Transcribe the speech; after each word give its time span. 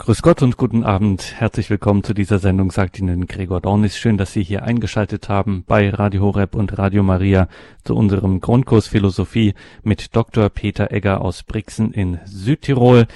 Grüß 0.00 0.22
Gott 0.22 0.40
und 0.40 0.56
guten 0.56 0.82
Abend. 0.82 1.34
Herzlich 1.36 1.68
willkommen 1.68 2.02
zu 2.02 2.14
dieser 2.14 2.38
Sendung, 2.38 2.70
sagt 2.70 2.98
Ihnen 2.98 3.26
Gregor 3.26 3.60
Dornis. 3.60 3.98
Schön, 3.98 4.16
dass 4.16 4.32
Sie 4.32 4.42
hier 4.42 4.62
eingeschaltet 4.62 5.28
haben 5.28 5.62
bei 5.66 5.90
Radio 5.90 6.22
Horeb 6.22 6.54
und 6.54 6.78
Radio 6.78 7.02
Maria 7.02 7.48
zu 7.84 7.94
unserem 7.94 8.40
Grundkurs 8.40 8.88
Philosophie 8.88 9.52
mit 9.82 10.16
Dr. 10.16 10.48
Peter 10.48 10.90
Egger 10.90 11.20
aus 11.20 11.42
Brixen 11.42 11.92
in 11.92 12.18
Südtirol. 12.24 13.08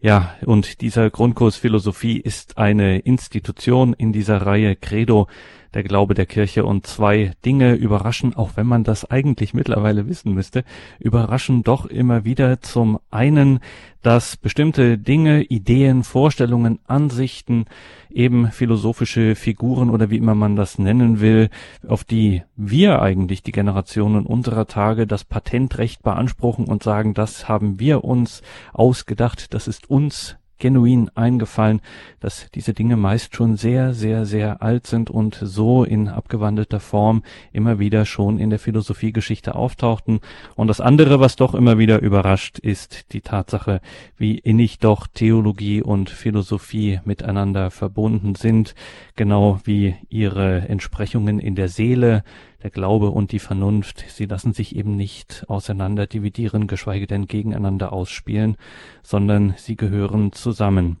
Ja, 0.00 0.34
und 0.46 0.80
dieser 0.80 1.10
Grundkurs 1.10 1.56
Philosophie 1.56 2.16
ist 2.16 2.56
eine 2.56 3.00
Institution 3.00 3.92
in 3.92 4.14
dieser 4.14 4.38
Reihe 4.38 4.76
Credo 4.76 5.28
der 5.74 5.82
Glaube 5.82 6.14
der 6.14 6.26
Kirche. 6.26 6.64
Und 6.64 6.86
zwei 6.86 7.32
Dinge 7.44 7.74
überraschen, 7.74 8.34
auch 8.34 8.52
wenn 8.56 8.66
man 8.66 8.84
das 8.84 9.10
eigentlich 9.10 9.54
mittlerweile 9.54 10.08
wissen 10.08 10.34
müsste, 10.34 10.64
überraschen 10.98 11.62
doch 11.62 11.86
immer 11.86 12.24
wieder. 12.24 12.60
Zum 12.60 12.98
einen, 13.10 13.60
dass 14.02 14.36
bestimmte 14.36 14.98
Dinge, 14.98 15.42
Ideen, 15.42 16.04
Vorstellungen, 16.04 16.78
Ansichten, 16.86 17.66
eben 18.10 18.50
philosophische 18.50 19.34
Figuren 19.34 19.90
oder 19.90 20.10
wie 20.10 20.16
immer 20.16 20.34
man 20.34 20.56
das 20.56 20.78
nennen 20.78 21.20
will, 21.20 21.48
auf 21.86 22.04
die 22.04 22.42
wir 22.56 23.02
eigentlich 23.02 23.42
die 23.42 23.52
Generationen 23.52 24.26
unserer 24.26 24.66
Tage 24.66 25.06
das 25.06 25.24
Patentrecht 25.24 26.02
beanspruchen 26.02 26.64
und 26.64 26.82
sagen, 26.82 27.14
das 27.14 27.48
haben 27.48 27.78
wir 27.78 28.04
uns 28.04 28.42
ausgedacht, 28.72 29.54
das 29.54 29.68
ist 29.68 29.88
uns 29.88 30.36
genuin 30.60 31.10
eingefallen, 31.16 31.80
dass 32.20 32.48
diese 32.54 32.74
Dinge 32.74 32.96
meist 32.96 33.34
schon 33.34 33.56
sehr, 33.56 33.92
sehr, 33.94 34.26
sehr 34.26 34.62
alt 34.62 34.86
sind 34.86 35.10
und 35.10 35.34
so 35.42 35.82
in 35.82 36.08
abgewandelter 36.08 36.78
Form 36.78 37.22
immer 37.52 37.78
wieder 37.80 38.06
schon 38.06 38.38
in 38.38 38.50
der 38.50 38.58
Philosophiegeschichte 38.58 39.54
auftauchten. 39.54 40.20
Und 40.54 40.68
das 40.68 40.80
andere, 40.80 41.18
was 41.18 41.34
doch 41.34 41.54
immer 41.54 41.78
wieder 41.78 42.00
überrascht, 42.00 42.58
ist 42.58 43.12
die 43.12 43.22
Tatsache, 43.22 43.80
wie 44.16 44.38
innig 44.38 44.78
doch 44.78 45.06
Theologie 45.08 45.82
und 45.82 46.10
Philosophie 46.10 47.00
miteinander 47.04 47.70
verbunden 47.70 48.34
sind, 48.34 48.74
genau 49.16 49.60
wie 49.64 49.96
ihre 50.08 50.68
Entsprechungen 50.68 51.40
in 51.40 51.56
der 51.56 51.68
Seele, 51.68 52.22
der 52.62 52.70
Glaube 52.70 53.10
und 53.10 53.32
die 53.32 53.38
Vernunft, 53.38 54.04
sie 54.08 54.26
lassen 54.26 54.52
sich 54.52 54.76
eben 54.76 54.96
nicht 54.96 55.44
auseinander 55.48 56.06
dividieren, 56.06 56.66
geschweige 56.66 57.06
denn 57.06 57.26
gegeneinander 57.26 57.92
ausspielen, 57.92 58.56
sondern 59.02 59.54
sie 59.56 59.76
gehören 59.76 60.32
zusammen. 60.32 60.98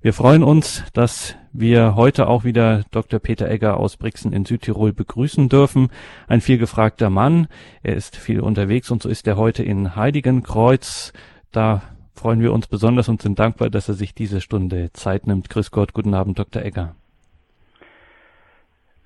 Wir 0.00 0.12
freuen 0.12 0.44
uns, 0.44 0.84
dass 0.92 1.34
wir 1.52 1.96
heute 1.96 2.28
auch 2.28 2.44
wieder 2.44 2.84
Dr. 2.92 3.18
Peter 3.18 3.50
Egger 3.50 3.78
aus 3.78 3.96
Brixen 3.96 4.32
in 4.32 4.44
Südtirol 4.44 4.92
begrüßen 4.92 5.48
dürfen. 5.48 5.88
Ein 6.28 6.40
viel 6.40 6.56
gefragter 6.56 7.10
Mann. 7.10 7.48
Er 7.82 7.96
ist 7.96 8.14
viel 8.14 8.40
unterwegs 8.40 8.92
und 8.92 9.02
so 9.02 9.08
ist 9.08 9.26
er 9.26 9.36
heute 9.36 9.64
in 9.64 9.96
Heiligenkreuz. 9.96 11.12
Da 11.50 11.82
freuen 12.14 12.40
wir 12.40 12.52
uns 12.52 12.68
besonders 12.68 13.08
und 13.08 13.22
sind 13.22 13.40
dankbar, 13.40 13.70
dass 13.70 13.88
er 13.88 13.94
sich 13.94 14.14
diese 14.14 14.40
Stunde 14.40 14.92
Zeit 14.92 15.26
nimmt. 15.26 15.50
Grüß 15.50 15.72
Gott, 15.72 15.94
guten 15.94 16.14
Abend, 16.14 16.38
Dr. 16.38 16.62
Egger. 16.62 16.94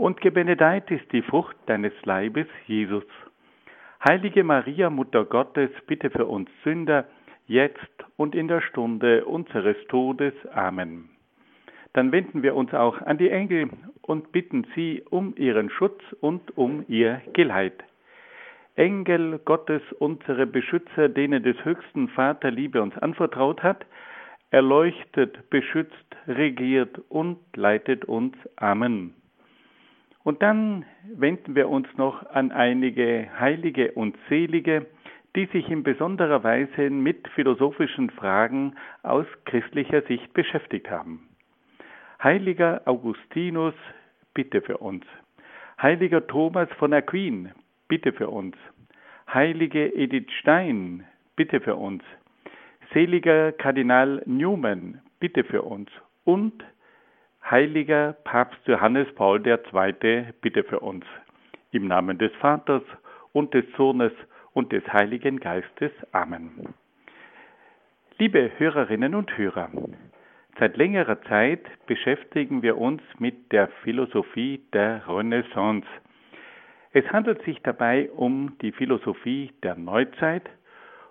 und 0.00 0.22
gebenedeit 0.22 0.90
ist 0.90 1.12
die 1.12 1.20
Frucht 1.20 1.56
deines 1.66 1.92
Leibes, 2.04 2.46
Jesus. 2.66 3.04
Heilige 4.02 4.42
Maria, 4.44 4.88
Mutter 4.88 5.26
Gottes, 5.26 5.68
bitte 5.86 6.08
für 6.08 6.24
uns 6.24 6.48
Sünder, 6.64 7.04
jetzt 7.46 8.06
und 8.16 8.34
in 8.34 8.48
der 8.48 8.62
Stunde 8.62 9.26
unseres 9.26 9.76
Todes. 9.88 10.32
Amen. 10.54 11.10
Dann 11.92 12.12
wenden 12.12 12.42
wir 12.42 12.54
uns 12.54 12.72
auch 12.72 12.98
an 13.02 13.18
die 13.18 13.28
Engel 13.28 13.68
und 14.00 14.32
bitten 14.32 14.66
sie 14.74 15.02
um 15.10 15.34
ihren 15.36 15.68
Schutz 15.68 16.00
und 16.22 16.56
um 16.56 16.82
ihr 16.88 17.20
Geleit. 17.34 17.84
Engel 18.76 19.38
Gottes, 19.44 19.82
unsere 19.98 20.46
Beschützer, 20.46 21.10
denen 21.10 21.42
des 21.42 21.62
höchsten 21.62 22.08
Vater 22.08 22.50
Liebe 22.50 22.80
uns 22.80 22.96
anvertraut 22.96 23.62
hat, 23.62 23.84
erleuchtet, 24.50 25.50
beschützt, 25.50 26.16
regiert 26.26 27.02
und 27.10 27.36
leitet 27.54 28.06
uns. 28.06 28.34
Amen. 28.56 29.19
Und 30.22 30.42
dann 30.42 30.84
wenden 31.14 31.54
wir 31.54 31.68
uns 31.68 31.88
noch 31.96 32.28
an 32.30 32.52
einige 32.52 33.28
Heilige 33.38 33.92
und 33.92 34.16
Selige, 34.28 34.86
die 35.36 35.46
sich 35.46 35.68
in 35.70 35.82
besonderer 35.82 36.42
Weise 36.42 36.90
mit 36.90 37.28
philosophischen 37.28 38.10
Fragen 38.10 38.74
aus 39.02 39.26
christlicher 39.44 40.02
Sicht 40.02 40.32
beschäftigt 40.34 40.90
haben. 40.90 41.28
Heiliger 42.22 42.82
Augustinus, 42.84 43.74
bitte 44.34 44.60
für 44.60 44.78
uns. 44.78 45.04
Heiliger 45.80 46.26
Thomas 46.26 46.68
von 46.78 46.92
Aquin, 46.92 47.52
bitte 47.88 48.12
für 48.12 48.28
uns. 48.28 48.56
Heilige 49.32 49.94
Edith 49.94 50.30
Stein, 50.40 51.06
bitte 51.36 51.60
für 51.60 51.76
uns. 51.76 52.02
Seliger 52.92 53.52
Kardinal 53.52 54.22
Newman, 54.26 55.00
bitte 55.20 55.44
für 55.44 55.62
uns. 55.62 55.88
Und 56.24 56.64
Heiliger 57.48 58.12
Papst 58.24 58.60
Johannes 58.66 59.12
Paul 59.14 59.44
II, 59.44 60.26
bitte 60.40 60.62
für 60.64 60.80
uns. 60.80 61.04
Im 61.72 61.88
Namen 61.88 62.18
des 62.18 62.32
Vaters 62.36 62.82
und 63.32 63.54
des 63.54 63.64
Sohnes 63.76 64.12
und 64.52 64.72
des 64.72 64.86
Heiligen 64.92 65.40
Geistes. 65.40 65.90
Amen. 66.12 66.74
Liebe 68.18 68.50
Hörerinnen 68.58 69.14
und 69.14 69.36
Hörer, 69.36 69.70
seit 70.58 70.76
längerer 70.76 71.22
Zeit 71.22 71.62
beschäftigen 71.86 72.62
wir 72.62 72.76
uns 72.76 73.02
mit 73.18 73.50
der 73.50 73.68
Philosophie 73.82 74.62
der 74.72 75.02
Renaissance. 75.08 75.86
Es 76.92 77.04
handelt 77.10 77.42
sich 77.42 77.60
dabei 77.62 78.10
um 78.10 78.58
die 78.60 78.72
Philosophie 78.72 79.52
der 79.62 79.76
Neuzeit 79.76 80.48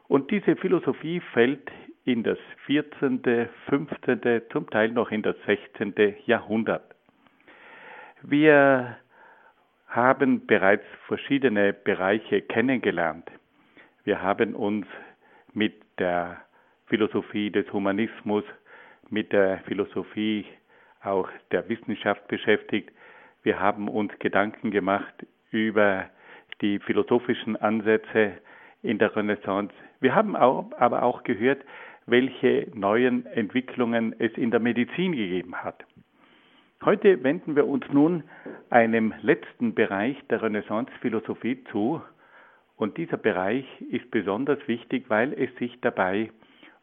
und 0.08 0.30
diese 0.32 0.56
Philosophie 0.56 1.22
fällt 1.34 1.72
in 2.10 2.24
das 2.24 2.40
14., 2.66 3.22
15., 3.70 4.42
zum 4.52 4.68
Teil 4.72 4.90
noch 4.90 5.12
in 5.12 5.22
das 5.22 5.36
16. 5.46 5.94
Jahrhundert. 6.26 6.96
Wir 8.24 8.98
haben 9.88 10.48
bereits 10.48 10.86
verschiedene 11.06 11.72
Bereiche 11.72 12.42
kennengelernt. 12.42 13.30
Wir 14.06 14.24
haben 14.24 14.56
uns 14.56 14.88
mit 15.54 15.76
der 16.00 16.38
Philosophie 16.88 17.52
des 17.52 17.72
Humanismus, 17.72 18.44
mit 19.10 19.32
der 19.32 19.60
Philosophie 19.68 20.48
auch 21.04 21.30
der 21.52 21.70
Wissenschaft 21.70 22.28
beschäftigt. 22.28 22.92
Wir 23.44 23.60
haben 23.60 23.88
uns 23.88 24.12
Gedanken 24.18 24.72
gemacht 24.72 25.14
über 25.52 26.10
die 26.62 26.80
philosophischen 26.80 27.56
Ansätze 27.56 28.34
in 28.82 28.98
der 28.98 29.16
Renaissance. 29.16 29.74
Wir 30.00 30.16
haben 30.16 30.36
auch, 30.36 30.72
aber 30.78 31.04
auch 31.04 31.24
gehört, 31.24 31.62
welche 32.12 32.68
neuen 32.74 33.26
Entwicklungen 33.26 34.16
es 34.20 34.32
in 34.34 34.52
der 34.52 34.60
Medizin 34.60 35.14
gegeben 35.14 35.56
hat. 35.56 35.86
Heute 36.84 37.24
wenden 37.24 37.56
wir 37.56 37.68
uns 37.68 37.86
nun 37.92 38.24
einem 38.70 39.14
letzten 39.22 39.76
Bereich 39.76 40.18
der 40.30 40.42
Renaissance-Philosophie 40.42 41.64
zu. 41.72 42.02
Und 42.78 42.98
dieser 42.98 43.18
Bereich 43.18 43.66
ist 43.90 44.10
besonders 44.12 44.60
wichtig, 44.68 45.10
weil 45.10 45.34
es 45.34 45.54
sich 45.58 45.78
dabei 45.82 46.32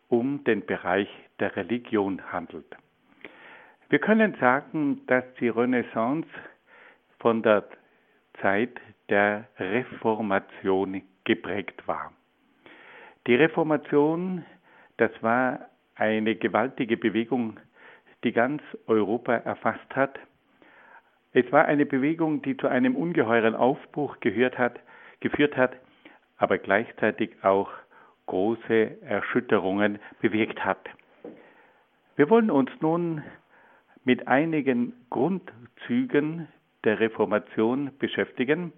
um 0.09 0.45
den 0.45 0.67
Bereich 0.67 1.09
der 1.41 1.57
Religion 1.57 2.21
handelt. 2.31 2.67
Wir 3.89 3.99
können 3.99 4.37
sagen, 4.41 5.01
dass 5.07 5.25
die 5.41 5.49
Renaissance 5.49 6.29
von 7.19 7.43
der 7.43 7.65
Zeit 8.43 8.79
der 9.09 9.49
Reformation 9.59 11.03
geprägt 11.25 11.87
war. 11.87 12.13
Die 13.27 13.35
Reformation, 13.35 14.45
das 14.97 15.11
war 15.23 15.69
eine 15.95 16.35
gewaltige 16.35 16.97
Bewegung, 16.97 17.59
die 18.25 18.33
ganz 18.33 18.63
Europa 18.87 19.35
erfasst 19.35 19.95
hat. 19.95 20.19
Es 21.33 21.51
war 21.53 21.67
eine 21.67 21.87
Bewegung, 21.87 22.43
die 22.43 22.57
zu 22.57 22.69
einem 22.69 22.97
ungeheuren 22.97 23.55
Aufbruch 23.55 24.21
gehört 24.21 24.59
hat, 24.59 24.81
geführt 25.21 25.57
hat, 25.57 25.73
aber 26.39 26.59
gleichzeitig 26.59 27.31
auch 27.43 27.71
große 28.27 29.03
Erschütterungen 29.03 29.99
bewirkt 30.21 30.65
hat. 30.65 30.89
Wir 32.17 32.31
wollen 32.31 32.51
uns 32.51 32.71
nun 32.81 33.23
mit 34.05 34.27
einigen 34.29 34.95
Grundzügen 35.11 36.49
der 36.85 37.01
Reformation 37.01 37.91
beschäftigen, 37.99 38.73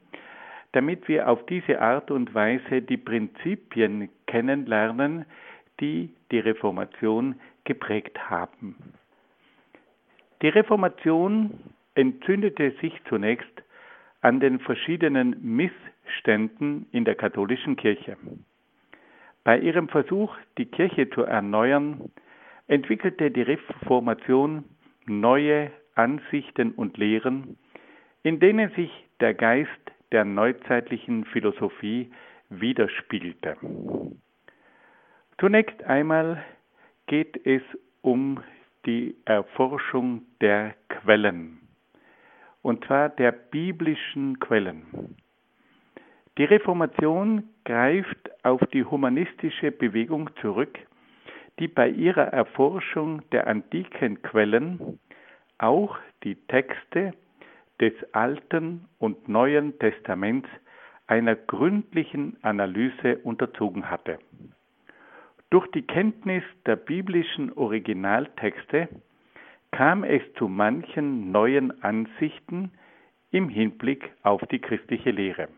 damit 0.72 1.08
wir 1.08 1.28
auf 1.28 1.46
diese 1.46 1.80
Art 1.80 2.10
und 2.10 2.34
Weise 2.34 2.82
die 2.82 2.96
Prinzipien 2.96 4.10
kennenlernen, 4.26 5.24
die 5.80 6.14
die 6.30 6.38
Reformation 6.38 7.40
geprägt 7.64 8.30
haben. 8.30 8.76
Die 10.42 10.48
Reformation 10.48 11.58
entzündete 11.94 12.72
sich 12.80 12.92
zunächst 13.08 13.62
an 14.20 14.40
den 14.40 14.60
verschiedenen 14.60 15.36
Missständen 15.42 16.86
in 16.92 17.04
der 17.04 17.14
katholischen 17.14 17.76
Kirche. 17.76 18.16
Bei 19.44 19.58
ihrem 19.58 19.88
Versuch, 19.88 20.36
die 20.58 20.66
Kirche 20.66 21.08
zu 21.10 21.22
erneuern, 21.22 22.10
entwickelte 22.66 23.30
die 23.30 23.42
Reformation 23.42 24.64
neue 25.06 25.70
Ansichten 25.94 26.72
und 26.72 26.98
Lehren, 26.98 27.56
in 28.22 28.40
denen 28.40 28.70
sich 28.70 28.90
der 29.20 29.34
Geist 29.34 29.70
der 30.12 30.24
neuzeitlichen 30.24 31.24
Philosophie 31.24 32.10
widerspiegelte. 32.50 33.56
Zunächst 35.40 35.84
einmal 35.84 36.42
geht 37.06 37.46
es 37.46 37.62
um 38.02 38.42
die 38.86 39.14
Erforschung 39.24 40.22
der 40.40 40.74
Quellen, 40.88 41.60
und 42.62 42.84
zwar 42.84 43.08
der 43.08 43.30
biblischen 43.30 44.40
Quellen. 44.40 45.14
Die 46.38 46.44
Reformation 46.44 47.44
greift 47.64 48.30
auf 48.44 48.60
die 48.72 48.82
humanistische 48.82 49.70
Bewegung 49.70 50.28
zurück, 50.40 50.76
die 51.60 51.68
bei 51.68 51.88
ihrer 51.88 52.32
Erforschung 52.32 53.22
der 53.30 53.46
antiken 53.46 54.20
Quellen 54.22 54.98
auch 55.58 55.98
die 56.24 56.34
Texte 56.34 57.12
des 57.80 57.92
Alten 58.12 58.88
und 58.98 59.28
Neuen 59.28 59.78
Testaments 59.78 60.48
einer 61.06 61.36
gründlichen 61.36 62.36
Analyse 62.42 63.18
unterzogen 63.18 63.88
hatte. 63.88 64.18
Durch 65.50 65.66
die 65.70 65.82
Kenntnis 65.82 66.42
der 66.66 66.76
biblischen 66.76 67.52
Originaltexte 67.54 68.88
kam 69.70 70.04
es 70.04 70.22
zu 70.34 70.46
manchen 70.46 71.30
neuen 71.30 71.82
Ansichten 71.82 72.70
im 73.30 73.48
Hinblick 73.48 74.12
auf 74.22 74.42
die 74.50 74.58
christliche 74.58 75.10
Lehre. 75.10 75.48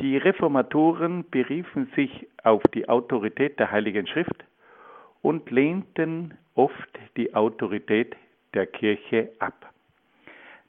Die 0.00 0.16
Reformatoren 0.16 1.24
beriefen 1.28 1.90
sich 1.96 2.28
auf 2.44 2.62
die 2.74 2.88
Autorität 2.88 3.58
der 3.58 3.72
Heiligen 3.72 4.06
Schrift 4.06 4.44
und 5.22 5.50
lehnten 5.50 6.38
oft 6.54 6.98
die 7.16 7.34
Autorität 7.34 8.14
der 8.54 8.66
Kirche 8.66 9.32
ab. 9.40 9.72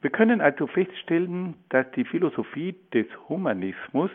Wir 0.00 0.10
können 0.10 0.40
also 0.40 0.66
feststellen, 0.66 1.54
dass 1.68 1.88
die 1.92 2.04
Philosophie 2.04 2.74
des 2.92 3.06
Humanismus, 3.28 4.10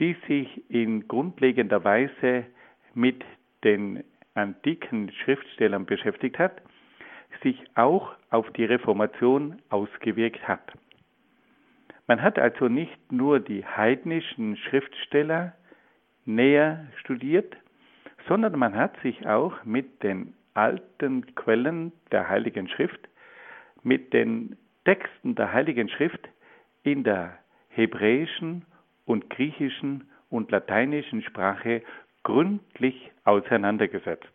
die 0.00 0.16
sich 0.26 0.68
in 0.70 1.06
grundlegender 1.06 1.84
Weise 1.84 2.46
mit 2.94 3.24
den 3.64 4.04
antiken 4.34 5.10
Schriftstellern 5.24 5.86
beschäftigt 5.86 6.38
hat, 6.38 6.62
sich 7.42 7.62
auch 7.74 8.14
auf 8.30 8.50
die 8.52 8.64
Reformation 8.64 9.60
ausgewirkt 9.68 10.46
hat. 10.46 10.72
Man 12.06 12.22
hat 12.22 12.38
also 12.38 12.68
nicht 12.68 13.12
nur 13.12 13.38
die 13.40 13.64
heidnischen 13.64 14.56
Schriftsteller 14.56 15.54
näher 16.24 16.86
studiert, 17.00 17.56
sondern 18.26 18.58
man 18.58 18.74
hat 18.74 18.98
sich 19.02 19.26
auch 19.26 19.64
mit 19.64 20.02
den 20.02 20.34
alten 20.54 21.34
Quellen 21.34 21.92
der 22.10 22.28
Heiligen 22.28 22.68
Schrift, 22.68 23.08
mit 23.82 24.12
den 24.12 24.56
Texten 24.84 25.34
der 25.34 25.52
Heiligen 25.52 25.88
Schrift 25.88 26.28
in 26.82 27.04
der 27.04 27.38
hebräischen 27.68 28.64
und 29.04 29.30
griechischen 29.30 30.08
und 30.30 30.50
lateinischen 30.50 31.22
Sprache 31.22 31.82
gründlich 32.28 33.10
auseinandergesetzt. 33.24 34.28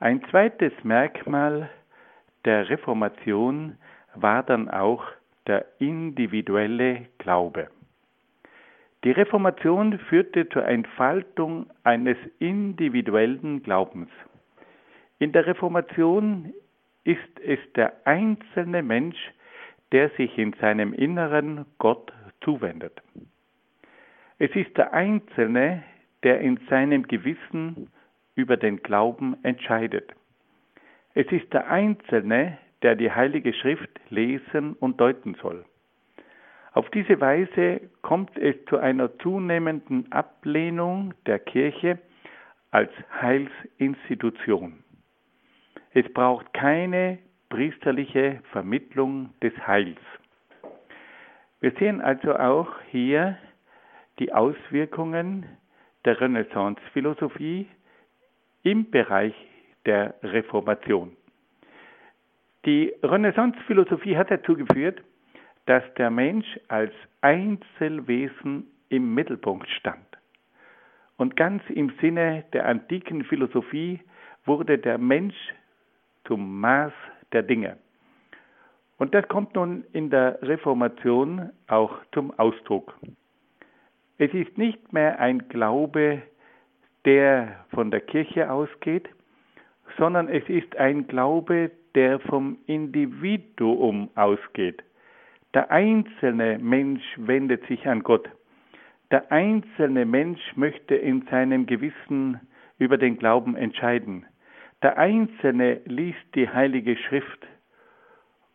Ein 0.00 0.20
zweites 0.30 0.72
Merkmal 0.82 1.70
der 2.44 2.68
Reformation 2.68 3.78
war 4.16 4.42
dann 4.42 4.68
auch 4.68 5.04
der 5.46 5.64
individuelle 5.78 7.06
Glaube. 7.18 7.68
Die 9.04 9.12
Reformation 9.12 10.00
führte 10.00 10.48
zur 10.48 10.66
Entfaltung 10.66 11.70
eines 11.84 12.16
individuellen 12.40 13.62
Glaubens. 13.62 14.10
In 15.20 15.30
der 15.30 15.46
Reformation 15.46 16.52
ist 17.04 17.40
es 17.44 17.60
der 17.76 17.92
einzelne 18.08 18.82
Mensch, 18.82 19.30
der 19.92 20.10
sich 20.10 20.36
in 20.36 20.52
seinem 20.54 20.94
Inneren 20.94 21.64
Gott 21.78 22.12
zuwendet. 22.40 23.00
Es 24.40 24.50
ist 24.56 24.76
der 24.76 24.92
Einzelne, 24.92 25.84
der 26.22 26.40
in 26.40 26.58
seinem 26.68 27.04
Gewissen 27.04 27.90
über 28.34 28.56
den 28.56 28.82
Glauben 28.82 29.36
entscheidet. 29.42 30.12
Es 31.14 31.30
ist 31.30 31.52
der 31.52 31.70
Einzelne, 31.70 32.58
der 32.82 32.96
die 32.96 33.12
Heilige 33.12 33.52
Schrift 33.52 33.90
lesen 34.08 34.74
und 34.74 35.00
deuten 35.00 35.34
soll. 35.34 35.64
Auf 36.72 36.88
diese 36.90 37.20
Weise 37.20 37.82
kommt 38.00 38.36
es 38.38 38.56
zu 38.66 38.78
einer 38.78 39.18
zunehmenden 39.18 40.10
Ablehnung 40.10 41.12
der 41.26 41.38
Kirche 41.38 41.98
als 42.70 42.90
Heilsinstitution. 43.20 44.82
Es 45.92 46.10
braucht 46.14 46.54
keine 46.54 47.18
priesterliche 47.50 48.40
Vermittlung 48.50 49.34
des 49.42 49.52
Heils. 49.66 50.00
Wir 51.60 51.72
sehen 51.72 52.00
also 52.00 52.34
auch 52.34 52.68
hier 52.90 53.36
die 54.18 54.32
Auswirkungen 54.32 55.44
der 56.04 56.20
Renaissance-Philosophie 56.20 57.66
im 58.62 58.90
Bereich 58.90 59.34
der 59.86 60.14
Reformation. 60.22 61.16
Die 62.64 62.92
Renaissance-Philosophie 63.02 64.16
hat 64.16 64.30
dazu 64.30 64.54
geführt, 64.54 65.02
dass 65.66 65.82
der 65.94 66.10
Mensch 66.10 66.46
als 66.68 66.92
Einzelwesen 67.20 68.66
im 68.88 69.14
Mittelpunkt 69.14 69.68
stand. 69.70 70.06
Und 71.16 71.36
ganz 71.36 71.62
im 71.68 71.92
Sinne 72.00 72.44
der 72.52 72.66
antiken 72.66 73.24
Philosophie 73.24 74.00
wurde 74.44 74.78
der 74.78 74.98
Mensch 74.98 75.36
zum 76.24 76.60
Maß 76.60 76.92
der 77.32 77.42
Dinge. 77.42 77.78
Und 78.98 79.14
das 79.14 79.26
kommt 79.28 79.54
nun 79.54 79.84
in 79.92 80.10
der 80.10 80.40
Reformation 80.42 81.50
auch 81.66 81.92
zum 82.12 82.36
Ausdruck. 82.38 82.94
Es 84.18 84.32
ist 84.34 84.56
nicht 84.58 84.92
mehr 84.92 85.18
ein 85.20 85.48
Glaube, 85.48 86.22
der 87.04 87.64
von 87.70 87.90
der 87.90 88.00
Kirche 88.00 88.50
ausgeht, 88.50 89.08
sondern 89.98 90.28
es 90.28 90.48
ist 90.48 90.76
ein 90.76 91.06
Glaube, 91.06 91.70
der 91.94 92.20
vom 92.20 92.58
Individuum 92.66 94.10
ausgeht. 94.14 94.82
Der 95.54 95.70
einzelne 95.70 96.58
Mensch 96.58 97.02
wendet 97.16 97.66
sich 97.66 97.86
an 97.86 98.02
Gott. 98.02 98.28
Der 99.10 99.30
einzelne 99.30 100.06
Mensch 100.06 100.40
möchte 100.56 100.94
in 100.94 101.26
seinem 101.30 101.66
Gewissen 101.66 102.40
über 102.78 102.96
den 102.96 103.18
Glauben 103.18 103.56
entscheiden. 103.56 104.24
Der 104.82 104.96
Einzelne 104.96 105.80
liest 105.84 106.34
die 106.34 106.48
Heilige 106.48 106.96
Schrift. 106.96 107.46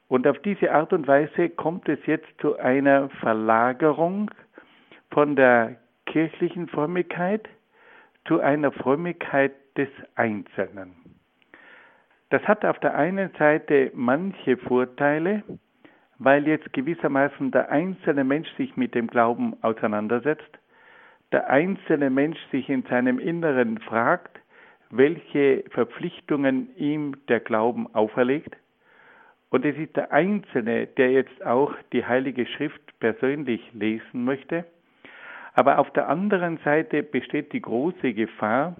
Und 0.08 0.26
auf 0.26 0.40
diese 0.40 0.72
Art 0.72 0.94
und 0.94 1.08
Weise 1.08 1.50
kommt 1.50 1.88
es 1.88 2.00
jetzt 2.06 2.28
zu 2.42 2.58
einer 2.58 3.10
Verlagerung 3.22 4.32
von 5.18 5.36
der 5.36 5.78
kirchlichen 6.06 6.68
Frömmigkeit 6.68 7.50
zu 8.28 8.40
einer 8.40 8.72
Frömmigkeit 8.72 9.52
des 9.76 9.90
Einzelnen. 10.14 10.94
Das 12.30 12.44
hat 12.44 12.64
auf 12.64 12.78
der 12.82 12.94
einen 12.94 13.32
Seite 13.40 13.90
manche 13.96 14.58
Vorteile, 14.58 15.42
weil 16.20 16.48
jetzt 16.48 16.72
gewissermaßen 16.72 17.50
der 17.50 17.72
einzelne 17.72 18.24
Mensch 18.24 18.48
sich 18.58 18.78
mit 18.78 18.94
dem 18.94 19.08
Glauben 19.08 19.56
auseinandersetzt, 19.64 20.60
der 21.32 21.50
einzelne 21.50 22.12
Mensch 22.12 22.38
sich 22.52 22.70
in 22.70 22.84
seinem 22.84 23.18
Inneren 23.18 23.80
fragt, 23.80 24.40
welche 24.92 25.64
Verpflichtungen 25.72 26.70
ihm 26.76 27.16
der 27.28 27.40
Glauben 27.40 27.92
auferlegt. 27.96 28.56
Und 29.50 29.66
es 29.66 29.76
ist 29.78 29.96
der 29.96 30.12
Einzelne, 30.12 30.86
der 30.86 31.12
jetzt 31.12 31.44
auch 31.44 31.74
die 31.92 32.06
Heilige 32.06 32.46
Schrift 32.46 33.00
persönlich 33.00 33.68
lesen 33.74 34.24
möchte. 34.24 34.64
Aber 35.58 35.80
auf 35.80 35.92
der 35.94 36.08
anderen 36.08 36.60
Seite 36.60 37.02
besteht 37.02 37.52
die 37.52 37.64
große 37.64 38.14
Gefahr, 38.14 38.76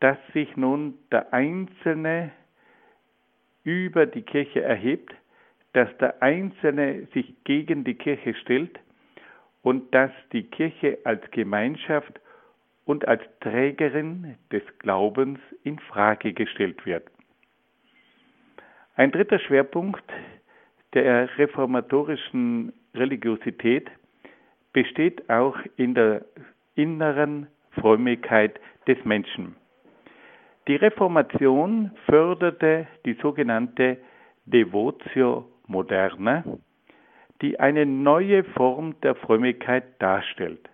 dass 0.00 0.16
sich 0.32 0.56
nun 0.56 0.94
der 1.12 1.34
Einzelne 1.34 2.32
über 3.64 4.06
die 4.06 4.22
Kirche 4.22 4.62
erhebt, 4.62 5.14
dass 5.74 5.94
der 5.98 6.22
Einzelne 6.22 7.06
sich 7.12 7.34
gegen 7.44 7.84
die 7.84 7.96
Kirche 7.96 8.34
stellt 8.36 8.80
und 9.60 9.94
dass 9.94 10.10
die 10.32 10.44
Kirche 10.44 10.96
als 11.04 11.20
Gemeinschaft 11.32 12.18
und 12.86 13.06
als 13.06 13.22
Trägerin 13.40 14.38
des 14.50 14.62
Glaubens 14.78 15.38
in 15.64 15.78
Frage 15.78 16.32
gestellt 16.32 16.86
wird. 16.86 17.04
Ein 18.94 19.12
dritter 19.12 19.38
Schwerpunkt 19.38 20.10
der 20.94 21.36
reformatorischen 21.36 22.72
Religiosität 22.94 23.90
besteht 24.76 25.30
auch 25.30 25.56
in 25.76 25.94
der 25.94 26.26
inneren 26.74 27.46
Frömmigkeit 27.80 28.60
des 28.86 29.02
Menschen. 29.06 29.56
Die 30.68 30.76
Reformation 30.76 31.92
förderte 32.04 32.86
die 33.06 33.14
sogenannte 33.14 33.96
Devotio 34.44 35.48
Moderna, 35.66 36.44
die 37.40 37.58
eine 37.58 37.86
neue 37.86 38.44
Form 38.44 39.00
der 39.00 39.14
Frömmigkeit 39.14 39.84
darstellt. 39.98 40.68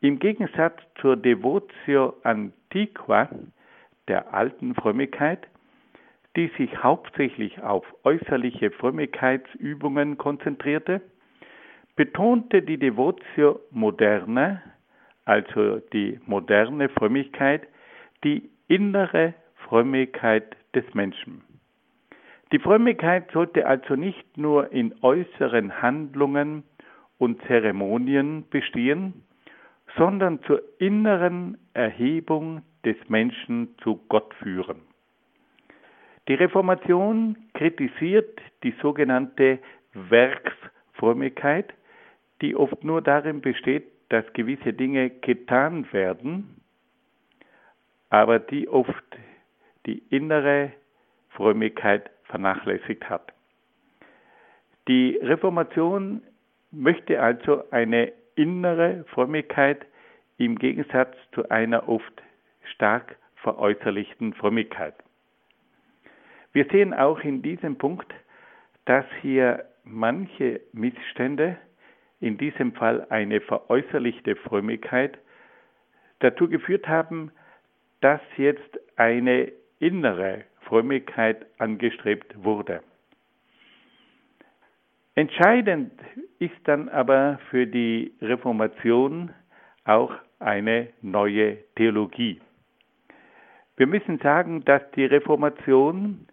Im 0.00 0.18
Gegensatz 0.18 0.80
zur 1.02 1.18
Devotio 1.18 2.14
Antiqua, 2.22 3.28
der 4.08 4.32
alten 4.32 4.74
Frömmigkeit, 4.74 5.46
die 6.36 6.50
sich 6.56 6.82
hauptsächlich 6.82 7.60
auf 7.60 7.84
äußerliche 8.04 8.70
Frömmigkeitsübungen 8.70 10.16
konzentrierte, 10.16 11.02
betonte 11.98 12.62
die 12.62 12.78
Devotio 12.78 13.58
Moderna, 13.72 14.62
also 15.24 15.80
die 15.92 16.20
moderne 16.26 16.88
Frömmigkeit, 16.90 17.66
die 18.22 18.48
innere 18.68 19.34
Frömmigkeit 19.66 20.56
des 20.76 20.84
Menschen. 20.94 21.42
Die 22.52 22.60
Frömmigkeit 22.60 23.28
sollte 23.32 23.66
also 23.66 23.96
nicht 23.96 24.38
nur 24.38 24.70
in 24.72 24.94
äußeren 25.02 25.82
Handlungen 25.82 26.62
und 27.18 27.42
Zeremonien 27.48 28.44
bestehen, 28.48 29.24
sondern 29.96 30.40
zur 30.44 30.62
inneren 30.78 31.58
Erhebung 31.74 32.62
des 32.84 32.96
Menschen 33.08 33.74
zu 33.82 34.00
Gott 34.08 34.32
führen. 34.34 34.82
Die 36.28 36.34
Reformation 36.34 37.36
kritisiert 37.54 38.40
die 38.62 38.74
sogenannte 38.80 39.58
Werksfrömmigkeit, 39.94 41.74
die 42.40 42.56
oft 42.56 42.84
nur 42.84 43.02
darin 43.02 43.40
besteht, 43.40 43.86
dass 44.08 44.32
gewisse 44.32 44.72
Dinge 44.72 45.10
getan 45.10 45.92
werden, 45.92 46.60
aber 48.10 48.38
die 48.38 48.68
oft 48.68 49.04
die 49.86 50.02
innere 50.10 50.72
Frömmigkeit 51.30 52.10
vernachlässigt 52.24 53.08
hat. 53.08 53.32
Die 54.88 55.18
Reformation 55.22 56.22
möchte 56.70 57.20
also 57.20 57.70
eine 57.70 58.12
innere 58.34 59.04
Frömmigkeit 59.08 59.84
im 60.38 60.58
Gegensatz 60.58 61.16
zu 61.32 61.50
einer 61.50 61.88
oft 61.88 62.22
stark 62.74 63.16
veräußerlichten 63.36 64.34
Frömmigkeit. 64.34 64.94
Wir 66.52 66.66
sehen 66.66 66.94
auch 66.94 67.20
in 67.20 67.42
diesem 67.42 67.76
Punkt, 67.76 68.12
dass 68.84 69.04
hier 69.20 69.64
manche 69.84 70.60
Missstände, 70.72 71.58
in 72.20 72.36
diesem 72.38 72.72
Fall 72.72 73.06
eine 73.10 73.40
veräußerlichte 73.40 74.36
Frömmigkeit, 74.36 75.18
dazu 76.20 76.48
geführt 76.48 76.88
haben, 76.88 77.30
dass 78.00 78.20
jetzt 78.36 78.78
eine 78.96 79.52
innere 79.78 80.44
Frömmigkeit 80.62 81.46
angestrebt 81.58 82.42
wurde. 82.42 82.82
Entscheidend 85.14 85.92
ist 86.38 86.54
dann 86.64 86.88
aber 86.88 87.40
für 87.50 87.66
die 87.66 88.12
Reformation 88.20 89.32
auch 89.84 90.12
eine 90.38 90.88
neue 91.02 91.56
Theologie. 91.74 92.40
Wir 93.76 93.86
müssen 93.86 94.18
sagen, 94.18 94.64
dass 94.64 94.82
die 94.92 95.04
Reformation 95.04 96.28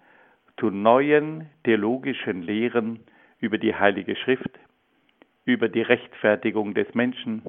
zu 0.57 0.69
neuen 0.69 1.49
theologischen 1.63 2.41
Lehren 2.41 2.99
über 3.39 3.57
die 3.57 3.73
Heilige 3.75 4.15
Schrift, 4.15 4.49
über 5.45 5.69
die 5.69 5.81
Rechtfertigung 5.81 6.73
des 6.73 6.93
Menschen, 6.93 7.43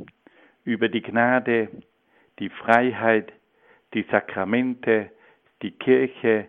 über 0.64 0.88
die 0.88 1.02
Gnade, 1.02 1.68
die 2.38 2.50
Freiheit, 2.50 3.32
die 3.94 4.04
Sakramente, 4.10 5.10
die 5.62 5.70
Kirche, 5.70 6.48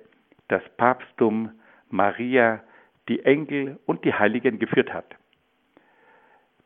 das 0.50 0.62
Papsttum, 0.76 1.52
Maria, 1.90 2.62
die 3.08 3.24
Engel 3.24 3.80
und 3.86 4.04
die 4.04 4.14
Heiligen 4.14 4.60
geführt 4.60 4.94
hat. 4.94 5.16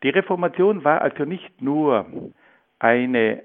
Die 0.04 0.10
Reformation 0.10 0.84
war 0.84 1.02
also 1.02 1.26
nicht 1.26 1.62
nur 1.62 2.34
eine, 2.80 3.44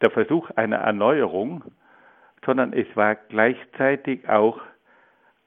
der 0.00 0.10
Versuch 0.10 0.50
einer 0.50 0.78
Erneuerung, 0.78 1.62
sondern 2.44 2.72
es 2.72 2.86
war 2.96 3.14
gleichzeitig 3.14 4.28
auch 4.28 4.60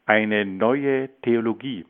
eine 0.06 0.46
neue 0.46 1.10
Theologie. 1.22 1.86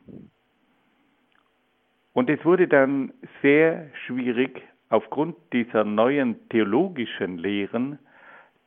Und 2.12 2.28
es 2.28 2.44
wurde 2.44 2.66
dann 2.66 3.12
sehr 3.42 3.90
schwierig, 4.06 4.62
aufgrund 4.88 5.36
dieser 5.52 5.84
neuen 5.84 6.48
theologischen 6.48 7.38
Lehren 7.38 7.98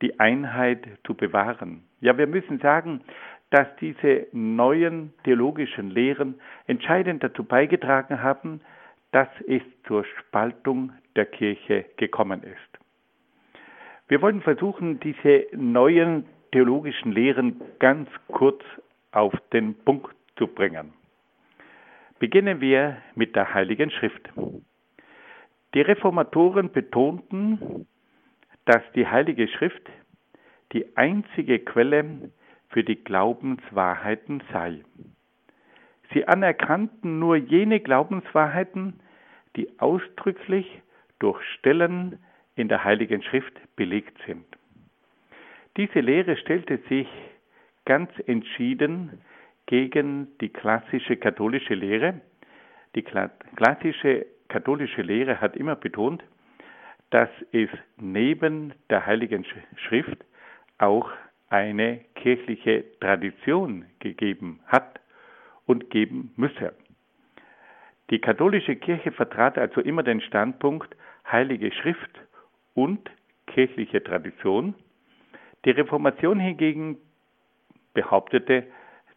die 0.00 0.18
Einheit 0.18 0.86
zu 1.06 1.14
bewahren. 1.14 1.84
Ja, 2.00 2.16
wir 2.16 2.26
müssen 2.26 2.58
sagen, 2.58 3.02
dass 3.50 3.68
diese 3.76 4.26
neuen 4.32 5.12
theologischen 5.24 5.90
Lehren 5.90 6.40
entscheidend 6.66 7.22
dazu 7.22 7.44
beigetragen 7.44 8.22
haben, 8.22 8.60
dass 9.12 9.28
es 9.46 9.62
zur 9.86 10.04
Spaltung 10.04 10.92
der 11.14 11.26
Kirche 11.26 11.84
gekommen 11.96 12.42
ist. 12.42 12.74
Wir 14.08 14.20
wollen 14.20 14.42
versuchen, 14.42 14.98
diese 15.00 15.46
neuen 15.52 16.24
theologischen 16.52 17.12
Lehren 17.12 17.60
ganz 17.78 18.08
kurz 18.28 18.62
auf 19.12 19.32
den 19.52 19.74
Punkt 19.84 20.14
zu 20.36 20.46
bringen. 20.46 20.92
Beginnen 22.18 22.60
wir 22.60 22.98
mit 23.14 23.34
der 23.36 23.52
Heiligen 23.54 23.90
Schrift. 23.90 24.28
Die 25.74 25.80
Reformatoren 25.80 26.70
betonten, 26.70 27.86
dass 28.64 28.82
die 28.94 29.06
Heilige 29.06 29.48
Schrift 29.48 29.82
die 30.72 30.96
einzige 30.96 31.58
Quelle 31.58 32.30
für 32.68 32.84
die 32.84 33.02
Glaubenswahrheiten 33.02 34.42
sei. 34.52 34.80
Sie 36.12 36.26
anerkannten 36.26 37.18
nur 37.18 37.36
jene 37.36 37.80
Glaubenswahrheiten, 37.80 39.00
die 39.56 39.68
ausdrücklich 39.80 40.66
durch 41.18 41.42
Stellen 41.58 42.18
in 42.56 42.68
der 42.68 42.84
Heiligen 42.84 43.22
Schrift 43.22 43.54
belegt 43.76 44.16
sind. 44.26 44.44
Diese 45.76 46.00
Lehre 46.00 46.36
stellte 46.36 46.78
sich 46.88 47.08
ganz 47.84 48.10
entschieden 48.26 49.20
gegen 49.66 50.36
die 50.40 50.50
klassische 50.50 51.16
katholische 51.16 51.74
Lehre. 51.74 52.20
Die 52.94 53.02
klassische 53.02 54.26
katholische 54.48 55.02
Lehre 55.02 55.40
hat 55.40 55.56
immer 55.56 55.76
betont, 55.76 56.22
dass 57.10 57.28
es 57.52 57.68
neben 57.96 58.74
der 58.90 59.06
Heiligen 59.06 59.44
Schrift 59.76 60.24
auch 60.78 61.10
eine 61.48 62.00
kirchliche 62.14 62.84
Tradition 63.00 63.86
gegeben 64.00 64.60
hat 64.66 65.00
und 65.66 65.90
geben 65.90 66.32
müsse. 66.36 66.74
Die 68.10 68.20
katholische 68.20 68.76
Kirche 68.76 69.12
vertrat 69.12 69.56
also 69.58 69.80
immer 69.80 70.02
den 70.02 70.20
Standpunkt 70.20 70.94
Heilige 71.30 71.72
Schrift 71.72 72.20
und 72.74 73.10
kirchliche 73.46 74.02
Tradition. 74.02 74.74
Die 75.64 75.70
Reformation 75.70 76.38
hingegen 76.38 76.98
behauptete, 77.94 78.64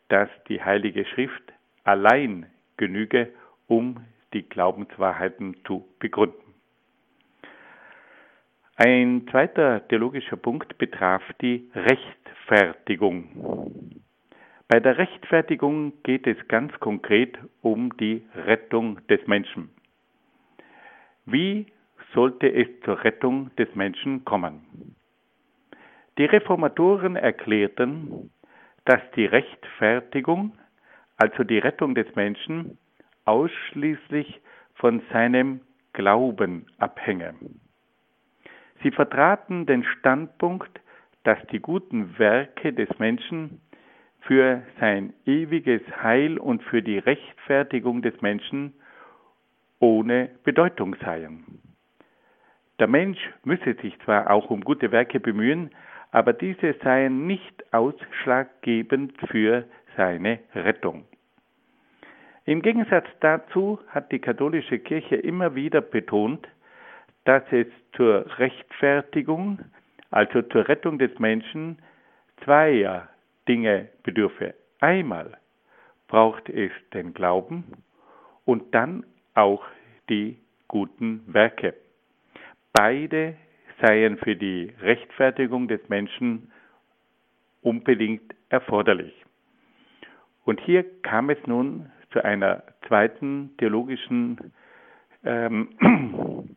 dass 0.09 0.29
die 0.47 0.63
Heilige 0.63 1.05
Schrift 1.05 1.53
allein 1.83 2.45
genüge, 2.77 3.33
um 3.67 4.05
die 4.33 4.47
Glaubenswahrheiten 4.47 5.57
zu 5.65 5.87
begründen. 5.99 6.35
Ein 8.75 9.27
zweiter 9.31 9.87
theologischer 9.87 10.37
Punkt 10.37 10.77
betraf 10.77 11.23
die 11.41 11.69
Rechtfertigung. 11.73 14.03
Bei 14.67 14.79
der 14.79 14.97
Rechtfertigung 14.97 15.93
geht 16.03 16.27
es 16.27 16.37
ganz 16.47 16.73
konkret 16.79 17.37
um 17.61 17.95
die 17.97 18.23
Rettung 18.35 18.99
des 19.07 19.25
Menschen. 19.25 19.69
Wie 21.25 21.65
sollte 22.13 22.53
es 22.53 22.67
zur 22.83 23.03
Rettung 23.03 23.55
des 23.55 23.73
Menschen 23.75 24.25
kommen? 24.25 24.95
Die 26.17 26.25
Reformatoren 26.25 27.15
erklärten, 27.15 28.31
dass 28.88 29.01
die 29.17 29.25
Rechtfertigung, 29.25 30.58
also 31.17 31.44
die 31.44 31.60
Rettung 31.60 31.94
des 31.94 32.08
Menschen, 32.15 32.77
ausschließlich 33.25 34.39
von 34.75 35.01
seinem 35.12 35.60
Glauben 35.91 36.67
abhänge. 36.77 37.36
Sie 38.82 38.91
vertraten 38.91 39.65
den 39.65 39.84
Standpunkt, 39.84 40.79
dass 41.24 41.38
die 41.51 41.60
guten 41.60 42.17
Werke 42.17 42.72
des 42.72 42.88
Menschen 42.98 43.60
für 44.22 44.63
sein 44.79 45.13
ewiges 45.25 45.82
Heil 46.01 46.38
und 46.38 46.63
für 46.63 46.82
die 46.82 47.00
Rechtfertigung 47.00 48.01
des 48.01 48.22
Menschen 48.22 48.74
ohne 49.79 50.29
Bedeutung 50.46 50.96
seien. 51.03 51.44
Der 52.79 52.88
Mensch 52.88 53.20
müsse 53.44 53.74
sich 53.82 54.00
zwar 54.06 54.29
auch 54.29 54.50
um 54.50 54.62
gute 54.62 54.94
Werke 54.94 55.20
bemühen, 55.20 55.72
aber 56.11 56.33
diese 56.33 56.73
seien 56.83 57.27
nicht 57.27 57.73
ausschlaggebend 57.73 59.13
für 59.27 59.65
seine 59.95 60.39
Rettung. 60.55 61.05
Im 62.45 62.61
Gegensatz 62.61 63.07
dazu 63.19 63.79
hat 63.89 64.11
die 64.11 64.19
katholische 64.19 64.79
Kirche 64.79 65.17
immer 65.17 65.55
wieder 65.55 65.81
betont, 65.81 66.47
dass 67.25 67.43
es 67.51 67.67
zur 67.93 68.25
Rechtfertigung, 68.39 69.59
also 70.11 70.41
zur 70.43 70.67
Rettung 70.69 70.97
des 70.97 71.19
Menschen, 71.19 71.79
zweier 72.45 73.09
Dinge 73.49 73.89
bedürfe. 74.03 74.53
Einmal 74.79 75.37
braucht 76.07 76.47
es 76.49 76.71
den 76.93 77.13
Glauben 77.13 77.65
und 78.45 78.73
dann 78.73 79.05
auch 79.33 79.65
die 80.09 80.37
guten 80.69 81.21
Werke. 81.27 81.73
Beide 82.71 83.35
seien 83.81 84.17
für 84.17 84.36
die 84.36 84.74
Rechtfertigung 84.81 85.67
des 85.67 85.88
Menschen 85.89 86.51
unbedingt 87.62 88.34
erforderlich. 88.50 89.13
Und 90.46 90.62
hier 90.62 90.86
kam 91.01 91.29
es 91.29 91.38
nun 91.46 91.91
zu 92.12 92.24
einer 92.24 92.63
zweiten 92.88 93.51
theologischen 93.57 94.53
ähm, 95.25 95.69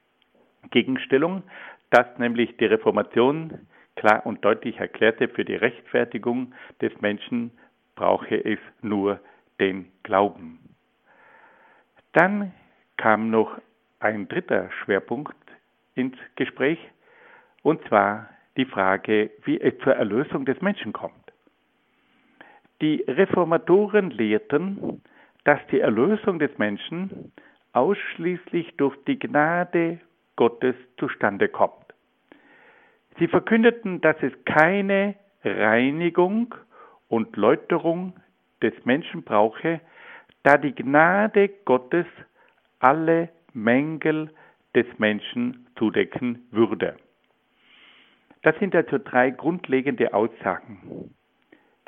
Gegenstellung, 0.71 1.43
dass 1.91 2.07
nämlich 2.19 2.57
die 2.59 2.67
Reformation 2.67 3.67
klar 3.97 4.25
und 4.25 4.45
deutlich 4.45 4.79
erklärte, 4.79 5.29
für 5.29 5.45
die 5.45 5.57
Rechtfertigung 5.57 6.55
des 6.81 6.93
Menschen 7.01 7.51
brauche 7.97 8.37
es 8.45 8.59
nur 8.81 9.21
den 9.59 9.91
Glauben. 10.05 10.59
Dann 12.13 12.53
kam 12.97 13.31
noch 13.31 13.61
ein 13.99 14.29
dritter 14.29 14.71
Schwerpunkt 14.71 15.37
ins 15.95 16.17
Gespräch, 16.37 16.79
und 17.63 17.83
zwar 17.89 18.29
die 18.57 18.65
Frage, 18.65 19.31
wie 19.45 19.61
es 19.61 19.77
zur 19.79 19.95
Erlösung 19.95 20.45
des 20.45 20.61
Menschen 20.61 20.93
kommt. 20.93 21.15
Die 22.81 23.05
Reformatoren 23.07 24.11
lehrten, 24.11 25.03
dass 25.45 25.61
die 25.71 25.81
Erlösung 25.81 26.39
des 26.39 26.57
Menschen 26.59 27.33
ausschließlich 27.73 28.77
durch 28.77 28.97
die 29.07 29.19
Gnade 29.19 30.01
Gottes 30.37 30.75
zustande 30.97 31.49
kommt. 31.49 31.75
Sie 33.19 33.29
verkündeten, 33.29 34.01
dass 34.01 34.17
es 34.23 34.33
keine 34.45 35.15
Reinigung 35.45 36.55
und 37.09 37.37
Läuterung 37.37 38.15
des 38.63 38.73
Menschen 38.85 39.23
brauche, 39.23 39.81
da 40.43 40.57
die 40.57 40.75
Gnade 40.75 41.49
Gottes 41.65 42.07
alle 42.79 43.29
Mängel 43.53 44.31
des 44.75 44.87
Menschen 44.99 45.67
zudecken 45.77 46.47
würde. 46.51 46.97
Das 48.43 48.59
sind 48.59 48.75
also 48.75 48.99
drei 48.99 49.31
grundlegende 49.31 50.15
Aussagen. 50.15 51.15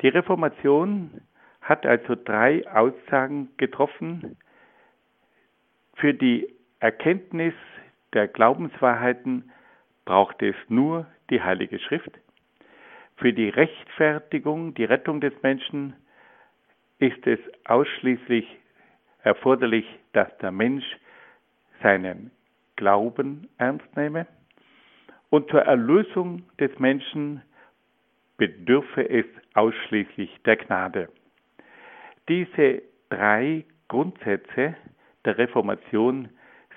Die 0.01 0.09
Reformation 0.09 1.21
hat 1.61 1.85
also 1.85 2.15
drei 2.15 2.67
Aussagen 2.67 3.49
getroffen 3.57 4.37
für 5.95 6.13
die 6.13 6.53
Erkenntnis 6.79 7.53
der 8.11 8.27
Glaubenswahrheiten 8.27 9.51
braucht 10.05 10.41
es 10.41 10.55
nur 10.67 11.07
die 11.29 11.41
Heilige 11.41 11.79
Schrift. 11.79 12.11
Für 13.15 13.31
die 13.31 13.49
Rechtfertigung, 13.49 14.73
die 14.73 14.83
Rettung 14.83 15.21
des 15.21 15.33
Menschen 15.41 15.93
ist 16.99 17.25
es 17.25 17.39
ausschließlich 17.65 18.45
erforderlich, 19.21 19.85
dass 20.11 20.27
der 20.39 20.51
Mensch 20.51 20.85
seinen 21.81 22.31
Glauben 22.75 23.47
ernst 23.57 23.95
nehme. 23.95 24.27
Und 25.33 25.49
zur 25.49 25.63
Erlösung 25.63 26.43
des 26.59 26.77
Menschen 26.77 27.41
bedürfe 28.37 29.09
es 29.09 29.25
ausschließlich 29.55 30.29
der 30.45 30.57
Gnade. 30.57 31.09
Diese 32.29 32.83
drei 33.09 33.65
Grundsätze 33.87 34.75
der 35.25 35.37
Reformation 35.39 36.29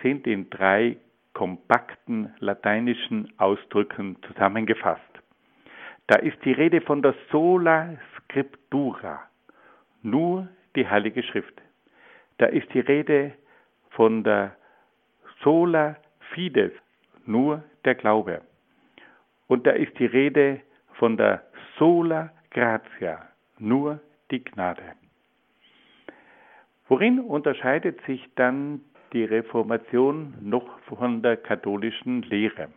sind 0.03 0.27
in 0.27 0.49
drei 0.49 0.97
kompakten 1.35 2.33
lateinischen 2.39 3.31
Ausdrücken 3.37 4.17
zusammengefasst. 4.27 5.03
Da 6.07 6.17
ist 6.21 6.43
die 6.43 6.53
Rede 6.53 6.81
von 6.81 7.03
der 7.03 7.15
sola 7.31 7.99
scriptura, 8.17 9.21
nur 10.01 10.49
die 10.77 10.89
Heilige 10.89 11.23
Schrift. 11.25 11.61
Da 12.39 12.47
ist 12.47 12.73
die 12.73 12.81
Rede 12.81 13.35
von 13.91 14.25
der 14.25 14.57
sola 15.43 15.97
fides, 16.33 16.73
nur 17.27 17.63
der 17.87 17.95
Glaube. 17.95 18.43
Und 19.47 19.67
da 19.67 19.71
ist 19.71 19.99
die 19.99 20.07
Rede 20.07 20.61
von 20.95 21.17
der 21.17 21.45
sola 21.79 22.31
gratia, 22.51 23.29
nur 23.59 24.01
die 24.31 24.43
Gnade. 24.43 24.83
Worin 26.89 27.21
unterscheidet 27.21 28.01
sich 28.07 28.23
dann 28.35 28.81
die 29.13 29.25
Reformation 29.25 30.35
noch 30.41 30.79
von 30.81 31.23
der 31.23 31.37
katholischen 31.37 32.23
Lehre. 32.23 32.69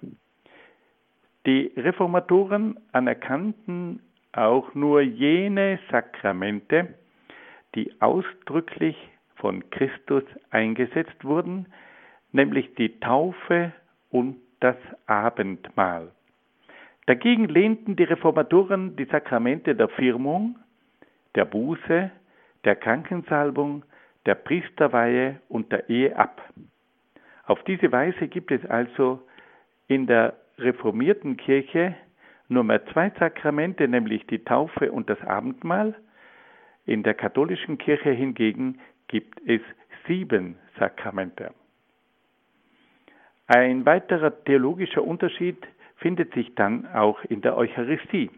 Die 1.46 1.72
Reformatoren 1.76 2.80
anerkannten 2.92 4.02
auch 4.34 4.74
nur 4.76 5.02
jene 5.02 5.80
Sakramente, 5.90 6.96
die 7.76 7.92
ausdrücklich 8.02 8.96
von 9.36 9.70
Christus 9.70 10.24
eingesetzt 10.50 11.24
wurden, 11.24 11.68
nämlich 12.32 12.74
die 12.76 13.00
Taufe 13.00 13.72
und 14.10 14.38
das 14.60 14.76
Abendmahl. 15.06 16.12
Dagegen 17.06 17.48
lehnten 17.48 17.96
die 17.96 18.04
Reformatoren 18.04 18.96
die 18.96 19.06
Sakramente 19.06 19.76
der 19.76 19.90
Firmung, 19.90 20.60
der 21.36 21.46
Buße, 21.46 22.12
der 22.66 22.76
Krankensalbung, 22.76 23.84
der 24.26 24.36
Priesterweihe 24.36 25.40
und 25.50 25.72
der 25.72 25.90
Ehe 25.90 26.16
ab. 26.16 26.42
Auf 27.46 27.64
diese 27.64 27.92
Weise 27.92 28.28
gibt 28.28 28.52
es 28.52 28.64
also 28.66 29.28
in 29.88 30.06
der 30.06 30.36
reformierten 30.60 31.38
Kirche 31.38 31.96
nur 32.48 32.64
mehr 32.64 32.86
zwei 32.88 33.12
Sakramente, 33.18 33.88
nämlich 33.88 34.26
die 34.28 34.44
Taufe 34.44 34.92
und 34.92 35.10
das 35.10 35.22
Abendmahl. 35.22 35.96
In 36.86 37.04
der 37.04 37.14
katholischen 37.14 37.78
Kirche 37.78 38.12
hingegen 38.12 38.80
gibt 39.08 39.40
es 39.48 39.62
sieben 40.08 40.58
Sakramente. 40.78 41.52
Ein 43.52 43.84
weiterer 43.88 44.44
theologischer 44.44 45.04
Unterschied 45.04 45.58
findet 45.96 46.36
sich 46.36 46.54
dann 46.54 46.86
auch 46.86 47.24
in 47.24 47.42
der 47.42 47.58
Eucharistie. 47.58 48.30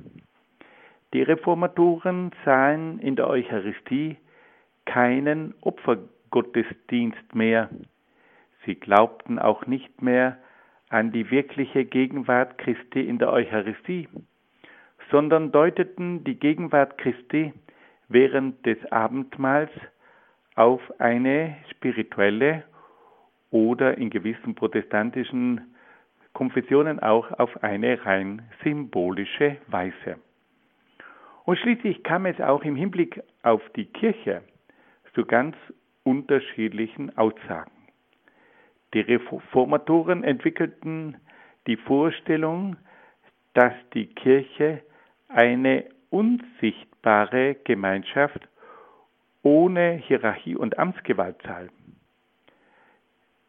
Die 1.14 1.22
Reformatoren 1.22 2.32
sahen 2.46 2.98
in 3.00 3.18
der 3.18 3.28
Eucharistie 3.28 4.16
keinen 4.86 5.54
Opfergottesdienst 5.60 7.36
mehr. 7.36 7.70
Sie 8.66 8.76
glaubten 8.76 9.38
auch 9.38 9.68
nicht 9.68 10.02
mehr 10.02 10.38
an 10.88 11.12
die 11.12 11.30
wirkliche 11.30 11.84
Gegenwart 11.84 12.58
Christi 12.58 13.02
in 13.02 13.20
der 13.20 13.34
Eucharistie, 13.34 14.08
sondern 15.12 15.52
deuteten 15.52 16.24
die 16.24 16.40
Gegenwart 16.40 16.98
Christi 16.98 17.52
während 18.08 18.66
des 18.66 18.78
Abendmahls 18.94 19.72
auf 20.56 20.80
eine 21.00 21.58
spirituelle 21.70 22.64
oder 23.52 23.98
in 23.98 24.10
gewissen 24.10 24.56
protestantischen 24.56 25.76
Konfessionen 26.34 27.00
auch 27.00 27.32
auf 27.40 27.64
eine 27.64 28.04
rein 28.06 28.42
symbolische 28.64 29.58
Weise. 29.68 30.18
Und 31.44 31.58
schließlich 31.60 32.04
kam 32.04 32.26
es 32.26 32.40
auch 32.40 32.64
im 32.64 32.76
Hinblick 32.76 33.22
auf 33.44 33.62
die 33.76 33.86
Kirche 33.86 34.42
zu 35.14 35.26
ganz 35.26 35.56
unterschiedlichen 36.04 37.18
Aussagen. 37.18 37.72
Die 38.94 39.02
Reformatoren 39.02 40.24
entwickelten 40.24 41.18
die 41.68 41.78
Vorstellung, 41.78 42.78
dass 43.54 43.74
die 43.94 44.08
Kirche 44.08 44.82
eine 45.28 45.86
unsichtbare 46.10 47.56
Gemeinschaft 47.64 48.48
ohne 49.44 49.94
Hierarchie 49.94 50.56
und 50.56 50.78
Amtsgewalt 50.78 51.38
sei. 51.44 51.70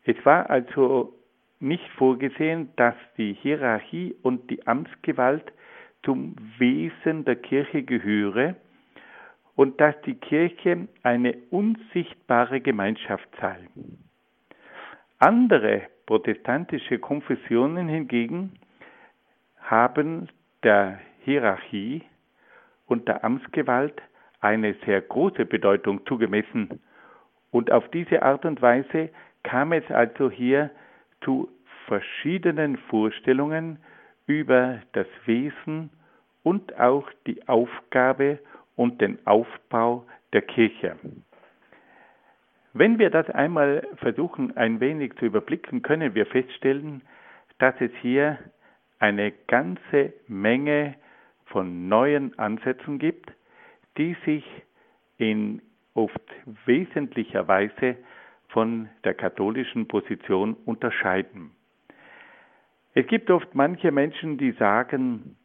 Es 0.04 0.16
war 0.24 0.50
also 0.50 1.14
nicht 1.60 1.88
vorgesehen, 1.96 2.70
dass 2.76 2.94
die 3.16 3.34
Hierarchie 3.34 4.16
und 4.22 4.50
die 4.50 4.66
Amtsgewalt 4.66 5.52
zum 6.02 6.34
Wesen 6.58 7.24
der 7.24 7.36
Kirche 7.36 7.84
gehöre, 7.84 8.56
und 9.54 9.80
dass 9.80 9.94
die 10.02 10.14
Kirche 10.14 10.88
eine 11.02 11.34
unsichtbare 11.50 12.60
Gemeinschaft 12.60 13.28
sei. 13.40 13.58
Andere 15.18 15.82
protestantische 16.06 16.98
Konfessionen 16.98 17.88
hingegen 17.88 18.58
haben 19.60 20.28
der 20.62 20.98
Hierarchie 21.24 22.02
und 22.86 23.06
der 23.08 23.24
Amtsgewalt 23.24 24.02
eine 24.40 24.74
sehr 24.84 25.00
große 25.00 25.44
Bedeutung 25.44 26.04
zugemessen. 26.06 26.80
Und 27.50 27.70
auf 27.70 27.88
diese 27.90 28.22
Art 28.22 28.44
und 28.44 28.60
Weise 28.60 29.10
kam 29.42 29.72
es 29.72 29.88
also 29.90 30.30
hier 30.30 30.70
zu 31.22 31.48
verschiedenen 31.86 32.76
Vorstellungen 32.76 33.78
über 34.26 34.80
das 34.92 35.06
Wesen 35.26 35.90
und 36.42 36.78
auch 36.78 37.08
die 37.26 37.46
Aufgabe 37.48 38.38
und 38.76 39.00
den 39.00 39.18
Aufbau 39.26 40.04
der 40.32 40.42
Kirche. 40.42 40.96
Wenn 42.72 42.98
wir 42.98 43.10
das 43.10 43.28
einmal 43.30 43.86
versuchen, 43.96 44.56
ein 44.56 44.80
wenig 44.80 45.14
zu 45.16 45.26
überblicken, 45.26 45.82
können 45.82 46.14
wir 46.14 46.24
feststellen, 46.26 47.02
dass 47.58 47.74
es 47.80 47.92
hier 48.00 48.38
eine 48.98 49.32
ganze 49.48 50.14
Menge 50.26 50.94
von 51.46 51.88
neuen 51.88 52.38
Ansätzen 52.38 52.98
gibt, 52.98 53.30
die 53.98 54.16
sich 54.24 54.44
in 55.18 55.60
oft 55.94 56.22
wesentlicher 56.64 57.46
Weise 57.46 57.96
von 58.52 58.88
der 59.04 59.14
katholischen 59.14 59.88
Position 59.88 60.54
unterscheiden. 60.66 61.52
Es 62.94 63.06
gibt 63.06 63.30
oft 63.30 63.54
manche 63.54 63.90
Menschen, 63.90 64.36
die 64.36 64.52
sagen, 64.52 65.36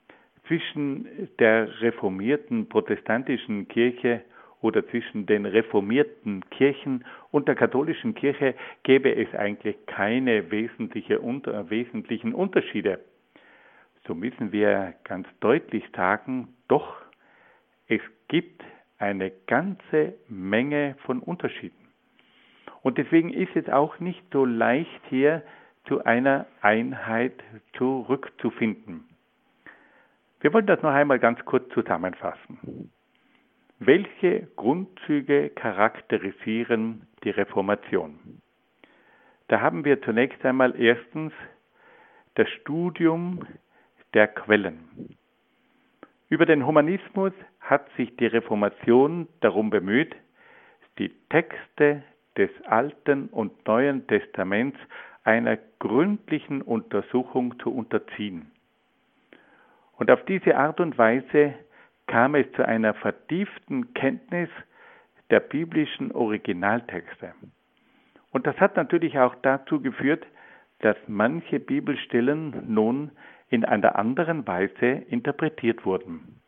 zwischen 0.48 1.30
der 1.40 1.82
reformierten 1.82 2.68
protestantischen 2.68 3.68
Kirche 3.70 4.22
oder 4.62 4.86
zwischen 4.88 5.26
den 5.26 5.46
reformierten 5.46 6.44
Kirchen 6.50 7.06
und 7.32 7.48
der 7.48 7.56
katholischen 7.56 8.16
Kirche 8.16 8.56
gäbe 8.84 9.16
es 9.16 9.34
eigentlich 9.34 9.78
keine 9.86 10.52
wesentliche, 10.52 11.20
unter, 11.20 11.70
wesentlichen 11.70 12.34
Unterschiede. 12.34 13.00
So 14.06 14.16
müssen 14.16 14.52
wir 14.52 14.94
ganz 15.04 15.28
deutlich 15.40 15.84
sagen, 15.96 16.50
doch, 16.68 17.02
es 17.88 18.02
gibt 18.28 18.64
eine 18.98 19.32
ganze 19.48 20.16
Menge 20.28 20.96
von 21.06 21.20
Unterschieden. 21.20 21.87
Und 22.88 22.98
deswegen 22.98 23.34
ist 23.34 23.54
es 23.54 23.68
auch 23.68 24.00
nicht 24.00 24.24
so 24.32 24.46
leicht 24.46 25.02
hier 25.10 25.44
zu 25.88 26.06
einer 26.06 26.46
Einheit 26.62 27.34
zurückzufinden. 27.74 29.04
Wir 30.40 30.54
wollen 30.54 30.68
das 30.68 30.82
noch 30.82 30.92
einmal 30.92 31.20
ganz 31.20 31.44
kurz 31.44 31.68
zusammenfassen. 31.74 32.90
Welche 33.80 34.48
Grundzüge 34.56 35.50
charakterisieren 35.50 37.06
die 37.26 37.32
Reformation? 37.32 38.42
Da 39.50 39.60
haben 39.60 39.84
wir 39.84 40.02
zunächst 40.02 40.46
einmal 40.46 40.80
erstens 40.80 41.34
das 42.36 42.48
Studium 42.62 43.46
der 44.14 44.30
Quellen. 44.30 45.18
Über 46.30 46.46
den 46.46 46.66
Humanismus 46.66 47.34
hat 47.60 47.86
sich 47.98 48.16
die 48.16 48.28
Reformation 48.28 49.28
darum 49.42 49.72
bemüht, 49.72 50.16
die 51.00 51.10
Texte 51.30 52.02
des 52.38 52.50
Alten 52.66 53.28
und 53.30 53.68
Neuen 53.68 54.08
Testaments 54.08 54.78
einer 55.24 55.58
gründlichen 55.80 56.62
Untersuchung 56.62 57.60
zu 57.60 57.74
unterziehen. 57.74 58.52
Und 59.98 60.12
auf 60.12 60.24
diese 60.26 60.56
Art 60.56 60.80
und 60.80 60.98
Weise 60.98 61.56
kam 62.06 62.36
es 62.36 62.50
zu 62.54 62.66
einer 62.66 62.94
vertieften 62.94 63.94
Kenntnis 63.94 64.50
der 65.30 65.42
biblischen 65.42 66.12
Originaltexte. 66.12 67.34
Und 68.32 68.48
das 68.48 68.58
hat 68.58 68.78
natürlich 68.78 69.18
auch 69.20 69.36
dazu 69.42 69.82
geführt, 69.82 70.26
dass 70.80 70.96
manche 71.08 71.60
Bibelstellen 71.60 72.64
nun 72.74 73.12
in 73.50 73.66
einer 73.66 73.98
anderen 73.98 74.46
Weise 74.46 74.86
interpretiert 75.10 75.86
wurden. 75.86 76.40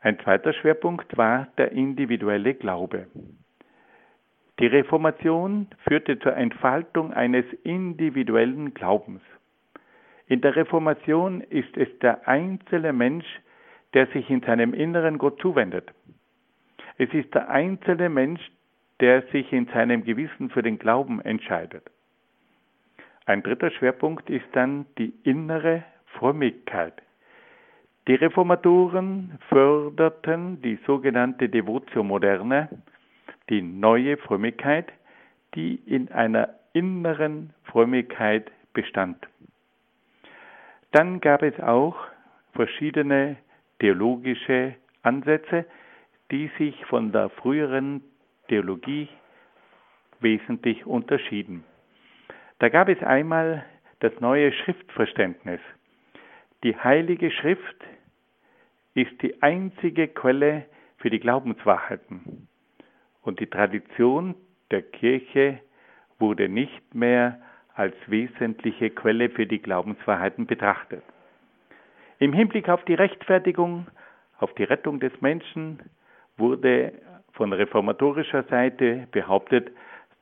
Ein 0.00 0.18
zweiter 0.20 0.52
Schwerpunkt 0.52 1.16
war 1.16 1.48
der 1.58 1.72
individuelle 1.72 2.54
Glaube. 2.54 3.06
Die 4.58 4.66
Reformation 4.66 5.68
führte 5.84 6.18
zur 6.18 6.36
Entfaltung 6.36 7.12
eines 7.12 7.44
individuellen 7.64 8.74
Glaubens. 8.74 9.22
In 10.26 10.40
der 10.40 10.56
Reformation 10.56 11.40
ist 11.40 11.76
es 11.76 11.88
der 12.00 12.28
einzelne 12.28 12.92
Mensch, 12.92 13.26
der 13.94 14.06
sich 14.08 14.28
in 14.30 14.40
seinem 14.42 14.74
Inneren 14.74 15.18
Gott 15.18 15.40
zuwendet. 15.40 15.92
Es 16.98 17.12
ist 17.12 17.34
der 17.34 17.50
einzelne 17.50 18.08
Mensch, 18.08 18.40
der 19.00 19.22
sich 19.32 19.52
in 19.52 19.66
seinem 19.66 20.04
Gewissen 20.04 20.50
für 20.50 20.62
den 20.62 20.78
Glauben 20.78 21.20
entscheidet. 21.20 21.90
Ein 23.26 23.42
dritter 23.42 23.70
Schwerpunkt 23.70 24.30
ist 24.30 24.46
dann 24.52 24.86
die 24.98 25.12
innere 25.24 25.84
Frömmigkeit. 26.18 26.94
Die 28.08 28.14
Reformatoren 28.14 29.38
förderten 29.48 30.60
die 30.60 30.78
sogenannte 30.86 31.48
Devotio 31.48 32.02
Moderne, 32.02 32.68
die 33.50 33.62
neue 33.62 34.16
Frömmigkeit, 34.16 34.92
die 35.54 35.74
in 35.74 36.10
einer 36.10 36.50
inneren 36.72 37.52
Frömmigkeit 37.64 38.50
bestand. 38.72 39.26
Dann 40.92 41.20
gab 41.20 41.42
es 41.42 41.58
auch 41.60 41.96
verschiedene 42.52 43.36
theologische 43.78 44.74
Ansätze, 45.02 45.64
die 46.30 46.50
sich 46.58 46.84
von 46.86 47.12
der 47.12 47.28
früheren 47.30 48.02
Theologie 48.48 49.08
wesentlich 50.20 50.86
unterschieden. 50.86 51.64
Da 52.58 52.68
gab 52.68 52.88
es 52.88 53.02
einmal 53.02 53.64
das 54.00 54.12
neue 54.20 54.52
Schriftverständnis. 54.52 55.60
Die 56.62 56.76
Heilige 56.76 57.30
Schrift 57.30 57.76
ist 58.94 59.20
die 59.22 59.42
einzige 59.42 60.08
Quelle 60.08 60.66
für 60.98 61.10
die 61.10 61.18
Glaubenswahrheiten. 61.18 62.48
Und 63.22 63.40
die 63.40 63.46
Tradition 63.46 64.34
der 64.70 64.82
Kirche 64.82 65.60
wurde 66.18 66.48
nicht 66.48 66.94
mehr 66.94 67.40
als 67.74 67.94
wesentliche 68.06 68.90
Quelle 68.90 69.30
für 69.30 69.46
die 69.46 69.60
Glaubenswahrheiten 69.60 70.46
betrachtet. 70.46 71.02
Im 72.18 72.32
Hinblick 72.32 72.68
auf 72.68 72.84
die 72.84 72.94
Rechtfertigung, 72.94 73.86
auf 74.38 74.54
die 74.54 74.64
Rettung 74.64 75.00
des 75.00 75.12
Menschen 75.20 75.80
wurde 76.36 76.92
von 77.32 77.52
reformatorischer 77.52 78.44
Seite 78.44 79.08
behauptet, 79.10 79.70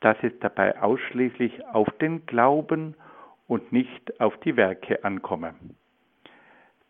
dass 0.01 0.17
es 0.23 0.33
dabei 0.41 0.81
ausschließlich 0.81 1.67
auf 1.67 1.89
den 2.01 2.25
Glauben 2.27 2.95
und 3.49 3.73
nicht 3.73 4.21
auf 4.21 4.37
die 4.41 4.57
Werke 4.57 5.05
ankomme. 5.05 5.55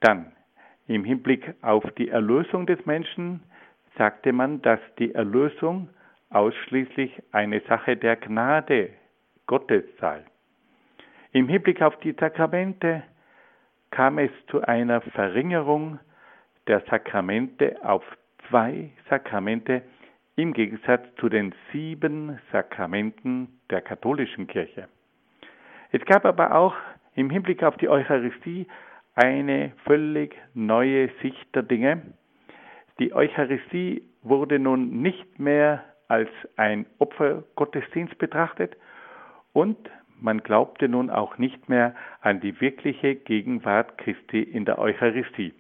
Dann, 0.01 0.33
im 0.87 1.05
Hinblick 1.05 1.55
auf 1.63 1.85
die 1.99 2.09
Erlösung 2.09 2.67
des 2.67 2.85
Menschen, 2.87 3.43
sagte 3.97 4.33
man, 4.33 4.63
dass 4.63 4.81
die 4.99 5.15
Erlösung 5.15 5.89
ausschließlich 6.31 7.23
eine 7.33 7.61
Sache 7.63 7.97
der 7.97 8.17
Gnade 8.17 8.91
Gottes 9.47 9.85
sei. 9.99 10.25
Im 11.33 11.49
Hinblick 11.49 11.83
auf 11.83 11.97
die 12.01 12.13
Sakramente 12.13 13.03
kam 13.91 14.19
es 14.19 14.31
zu 14.49 14.63
einer 14.63 15.01
Verringerung 15.01 15.99
der 16.67 16.81
Sakramente 16.89 17.77
auf 17.85 18.05
zwei 18.49 18.91
Sakramente 19.09 19.83
im 20.37 20.53
Gegensatz 20.53 21.05
zu 21.17 21.29
den 21.29 21.55
sieben 21.73 22.39
Sakramenten 22.53 23.61
der 23.69 23.83
katholischen 23.83 24.47
Kirche. 24.47 24.89
Es 25.93 26.05
gab 26.05 26.25
aber 26.25 26.55
auch 26.55 26.75
im 27.15 27.31
Hinblick 27.31 27.63
auf 27.63 27.77
die 27.77 27.89
Eucharistie 27.89 28.67
eine 29.15 29.73
völlig 29.85 30.37
neue 30.55 31.11
Sicht 31.21 31.55
der 31.55 31.65
Dinge. 31.65 32.03
Die 32.99 33.13
Eucharistie 33.13 34.03
wurde 34.23 34.59
nun 34.59 35.03
nicht 35.03 35.39
mehr 35.39 35.85
als 36.11 36.29
ein 36.57 36.87
Opfergottesdienst 36.99 38.19
betrachtet 38.19 38.77
und 39.53 39.79
man 40.21 40.43
glaubte 40.43 40.89
nun 40.89 41.09
auch 41.09 41.39
nicht 41.39 41.69
mehr 41.69 41.95
an 42.21 42.41
die 42.41 42.61
wirkliche 42.61 43.15
Gegenwart 43.15 43.97
Christi 43.97 44.43
in 44.43 44.65
der 44.65 44.79
Eucharistie. 44.79 45.55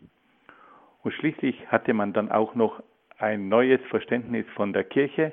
Und 1.02 1.12
schließlich 1.12 1.68
hatte 1.68 1.94
man 1.94 2.12
dann 2.12 2.30
auch 2.30 2.54
noch 2.56 2.82
ein 3.18 3.48
neues 3.48 3.80
Verständnis 3.88 4.44
von 4.54 4.72
der 4.72 4.84
Kirche. 4.84 5.32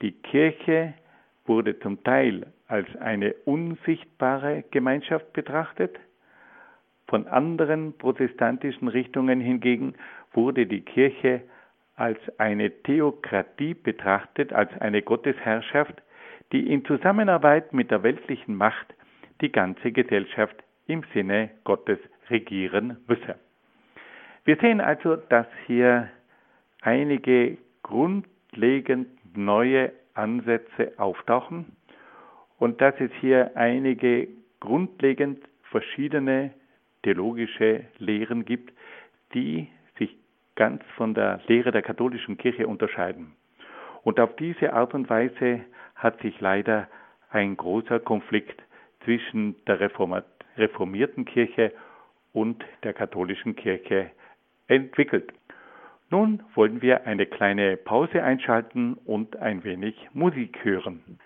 Die 0.00 0.12
Kirche 0.12 0.94
wurde 1.44 1.78
zum 1.80 2.02
Teil 2.04 2.46
als 2.68 2.86
eine 2.96 3.34
unsichtbare 3.44 4.64
Gemeinschaft 4.70 5.32
betrachtet. 5.32 5.98
Von 7.08 7.26
anderen 7.26 7.98
protestantischen 7.98 8.88
Richtungen 8.88 9.40
hingegen 9.40 9.94
wurde 10.32 10.66
die 10.66 10.80
Kirche 10.82 11.42
als 11.96 12.18
eine 12.38 12.70
Theokratie 12.82 13.74
betrachtet, 13.74 14.52
als 14.52 14.70
eine 14.80 15.02
Gottesherrschaft, 15.02 16.02
die 16.52 16.70
in 16.70 16.84
Zusammenarbeit 16.84 17.72
mit 17.72 17.90
der 17.90 18.02
weltlichen 18.02 18.54
Macht 18.54 18.94
die 19.40 19.50
ganze 19.50 19.92
Gesellschaft 19.92 20.56
im 20.86 21.02
Sinne 21.12 21.50
Gottes 21.64 21.98
regieren 22.30 22.98
müsse. 23.08 23.36
Wir 24.44 24.56
sehen 24.56 24.80
also, 24.80 25.16
dass 25.16 25.46
hier 25.66 26.08
einige 26.82 27.58
grundlegend 27.82 29.08
neue 29.36 29.92
Ansätze 30.14 30.92
auftauchen 30.98 31.76
und 32.58 32.80
dass 32.80 32.94
es 33.00 33.10
hier 33.20 33.56
einige 33.56 34.28
grundlegend 34.60 35.42
verschiedene 35.64 36.52
theologische 37.02 37.84
Lehren 37.98 38.44
gibt, 38.44 38.72
die 39.34 39.68
ganz 40.56 40.82
von 40.96 41.14
der 41.14 41.40
Lehre 41.46 41.70
der 41.70 41.82
katholischen 41.82 42.36
Kirche 42.36 42.66
unterscheiden. 42.66 43.36
Und 44.02 44.18
auf 44.18 44.34
diese 44.36 44.72
Art 44.72 44.94
und 44.94 45.08
Weise 45.08 45.60
hat 45.94 46.20
sich 46.20 46.40
leider 46.40 46.88
ein 47.30 47.56
großer 47.56 48.00
Konflikt 48.00 48.62
zwischen 49.04 49.56
der 49.66 49.78
reformierten 50.56 51.24
Kirche 51.24 51.72
und 52.32 52.64
der 52.82 52.92
katholischen 52.92 53.56
Kirche 53.56 54.10
entwickelt. 54.68 55.32
Nun 56.10 56.42
wollen 56.54 56.82
wir 56.82 57.06
eine 57.06 57.26
kleine 57.26 57.76
Pause 57.76 58.22
einschalten 58.22 58.94
und 58.94 59.36
ein 59.36 59.64
wenig 59.64 59.96
Musik 60.12 60.64
hören. 60.64 61.18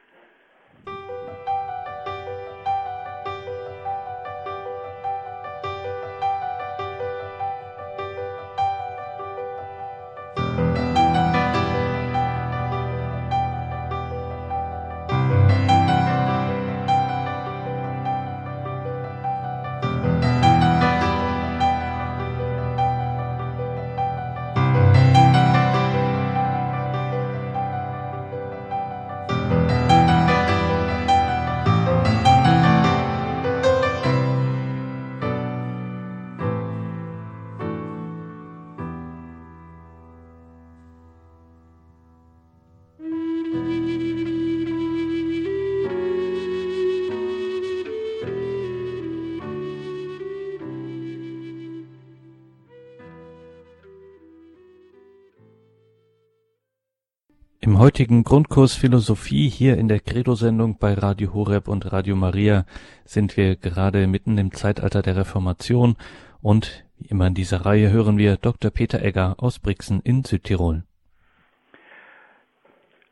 Heutigen 57.90 58.22
Grundkurs 58.22 58.76
Philosophie 58.76 59.48
hier 59.48 59.76
in 59.76 59.88
der 59.88 59.98
Credo-Sendung 59.98 60.78
bei 60.78 60.94
Radio 60.94 61.34
Horeb 61.34 61.66
und 61.66 61.92
Radio 61.92 62.14
Maria 62.14 62.64
sind 63.04 63.36
wir 63.36 63.56
gerade 63.56 64.06
mitten 64.06 64.38
im 64.38 64.52
Zeitalter 64.52 65.02
der 65.02 65.16
Reformation 65.16 65.96
und 66.40 66.84
wie 67.00 67.08
immer 67.08 67.26
in 67.26 67.34
dieser 67.34 67.66
Reihe 67.66 67.90
hören 67.90 68.16
wir 68.16 68.36
Dr. 68.36 68.70
Peter 68.70 69.02
Egger 69.02 69.34
aus 69.38 69.58
Brixen 69.58 70.00
in 70.04 70.22
Südtirol. 70.22 70.84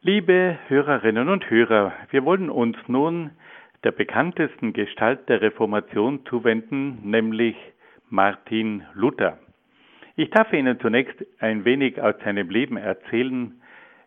Liebe 0.03 0.61
Hörerinnen 0.69 1.29
und 1.29 1.51
Hörer, 1.51 1.93
wir 2.13 2.25
wollen 2.25 2.49
uns 2.49 2.77
nun 2.87 3.33
der 3.83 3.91
bekanntesten 3.91 4.75
Gestalt 4.75 5.29
der 5.29 5.43
Reformation 5.43 6.25
zuwenden, 6.27 7.01
nämlich 7.03 7.57
Martin 8.11 8.85
Luther. 8.95 9.41
Ich 10.15 10.31
darf 10.31 10.53
Ihnen 10.53 10.79
zunächst 10.79 11.17
ein 11.41 11.65
wenig 11.65 12.01
aus 12.01 12.15
seinem 12.25 12.49
Leben 12.49 12.77
erzählen, 12.77 13.61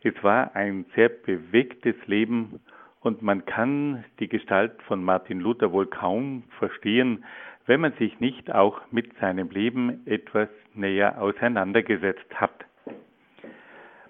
es 0.03 0.15
war 0.23 0.55
ein 0.55 0.85
sehr 0.95 1.09
bewegtes 1.09 1.95
Leben 2.07 2.59
und 3.01 3.21
man 3.21 3.45
kann 3.45 4.03
die 4.19 4.27
Gestalt 4.27 4.81
von 4.83 5.03
Martin 5.03 5.39
Luther 5.39 5.71
wohl 5.71 5.85
kaum 5.87 6.43
verstehen, 6.57 7.23
wenn 7.67 7.81
man 7.81 7.93
sich 7.93 8.19
nicht 8.19 8.51
auch 8.53 8.81
mit 8.91 9.15
seinem 9.19 9.49
Leben 9.49 10.05
etwas 10.05 10.49
näher 10.73 11.21
auseinandergesetzt 11.21 12.33
hat. 12.35 12.65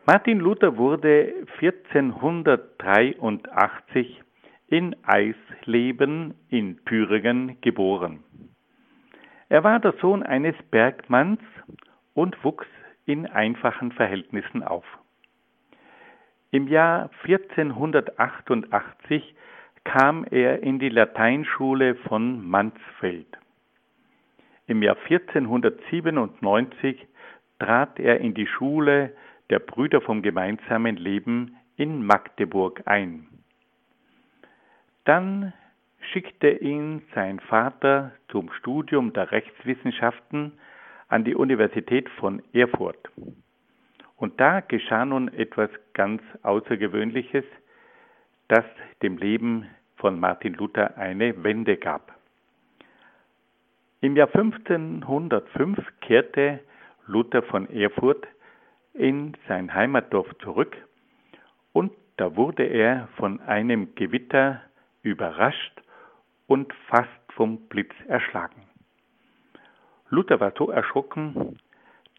Martin 0.05 0.39
Luther 0.39 0.77
wurde 0.77 1.33
1483 1.61 4.23
in 4.67 4.95
Eisleben 5.03 6.33
in 6.49 6.79
Thüringen 6.85 7.59
geboren. 7.61 8.23
Er 9.49 9.65
war 9.65 9.79
der 9.79 9.93
Sohn 10.01 10.23
eines 10.23 10.55
Bergmanns 10.71 11.41
und 12.13 12.41
wuchs 12.43 12.65
in 13.05 13.27
einfachen 13.27 13.91
Verhältnissen 13.91 14.63
auf. 14.63 14.85
Im 16.53 16.67
Jahr 16.67 17.09
1488 17.23 19.35
kam 19.85 20.25
er 20.25 20.61
in 20.61 20.79
die 20.79 20.89
Lateinschule 20.89 21.95
von 21.95 22.45
Mansfeld. 22.45 23.37
Im 24.67 24.83
Jahr 24.83 24.97
1497 25.09 27.07
trat 27.57 27.97
er 27.99 28.19
in 28.19 28.33
die 28.33 28.47
Schule 28.47 29.15
der 29.49 29.59
Brüder 29.59 30.01
vom 30.01 30.21
gemeinsamen 30.21 30.97
Leben 30.97 31.55
in 31.77 32.05
Magdeburg 32.05 32.81
ein. 32.85 33.29
Dann 35.05 35.53
schickte 36.11 36.49
ihn 36.49 37.01
sein 37.15 37.39
Vater 37.39 38.11
zum 38.27 38.51
Studium 38.59 39.13
der 39.13 39.31
Rechtswissenschaften 39.31 40.59
an 41.07 41.23
die 41.23 41.35
Universität 41.35 42.09
von 42.09 42.41
Erfurt. 42.51 43.09
Und 44.21 44.39
da 44.39 44.59
geschah 44.59 45.03
nun 45.03 45.33
etwas 45.33 45.71
ganz 45.93 46.21
Außergewöhnliches, 46.43 47.43
das 48.49 48.63
dem 49.01 49.17
Leben 49.17 49.67
von 49.95 50.19
Martin 50.19 50.53
Luther 50.53 50.95
eine 50.95 51.43
Wende 51.43 51.75
gab. 51.75 52.13
Im 53.99 54.15
Jahr 54.15 54.27
1505 54.27 55.79
kehrte 56.01 56.59
Luther 57.07 57.41
von 57.41 57.67
Erfurt 57.71 58.27
in 58.93 59.35
sein 59.47 59.73
Heimatdorf 59.73 60.27
zurück 60.43 60.77
und 61.73 61.91
da 62.17 62.35
wurde 62.35 62.65
er 62.65 63.07
von 63.17 63.39
einem 63.39 63.95
Gewitter 63.95 64.61
überrascht 65.01 65.81
und 66.45 66.71
fast 66.89 67.09
vom 67.33 67.57
Blitz 67.69 67.93
erschlagen. 68.07 68.61
Luther 70.09 70.39
war 70.39 70.53
so 70.55 70.69
erschrocken, 70.69 71.57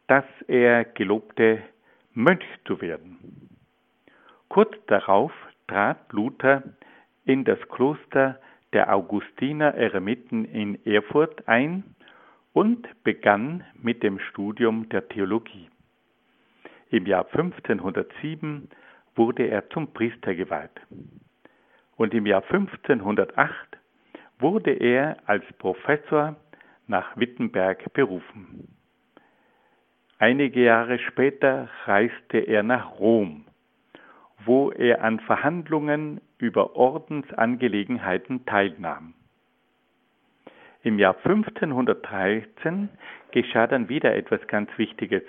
dass 0.09 0.25
er 0.49 0.85
gelobte, 0.85 1.63
Mönch 2.15 2.45
zu 2.67 2.81
werden. 2.81 3.49
Kurz 4.49 4.75
darauf 4.87 5.33
trat 5.67 6.13
Luther 6.13 6.63
in 7.25 7.45
das 7.45 7.59
Kloster 7.69 8.39
der 8.73 8.95
Augustiner 8.95 9.75
Eremiten 9.75 10.45
in 10.45 10.85
Erfurt 10.85 11.47
ein 11.49 11.85
und 12.53 12.87
begann 13.05 13.65
mit 13.75 14.03
dem 14.03 14.19
Studium 14.19 14.89
der 14.89 15.09
Theologie. 15.09 15.69
Im 16.91 17.07
Jahr 17.07 17.27
1507 17.27 18.69
wurde 19.15 19.47
er 19.47 19.69
zum 19.71 19.93
Priester 19.93 20.35
geweiht. 20.35 20.81
Und 21.97 22.15
im 22.15 22.27
Jahr 22.27 22.43
1508 22.43 23.79
wurde 24.39 24.73
er 24.73 25.17
als 25.27 25.45
Professor 25.59 26.37
nach 26.87 27.17
Wittenberg 27.17 27.93
berufen. 27.95 28.69
Einige 30.23 30.63
Jahre 30.63 31.01
später 31.01 31.69
reiste 31.85 32.39
er 32.39 32.63
nach 32.63 33.01
Rom, 33.01 33.45
wo 34.45 34.71
er 34.71 35.03
an 35.03 35.19
Verhandlungen 35.19 36.21
über 36.39 36.77
Ordensangelegenheiten 36.77 38.47
teilnahm. 38.47 39.15
Im 40.85 41.01
Jahr 41.01 41.17
1513 41.17 42.89
geschah 43.33 43.67
dann 43.67 43.89
wieder 43.89 44.15
etwas 44.15 44.47
ganz 44.47 44.71
Wichtiges. 44.77 45.25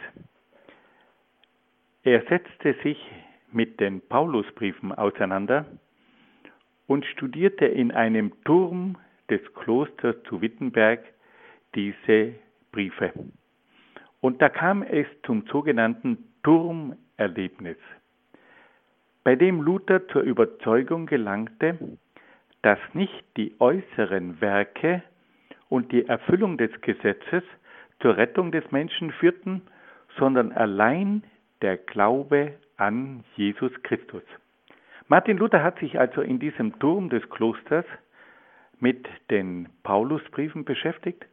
Er 2.03 2.21
setzte 2.29 2.75
sich 2.83 3.03
mit 3.51 3.79
den 3.79 3.99
Paulusbriefen 3.99 4.91
auseinander 4.91 5.65
und 6.85 7.03
studierte 7.07 7.65
in 7.65 7.91
einem 7.91 8.31
Turm 8.43 8.99
des 9.27 9.41
Klosters 9.55 10.17
zu 10.29 10.39
Wittenberg 10.43 11.03
diese 11.73 12.35
Briefe. 12.71 13.11
Und 14.23 14.41
da 14.41 14.47
kam 14.47 14.83
es 14.83 15.05
zum 15.25 15.45
sogenannten 15.47 16.17
Turmerlebnis, 16.43 17.75
bei 19.25 19.35
dem 19.35 19.61
Luther 19.61 20.07
zur 20.07 20.21
Überzeugung 20.21 21.07
gelangte, 21.07 21.77
dass 22.61 22.79
nicht 22.93 23.25
die 23.35 23.53
äußeren 23.59 24.39
Werke 24.39 25.03
und 25.67 25.91
die 25.91 26.07
Erfüllung 26.07 26.57
des 26.57 26.71
Gesetzes 26.79 27.43
zur 27.99 28.15
Rettung 28.15 28.53
des 28.53 28.63
Menschen 28.71 29.11
führten, 29.11 29.61
sondern 30.17 30.53
allein 30.53 31.23
der 31.61 31.75
Glaube 31.75 32.53
an 32.77 33.25
Jesus 33.35 33.73
Christus. 33.83 34.23
Martin 35.09 35.37
Luther 35.37 35.61
hat 35.61 35.79
sich 35.79 35.99
also 35.99 36.21
in 36.21 36.39
diesem 36.39 36.79
Turm 36.79 37.09
des 37.09 37.29
Klosters 37.29 37.85
mit 38.79 39.05
den 39.29 39.67
Paulusbriefen 39.83 40.63
beschäftigt 40.63 41.25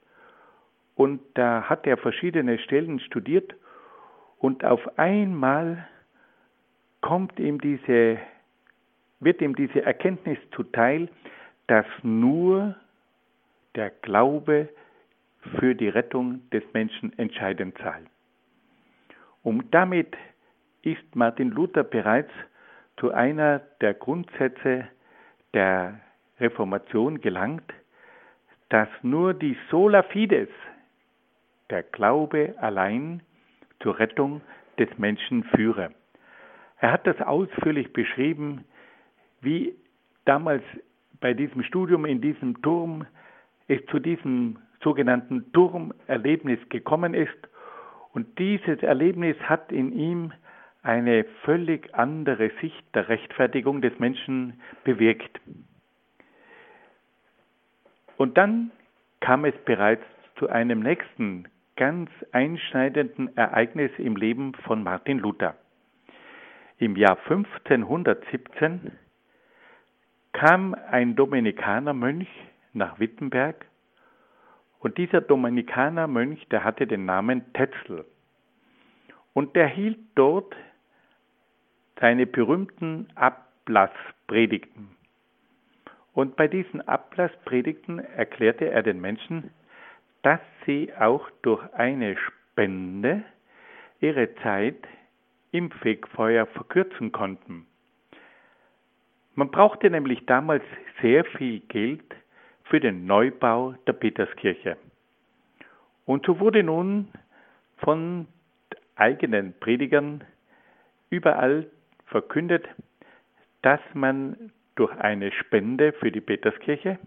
und 1.00 1.22
da 1.32 1.62
hat 1.62 1.86
er 1.86 1.96
verschiedene 1.96 2.58
Stellen 2.58 3.00
studiert 3.00 3.54
und 4.36 4.66
auf 4.66 4.98
einmal 4.98 5.88
kommt 7.00 7.40
ihm 7.40 7.58
diese, 7.58 8.18
wird 9.18 9.40
ihm 9.40 9.56
diese 9.56 9.80
Erkenntnis 9.80 10.36
zuteil, 10.54 11.08
dass 11.68 11.86
nur 12.02 12.76
der 13.76 13.88
Glaube 14.02 14.68
für 15.58 15.74
die 15.74 15.88
Rettung 15.88 16.42
des 16.50 16.64
Menschen 16.74 17.18
entscheidend 17.18 17.78
sei. 17.78 18.02
Und 19.42 19.72
damit 19.72 20.14
ist 20.82 21.16
Martin 21.16 21.48
Luther 21.48 21.82
bereits 21.82 22.32
zu 22.98 23.10
einer 23.10 23.60
der 23.80 23.94
Grundsätze 23.94 24.86
der 25.54 25.98
Reformation 26.38 27.22
gelangt, 27.22 27.72
dass 28.68 28.88
nur 29.00 29.32
die 29.32 29.56
sola 29.70 30.02
fides, 30.02 30.50
der 31.70 31.82
Glaube 31.82 32.54
allein, 32.58 33.22
zur 33.80 33.98
Rettung 33.98 34.42
des 34.78 34.88
Menschen 34.98 35.44
führe. 35.44 35.90
Er 36.78 36.92
hat 36.92 37.06
das 37.06 37.20
ausführlich 37.20 37.92
beschrieben, 37.92 38.64
wie 39.40 39.74
damals 40.24 40.62
bei 41.20 41.34
diesem 41.34 41.62
Studium 41.62 42.04
in 42.04 42.20
diesem 42.20 42.60
Turm 42.62 43.06
es 43.68 43.84
zu 43.86 43.98
diesem 43.98 44.58
sogenannten 44.82 45.52
Turmerlebnis 45.52 46.58
gekommen 46.68 47.14
ist. 47.14 47.36
Und 48.12 48.38
dieses 48.38 48.82
Erlebnis 48.82 49.36
hat 49.40 49.70
in 49.70 49.92
ihm 49.92 50.32
eine 50.82 51.24
völlig 51.44 51.94
andere 51.94 52.50
Sicht 52.60 52.82
der 52.94 53.08
Rechtfertigung 53.08 53.82
des 53.82 53.98
Menschen 53.98 54.60
bewirkt. 54.84 55.40
Und 58.16 58.36
dann 58.38 58.70
kam 59.20 59.44
es 59.44 59.54
bereits 59.64 60.02
zu 60.36 60.48
einem 60.48 60.80
nächsten 60.80 61.44
ganz 61.80 62.10
einschneidenden 62.32 63.34
Ereignis 63.38 63.90
im 63.96 64.14
Leben 64.14 64.52
von 64.66 64.82
Martin 64.82 65.18
Luther. 65.18 65.56
Im 66.76 66.94
Jahr 66.94 67.16
1517 67.26 68.92
kam 70.32 70.74
ein 70.74 71.16
Dominikanermönch 71.16 72.28
nach 72.74 73.00
Wittenberg 73.00 73.64
und 74.80 74.98
dieser 74.98 75.22
Dominikanermönch, 75.22 76.46
der 76.48 76.64
hatte 76.64 76.86
den 76.86 77.06
Namen 77.06 77.50
Tetzel 77.54 78.04
und 79.32 79.56
der 79.56 79.66
hielt 79.66 80.00
dort 80.16 80.54
seine 81.98 82.26
berühmten 82.26 83.08
Ablasspredigten. 83.14 84.90
Und 86.12 86.36
bei 86.36 86.46
diesen 86.46 86.86
Ablasspredigten 86.86 88.00
erklärte 88.00 88.70
er 88.70 88.82
den 88.82 89.00
Menschen, 89.00 89.50
dass 90.22 90.40
sie 90.66 90.92
auch 90.98 91.28
durch 91.42 91.62
eine 91.72 92.16
Spende 92.16 93.24
ihre 94.00 94.34
Zeit 94.36 94.86
im 95.52 95.70
Fegfeuer 95.70 96.46
verkürzen 96.46 97.12
konnten. 97.12 97.66
Man 99.34 99.50
brauchte 99.50 99.90
nämlich 99.90 100.26
damals 100.26 100.62
sehr 101.00 101.24
viel 101.24 101.60
Geld 101.60 102.04
für 102.64 102.80
den 102.80 103.06
Neubau 103.06 103.74
der 103.86 103.94
Peterskirche. 103.94 104.76
Und 106.04 106.26
so 106.26 106.38
wurde 106.40 106.62
nun 106.62 107.08
von 107.78 108.26
eigenen 108.96 109.54
Predigern 109.58 110.24
überall 111.08 111.66
verkündet, 112.06 112.68
dass 113.62 113.80
man 113.94 114.52
durch 114.74 114.92
eine 114.98 115.32
Spende 115.32 115.92
für 115.92 116.10
die 116.10 116.20
Peterskirche 116.20 116.98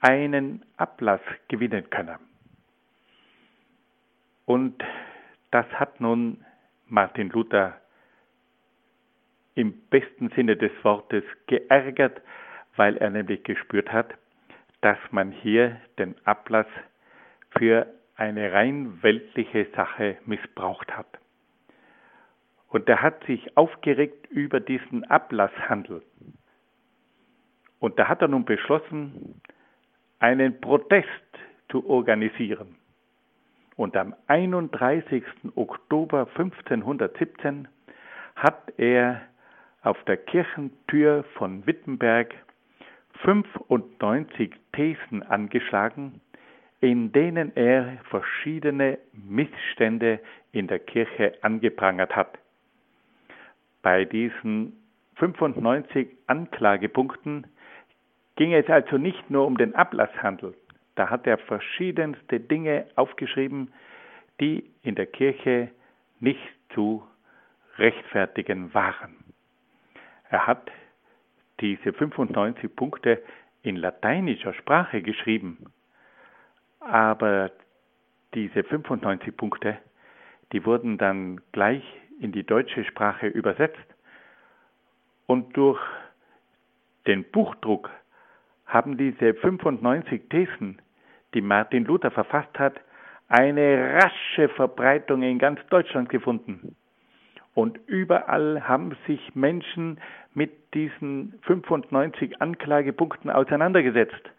einen 0.00 0.64
Ablass 0.76 1.20
gewinnen 1.48 1.88
könne. 1.90 2.18
Und 4.44 4.82
das 5.50 5.66
hat 5.72 6.00
nun 6.00 6.44
Martin 6.86 7.30
Luther 7.30 7.80
im 9.54 9.72
besten 9.88 10.28
Sinne 10.30 10.56
des 10.56 10.72
Wortes 10.82 11.24
geärgert, 11.46 12.20
weil 12.76 12.96
er 12.98 13.10
nämlich 13.10 13.42
gespürt 13.42 13.90
hat, 13.90 14.14
dass 14.82 14.98
man 15.10 15.32
hier 15.32 15.80
den 15.98 16.14
Ablass 16.26 16.66
für 17.58 17.86
eine 18.16 18.52
rein 18.52 19.02
weltliche 19.02 19.66
Sache 19.74 20.18
missbraucht 20.26 20.96
hat. 20.96 21.18
Und 22.68 22.88
er 22.88 23.02
hat 23.02 23.24
sich 23.24 23.56
aufgeregt 23.56 24.26
über 24.28 24.60
diesen 24.60 25.04
Ablasshandel. 25.04 26.02
Und 27.78 27.98
da 27.98 28.08
hat 28.08 28.22
er 28.22 28.28
nun 28.28 28.44
beschlossen, 28.44 29.40
einen 30.18 30.60
Protest 30.60 31.08
zu 31.68 31.88
organisieren. 31.88 32.76
Und 33.76 33.96
am 33.96 34.14
31. 34.26 35.22
Oktober 35.54 36.28
1517 36.36 37.68
hat 38.36 38.72
er 38.78 39.22
auf 39.82 40.02
der 40.04 40.16
Kirchentür 40.16 41.24
von 41.34 41.66
Wittenberg 41.66 42.34
95 43.22 44.52
Thesen 44.72 45.22
angeschlagen, 45.22 46.20
in 46.80 47.12
denen 47.12 47.54
er 47.56 47.98
verschiedene 48.10 48.98
Missstände 49.12 50.20
in 50.52 50.66
der 50.66 50.78
Kirche 50.78 51.34
angeprangert 51.42 52.14
hat. 52.14 52.38
Bei 53.82 54.04
diesen 54.04 54.72
95 55.16 56.08
Anklagepunkten 56.26 57.46
ging 58.36 58.52
es 58.52 58.68
also 58.68 58.98
nicht 58.98 59.30
nur 59.30 59.46
um 59.46 59.56
den 59.56 59.74
Ablasshandel. 59.74 60.54
Da 60.94 61.10
hat 61.10 61.26
er 61.26 61.38
verschiedenste 61.38 62.40
Dinge 62.40 62.86
aufgeschrieben, 62.94 63.72
die 64.40 64.70
in 64.82 64.94
der 64.94 65.06
Kirche 65.06 65.70
nicht 66.20 66.40
zu 66.74 67.06
rechtfertigen 67.78 68.72
waren. 68.72 69.16
Er 70.30 70.46
hat 70.46 70.70
diese 71.60 71.92
95 71.92 72.74
Punkte 72.74 73.22
in 73.62 73.76
lateinischer 73.76 74.54
Sprache 74.54 75.02
geschrieben, 75.02 75.72
aber 76.80 77.50
diese 78.34 78.62
95 78.62 79.36
Punkte, 79.36 79.78
die 80.52 80.64
wurden 80.64 80.98
dann 80.98 81.40
gleich 81.52 81.82
in 82.20 82.32
die 82.32 82.44
deutsche 82.44 82.84
Sprache 82.84 83.26
übersetzt 83.26 83.94
und 85.26 85.56
durch 85.56 85.80
den 87.06 87.24
Buchdruck 87.24 87.90
haben 88.66 88.96
diese 88.96 89.34
95 89.34 90.28
Thesen, 90.28 90.80
die 91.34 91.40
Martin 91.40 91.84
Luther 91.84 92.10
verfasst 92.10 92.58
hat, 92.58 92.80
eine 93.28 93.94
rasche 94.02 94.48
Verbreitung 94.50 95.22
in 95.22 95.38
ganz 95.38 95.60
Deutschland 95.68 96.08
gefunden. 96.08 96.76
Und 97.54 97.80
überall 97.86 98.68
haben 98.68 98.96
sich 99.06 99.34
Menschen 99.34 99.98
mit 100.34 100.74
diesen 100.74 101.38
95 101.42 102.40
Anklagepunkten 102.42 103.30
auseinandergesetzt. 103.30 104.30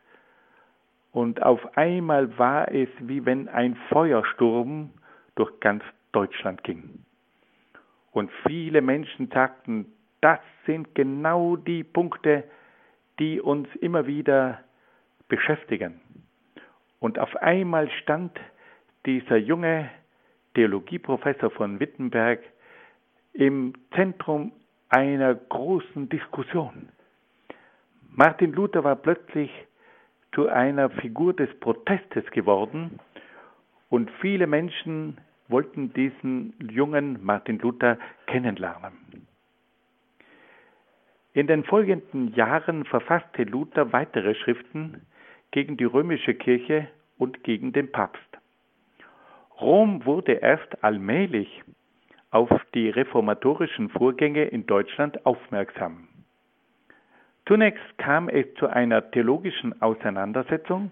Und 1.11 1.41
auf 1.41 1.75
einmal 1.75 2.37
war 2.37 2.71
es, 2.71 2.89
wie 2.99 3.25
wenn 3.25 3.49
ein 3.49 3.75
Feuersturm 3.89 4.91
durch 5.35 5.59
ganz 5.59 5.83
Deutschland 6.11 6.63
ging. 6.63 7.03
Und 8.11 8.31
viele 8.45 8.81
Menschen 8.81 9.27
sagten, 9.29 9.91
das 10.21 10.39
sind 10.65 10.93
genau 10.93 11.55
die 11.55 11.83
Punkte, 11.83 12.43
die 13.19 13.41
uns 13.41 13.67
immer 13.77 14.07
wieder 14.07 14.59
beschäftigen. 15.27 15.99
Und 16.99 17.19
auf 17.19 17.35
einmal 17.37 17.89
stand 18.01 18.37
dieser 19.05 19.37
junge 19.37 19.89
Theologieprofessor 20.55 21.51
von 21.51 21.79
Wittenberg 21.79 22.41
im 23.33 23.73
Zentrum 23.95 24.51
einer 24.89 25.35
großen 25.35 26.09
Diskussion. 26.09 26.89
Martin 28.09 28.53
Luther 28.53 28.83
war 28.83 28.95
plötzlich 28.95 29.51
zu 30.33 30.49
einer 30.49 30.89
Figur 30.89 31.33
des 31.35 31.49
Protestes 31.59 32.25
geworden 32.31 32.99
und 33.89 34.09
viele 34.21 34.47
Menschen 34.47 35.17
wollten 35.47 35.93
diesen 35.93 36.53
jungen 36.71 37.23
Martin 37.23 37.59
Luther 37.59 37.97
kennenlernen. 38.25 39.26
In 41.37 41.45
den 41.45 41.63
folgenden 41.65 42.33
Jahren 42.33 42.83
verfasste 42.83 43.43
Luther 43.43 43.93
weitere 43.93 44.33
Schriften 44.33 45.05
gegen 45.51 45.77
die 45.77 45.83
römische 45.83 46.33
Kirche 46.33 46.87
und 47.19 47.43
gegen 47.43 47.73
den 47.73 47.91
Papst. 47.91 48.39
Rom 49.61 50.03
wurde 50.03 50.31
erst 50.31 50.83
allmählich 50.83 51.61
auf 52.31 52.49
die 52.73 52.89
reformatorischen 52.89 53.89
Vorgänge 53.89 54.45
in 54.45 54.65
Deutschland 54.65 55.27
aufmerksam. 55.27 56.07
Zunächst 57.45 57.85
kam 57.99 58.29
es 58.29 58.51
zu 58.55 58.65
einer 58.65 59.11
theologischen 59.11 59.79
Auseinandersetzung 59.79 60.89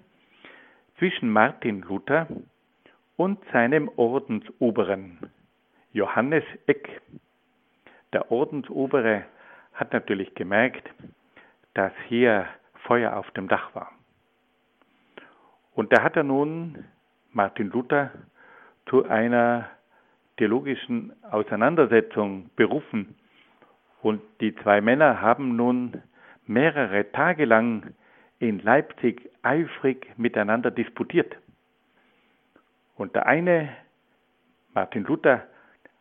zwischen 0.99 1.31
Martin 1.31 1.81
Luther 1.81 2.27
und 3.17 3.39
seinem 3.51 3.89
Ordensoberen 3.95 5.17
Johannes 5.91 6.43
Eck. 6.67 7.01
Der 8.13 8.31
Ordensobere 8.31 9.25
hat 9.75 9.93
natürlich 9.93 10.33
gemerkt, 10.35 10.89
dass 11.73 11.91
hier 12.07 12.47
Feuer 12.85 13.17
auf 13.17 13.29
dem 13.31 13.47
Dach 13.47 13.75
war. 13.75 13.91
Und 15.73 15.91
da 15.91 16.01
hat 16.01 16.15
er 16.15 16.23
nun 16.23 16.85
Martin 17.33 17.69
Luther 17.69 18.11
zu 18.87 19.05
einer 19.05 19.69
theologischen 20.37 21.13
Auseinandersetzung 21.29 22.49
berufen. 22.55 23.15
Und 24.01 24.21
die 24.39 24.55
zwei 24.55 24.81
Männer 24.81 25.21
haben 25.21 25.55
nun 25.55 26.01
mehrere 26.45 27.11
Tage 27.11 27.45
lang 27.45 27.93
in 28.39 28.59
Leipzig 28.59 29.29
eifrig 29.41 30.07
miteinander 30.17 30.71
disputiert. 30.71 31.35
Und 32.95 33.15
der 33.15 33.25
eine, 33.25 33.69
Martin 34.73 35.03
Luther, 35.03 35.45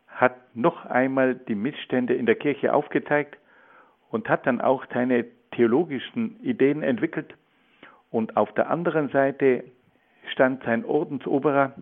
hat 0.07 0.37
noch 0.55 0.87
einmal 0.87 1.35
die 1.35 1.57
Missstände 1.57 2.15
in 2.15 2.27
der 2.27 2.37
Kirche 2.37 2.73
aufgezeigt 2.73 3.37
und 4.15 4.29
hat 4.29 4.47
dann 4.47 4.61
auch 4.61 4.85
seine 4.95 5.25
theologischen 5.51 6.39
Ideen 6.41 6.85
entwickelt. 6.85 7.35
Und 8.13 8.37
auf 8.37 8.55
der 8.55 8.71
anderen 8.71 9.09
Seite 9.09 9.65
stand 10.31 10.63
sein 10.63 10.85
Ordensoberer 10.85 11.73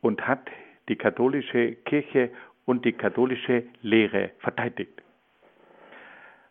und 0.00 0.26
hat 0.26 0.40
die 0.88 0.96
katholische 0.96 1.76
Kirche 1.84 2.30
und 2.64 2.84
die 2.84 2.92
katholische 2.92 3.62
Lehre 3.80 4.30
verteidigt. 4.40 5.02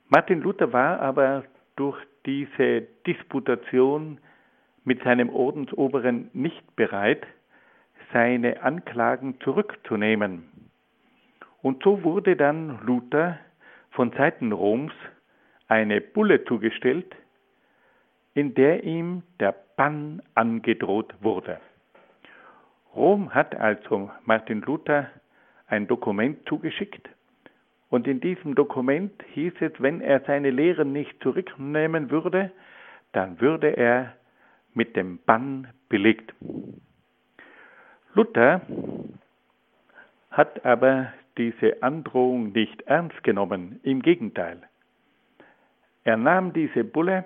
Martin 0.08 0.40
Luther 0.40 0.72
war 0.72 1.02
aber 1.02 1.44
durch 1.76 1.98
diese 2.26 2.84
Disputation 3.06 4.18
mit 4.86 5.04
seinem 5.04 5.30
Ordensoberen 5.30 6.30
nicht 6.32 6.74
bereit, 6.78 7.28
seine 8.14 8.64
Anklagen 8.64 9.42
zurückzunehmen. 9.42 10.50
Und 11.62 11.84
so 11.84 12.02
wurde 12.06 12.38
dann 12.38 12.80
Luther 12.86 13.38
von 13.92 14.12
Seiten 14.12 14.52
Roms 14.52 14.94
eine 15.68 16.02
Bulle 16.02 16.44
zugestellt, 16.46 17.16
in 18.34 18.54
der 18.56 18.84
ihm 18.84 19.24
der 19.40 19.56
Bann 19.76 20.22
angedroht 20.36 21.14
wurde. 21.22 21.60
Rom 22.96 23.34
hat 23.34 23.56
also 23.56 24.12
Martin 24.26 24.62
Luther 24.62 25.10
ein 25.68 25.88
Dokument 25.88 26.46
zugeschickt 26.48 27.10
und 27.90 28.08
in 28.08 28.20
diesem 28.22 28.56
Dokument 28.56 29.12
hieß 29.34 29.54
es, 29.60 29.74
wenn 29.80 30.02
er 30.02 30.22
seine 30.22 30.50
Lehren 30.50 30.94
nicht 30.94 31.22
zurücknehmen 31.22 32.10
würde, 32.10 32.52
dann 33.12 33.40
würde 33.42 33.76
er 33.76 34.14
mit 34.74 34.96
dem 34.96 35.20
Bann 35.26 35.68
belegt. 35.90 36.34
Luther 38.14 38.62
hat 40.32 40.66
aber 40.66 41.12
diese 41.38 41.82
Androhung 41.82 42.52
nicht 42.52 42.82
ernst 42.84 43.24
genommen, 43.24 43.80
im 43.84 44.02
Gegenteil. 44.02 44.62
Er 46.04 46.18
nahm 46.18 46.54
diese 46.54 46.84
Bulle, 46.84 47.26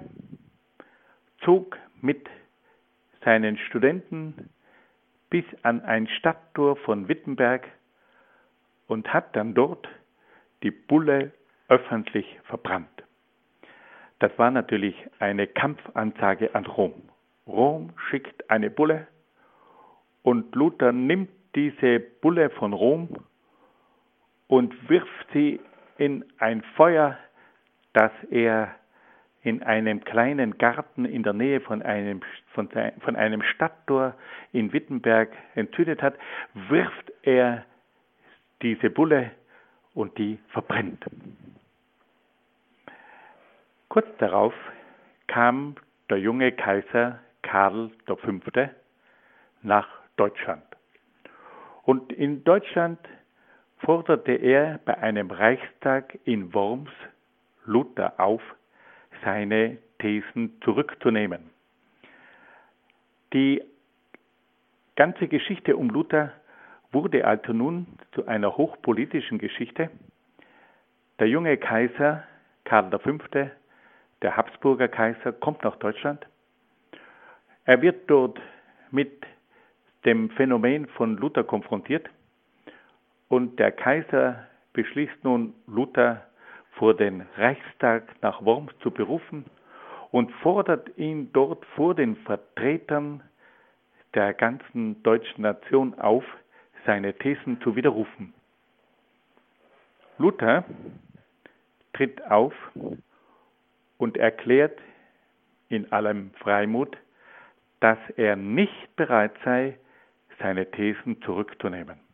zog 1.44 1.78
mit 2.02 2.28
seinen 3.24 3.58
Studenten 3.58 4.50
bis 5.30 5.46
an 5.64 5.82
ein 5.82 6.08
Stadttor 6.08 6.76
von 6.78 7.08
Wittenberg 7.08 7.68
und 8.88 9.12
hat 9.14 9.36
dann 9.36 9.54
dort 9.54 9.88
die 10.64 10.72
Bulle 10.72 11.32
öffentlich 11.68 12.26
verbrannt. 12.44 13.04
Das 14.20 14.32
war 14.38 14.52
natürlich 14.52 14.96
eine 15.20 15.48
Kampfansage 15.48 16.54
an 16.56 16.66
Rom. 16.66 16.94
Rom 17.48 17.94
schickt 18.10 18.50
eine 18.50 18.70
Bulle 18.70 19.08
und 20.24 20.56
Luther 20.56 20.92
nimmt 20.92 21.30
diese 21.56 22.00
Bulle 22.00 22.50
von 22.50 22.74
Rom 22.74 23.10
und 24.48 24.90
wirft 24.90 25.28
sie 25.34 25.60
in 25.98 26.26
ein 26.40 26.62
Feuer, 26.76 27.18
das 27.94 28.12
er 28.30 28.76
in 29.42 29.62
einem 29.62 30.04
kleinen 30.04 30.58
Garten 30.58 31.06
in 31.06 31.24
der 31.24 31.34
Nähe 31.34 31.62
von 31.62 31.82
einem, 31.84 32.22
von, 32.54 32.68
von 33.00 33.16
einem 33.16 33.44
Stadttor 33.44 34.16
in 34.52 34.74
Wittenberg 34.74 35.30
entzündet 35.54 36.02
hat, 36.02 36.16
wirft 36.54 37.12
er 37.22 37.64
diese 38.62 38.90
Bulle 38.90 39.32
und 39.94 40.18
die 40.18 40.40
verbrennt. 40.50 41.06
Kurz 43.88 44.08
darauf 44.18 44.54
kam 45.28 45.76
der 46.10 46.18
junge 46.18 46.52
Kaiser 46.52 47.20
Karl 47.44 47.92
V. 48.08 48.18
nach 49.62 49.88
Deutschland. 50.18 50.64
Und 51.84 52.12
in 52.12 52.44
Deutschland 52.44 53.00
forderte 53.78 54.34
er 54.34 54.80
bei 54.86 54.98
einem 54.98 55.32
Reichstag 55.32 56.18
in 56.26 56.54
Worms 56.54 56.92
Luther 57.66 58.20
auf, 58.20 58.42
seine 59.24 59.78
Thesen 60.00 60.60
zurückzunehmen. 60.62 61.50
Die 63.34 63.62
ganze 64.96 65.28
Geschichte 65.28 65.76
um 65.76 65.90
Luther 65.90 66.32
wurde 66.92 67.26
also 67.26 67.54
nun 67.54 67.88
zu 68.14 68.28
einer 68.28 68.56
hochpolitischen 68.56 69.40
Geschichte. 69.40 69.90
Der 71.20 71.28
junge 71.28 71.58
Kaiser 71.58 72.24
Karl 72.64 72.98
V., 73.00 73.18
der 74.22 74.38
Habsburger 74.38 74.88
Kaiser, 74.88 75.34
kommt 75.34 75.64
nach 75.64 75.76
Deutschland. 75.78 76.26
Er 77.66 77.82
wird 77.82 78.10
dort 78.10 78.40
mit 78.92 79.26
dem 80.06 80.30
Phänomen 80.32 80.88
von 80.88 81.18
Luther 81.18 81.44
konfrontiert 81.44 82.10
und 83.36 83.60
der 83.60 83.74
Kaiser 83.74 84.48
beschließt 84.72 85.26
nun, 85.26 85.54
Luther 85.68 86.26
vor 86.78 86.94
den 86.96 87.28
Reichstag 87.36 88.04
nach 88.22 88.46
Worms 88.46 88.72
zu 88.80 88.92
berufen 88.92 89.44
und 90.12 90.32
fordert 90.36 90.98
ihn 90.98 91.34
dort 91.34 91.66
vor 91.76 91.96
den 91.96 92.16
Vertretern 92.16 93.22
der 94.14 94.34
ganzen 94.34 95.04
deutschen 95.04 95.42
Nation 95.42 96.00
auf, 96.00 96.24
seine 96.86 97.14
Thesen 97.14 97.60
zu 97.60 97.76
widerrufen. 97.76 98.34
Luther 100.18 100.64
tritt 101.92 102.26
auf 102.32 102.54
und 103.98 104.16
erklärt 104.16 104.80
in 105.68 105.92
allem 105.92 106.32
Freimut, 106.36 106.96
dass 107.82 107.98
er 108.16 108.38
nicht 108.38 108.96
bereit 108.96 109.34
sei, 109.44 109.78
seine 110.40 110.72
Thesen 110.72 111.22
zurückzunehmen. 111.24 112.05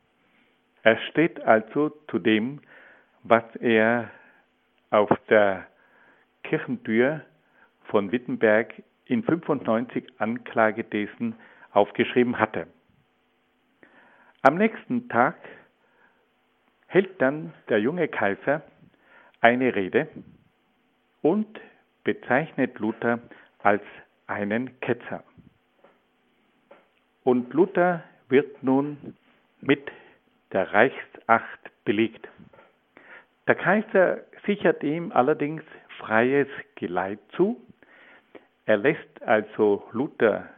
Er 0.84 0.98
steht 1.10 1.40
also 1.42 1.90
zu 2.10 2.20
dem, 2.20 2.62
was 3.24 3.44
er 3.58 4.10
auf 4.90 5.10
der 5.30 5.68
Kirchentür 6.44 7.22
von 7.86 8.12
Wittenberg 8.12 8.74
in 9.06 9.24
95 9.24 10.08
Anklagethesen 10.18 11.36
aufgeschrieben 11.72 12.40
hatte. 12.40 12.68
Am 14.42 14.56
nächsten 14.56 15.08
Tag 15.08 15.36
hält 16.88 17.22
dann 17.22 17.54
der 17.70 17.80
junge 17.80 18.08
Kaiser 18.08 18.64
eine 19.40 19.76
Rede 19.76 20.08
und 21.22 21.60
bezeichnet 22.04 22.80
Luther 22.80 23.20
als 23.60 23.84
einen 24.28 24.80
Ketzer. 24.80 25.24
Und 27.24 27.54
Luther 27.54 28.04
wird 28.30 28.64
nun 28.64 29.16
mit 29.62 29.92
der 30.54 30.74
Reichsacht 30.74 31.72
belegt. 31.86 32.28
Der 33.48 33.56
Kaiser 33.56 34.22
sichert 34.46 34.84
ihm 34.84 35.12
allerdings 35.12 35.64
freies 36.00 36.48
Geleit 36.76 37.20
zu. 37.36 37.62
Er 38.66 38.78
lässt 38.78 39.22
also 39.24 39.88
Luther 39.92 40.50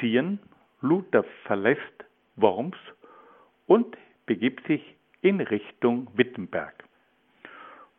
ziehen. 0.00 0.38
Luther 0.80 1.24
verlässt 1.44 2.04
Worms 2.36 2.76
und 3.66 3.96
begibt 4.26 4.66
sich 4.66 4.96
in 5.20 5.40
Richtung 5.40 6.08
Wittenberg. 6.16 6.74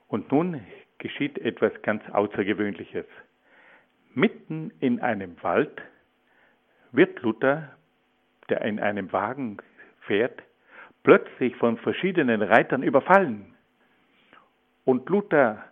Und 0.08 0.32
nun 0.32 0.62
geschieht 0.97 1.38
etwas 1.39 1.72
ganz 1.82 2.04
Außergewöhnliches. 2.10 3.06
Mitten 4.14 4.72
in 4.80 5.01
einem 5.01 5.41
Wald 5.41 5.82
wird 6.91 7.22
Luther, 7.22 7.76
der 8.49 8.62
in 8.62 8.80
einem 8.80 9.12
Wagen 9.12 9.58
fährt, 10.01 10.43
plötzlich 11.04 11.56
von 11.58 11.78
verschiedenen 11.78 12.41
Reitern 12.41 12.84
überfallen. 12.84 13.54
Und 14.86 15.08
Luther 15.10 15.64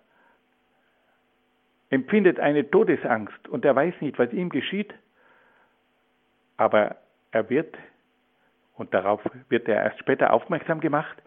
empfindet 1.89 2.39
eine 2.39 2.69
Todesangst 2.69 3.47
und 3.49 3.65
er 3.65 3.75
weiß 3.75 3.95
nicht, 4.01 4.17
was 4.19 4.32
ihm 4.32 4.49
geschieht, 4.49 4.93
aber 6.57 6.97
er 7.32 7.49
wird 7.49 7.77
und 8.75 8.93
darauf 8.93 9.21
wird 9.49 9.67
er 9.67 9.84
erst 9.84 9.99
später 9.99 10.34
aufmerksam 10.34 10.79
gemacht, 10.79 11.21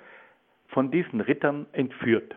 von 0.69 0.91
diesen 0.91 1.21
Rittern 1.21 1.67
entführt. 1.73 2.37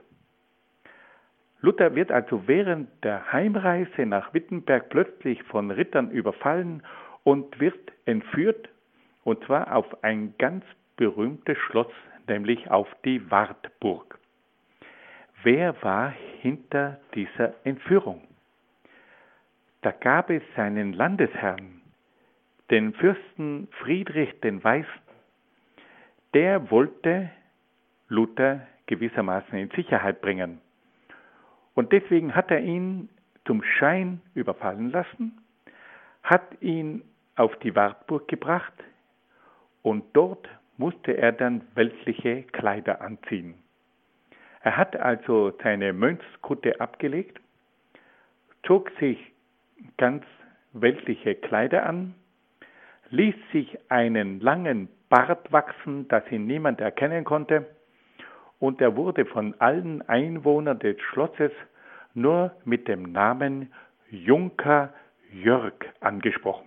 Luther 1.62 1.96
wird 1.96 2.12
also 2.12 2.48
während 2.48 2.90
der 3.04 3.32
Heimreise 3.32 4.06
nach 4.06 4.34
Wittenberg 4.34 4.90
plötzlich 4.90 5.42
von 5.44 5.72
Rittern 5.72 6.12
überfallen 6.12 6.84
und 7.24 7.60
wird 7.60 7.80
entführt, 8.06 8.70
und 9.24 9.44
zwar 9.46 9.76
auf 9.76 10.04
ein 10.04 10.36
ganz 10.38 10.64
berühmtes 10.98 11.58
Schloss, 11.58 11.92
nämlich 12.28 12.70
auf 12.70 12.88
die 13.06 13.32
Wartburg. 13.32 14.20
Wer 15.44 15.82
war 15.82 16.14
hinter 16.42 17.00
dieser 17.14 17.54
Entführung? 17.64 18.28
Da 19.82 19.92
gab 19.92 20.30
es 20.30 20.44
seinen 20.56 20.94
Landesherrn, 20.94 21.82
den 22.70 22.94
Fürsten 22.94 23.70
Friedrich 23.80 24.40
den 24.42 24.62
Weißen, 24.64 25.02
der 26.34 26.70
wollte 26.70 27.30
Luther 28.10 28.68
gewissermaßen 28.88 29.58
in 29.58 29.70
Sicherheit 29.70 30.22
bringen. 30.22 30.60
Und 31.76 31.92
deswegen 31.92 32.36
hat 32.36 32.52
er 32.52 32.60
ihn 32.60 33.10
zum 33.46 33.64
Schein 33.64 34.22
überfallen 34.34 34.92
lassen, 34.92 35.42
hat 36.24 36.62
ihn 36.62 37.04
auf 37.36 37.56
die 37.60 37.76
Wartburg 37.76 38.28
gebracht 38.28 38.74
und 39.84 40.04
dort 40.14 40.50
musste 40.78 41.18
er 41.18 41.32
dann 41.32 41.62
weltliche 41.76 42.44
Kleider 42.44 43.02
anziehen. 43.02 43.56
Er 44.62 44.78
hat 44.78 44.96
also 44.96 45.54
seine 45.64 45.94
Mönchskutte 45.94 46.80
abgelegt, 46.80 47.40
zog 48.64 48.92
sich 49.00 49.18
ganz 49.98 50.24
weltliche 50.74 51.36
Kleider 51.36 51.86
an, 51.86 52.16
ließ 53.10 53.36
sich 53.52 53.78
einen 53.90 54.40
langen 54.40 54.90
Bart 55.10 55.52
wachsen, 55.52 56.08
dass 56.10 56.30
ihn 56.32 56.46
niemand 56.48 56.82
erkennen 56.82 57.24
konnte, 57.24 57.66
und 58.60 58.82
er 58.82 58.96
wurde 58.96 59.26
von 59.26 59.54
allen 59.60 60.02
Einwohnern 60.10 60.80
des 60.80 61.00
Schlosses 61.00 61.52
nur 62.14 62.52
mit 62.66 62.88
dem 62.88 63.12
Namen 63.12 63.72
Junker 64.10 64.94
Jörg 65.32 65.74
angesprochen. 66.00 66.66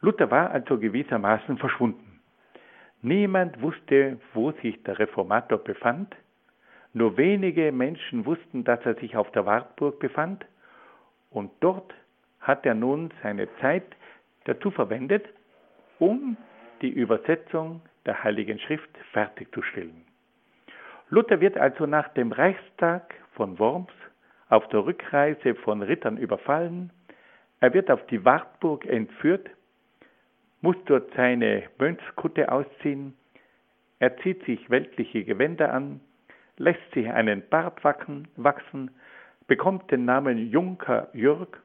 Luther 0.00 0.30
war 0.30 0.50
also 0.50 0.78
gewissermaßen 0.78 1.58
verschwunden. 1.58 2.09
Niemand 3.02 3.60
wusste, 3.62 4.18
wo 4.34 4.52
sich 4.52 4.82
der 4.82 4.98
Reformator 4.98 5.58
befand, 5.58 6.14
nur 6.92 7.16
wenige 7.16 7.72
Menschen 7.72 8.26
wussten, 8.26 8.64
dass 8.64 8.84
er 8.84 8.94
sich 8.96 9.16
auf 9.16 9.30
der 9.32 9.46
Wartburg 9.46 9.98
befand, 10.00 10.44
und 11.30 11.50
dort 11.60 11.94
hat 12.40 12.66
er 12.66 12.74
nun 12.74 13.10
seine 13.22 13.48
Zeit 13.60 13.84
dazu 14.44 14.70
verwendet, 14.70 15.26
um 15.98 16.36
die 16.82 16.90
Übersetzung 16.90 17.82
der 18.06 18.22
Heiligen 18.24 18.58
Schrift 18.58 18.90
fertigzustellen. 19.12 20.04
Luther 21.08 21.40
wird 21.40 21.56
also 21.56 21.86
nach 21.86 22.08
dem 22.08 22.32
Reichstag 22.32 23.14
von 23.34 23.58
Worms 23.58 23.92
auf 24.48 24.66
der 24.68 24.84
Rückreise 24.84 25.54
von 25.54 25.82
Rittern 25.82 26.16
überfallen, 26.16 26.90
er 27.60 27.74
wird 27.74 27.90
auf 27.90 28.04
die 28.06 28.24
Wartburg 28.24 28.86
entführt, 28.86 29.48
muss 30.60 30.76
dort 30.86 31.12
seine 31.14 31.64
Mönchskutte 31.78 32.50
ausziehen, 32.50 33.14
er 33.98 34.16
zieht 34.18 34.44
sich 34.44 34.70
weltliche 34.70 35.24
Gewänder 35.24 35.72
an, 35.72 36.00
lässt 36.56 36.90
sich 36.94 37.10
einen 37.10 37.42
Bart 37.48 37.84
wachsen, 37.84 38.90
bekommt 39.46 39.90
den 39.90 40.04
Namen 40.04 40.50
Junker 40.50 41.08
Jürg 41.12 41.62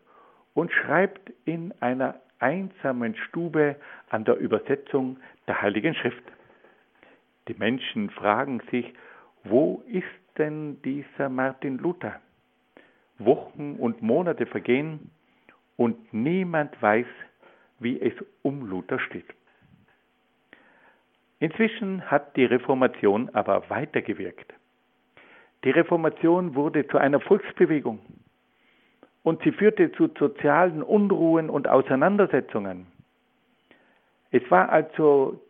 und 0.53 0.71
schreibt 0.71 1.31
in 1.45 1.73
einer 1.81 2.15
einsamen 2.39 3.15
Stube 3.15 3.75
an 4.09 4.25
der 4.25 4.37
Übersetzung 4.37 5.17
der 5.47 5.61
Heiligen 5.61 5.95
Schrift. 5.95 6.23
Die 7.47 7.53
Menschen 7.53 8.09
fragen 8.09 8.61
sich, 8.71 8.93
wo 9.43 9.83
ist 9.87 10.03
denn 10.37 10.81
dieser 10.81 11.29
Martin 11.29 11.77
Luther? 11.77 12.19
Wochen 13.17 13.75
und 13.75 14.01
Monate 14.01 14.45
vergehen 14.45 15.11
und 15.77 16.13
niemand 16.13 16.81
weiß, 16.81 17.07
wie 17.80 17.99
es 17.99 18.13
um 18.41 18.67
Luther 18.67 18.99
steht. 18.99 19.26
Inzwischen 21.39 22.09
hat 22.09 22.36
die 22.38 22.45
Reformation 22.45 23.30
aber 23.34 23.69
weitergewirkt. 23.69 24.53
Die 25.63 25.71
Reformation 25.71 26.55
wurde 26.55 26.88
zu 26.88 26.97
einer 26.97 27.19
Volksbewegung 27.19 27.99
und 29.23 29.41
sie 29.43 29.51
führte 29.51 29.91
zu 29.93 30.09
sozialen 30.17 30.84
Unruhen 30.84 31.49
und 31.49 31.67
Auseinandersetzungen. 31.67 32.88
Es 34.32 34.43
war 34.51 34.69
also 34.69 35.41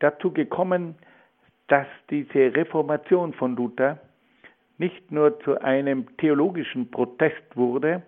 dazu 0.00 0.32
gekommen, 0.32 0.96
dass 1.68 1.86
diese 2.10 2.54
Reformation 2.54 3.32
von 3.32 3.56
Luther 3.56 3.98
nicht 4.78 5.10
nur 5.10 5.38
zu 5.40 5.60
einem 5.60 6.16
theologischen 6.18 6.90
Protest 6.90 7.56
wurde, 7.56 8.02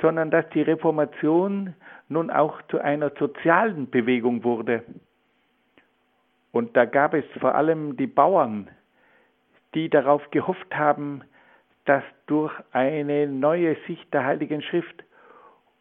sondern 0.00 0.30
dass 0.30 0.48
die 0.50 0.62
Reformation 0.62 1.74
nun 2.08 2.30
auch 2.30 2.60
zu 2.68 2.78
einer 2.78 3.10
sozialen 3.18 3.90
Bewegung 3.90 4.44
wurde. 4.44 4.82
Und 6.52 6.76
da 6.76 6.86
gab 6.86 7.14
es 7.14 7.24
vor 7.40 7.54
allem 7.54 7.96
die 7.96 8.06
Bauern, 8.06 8.68
die 9.74 9.88
darauf 9.88 10.30
gehofft 10.30 10.74
haben, 10.74 11.22
dass 11.84 12.02
durch 12.26 12.52
eine 12.72 13.26
neue 13.26 13.76
Sicht 13.86 14.12
der 14.12 14.24
Heiligen 14.24 14.62
Schrift 14.62 15.04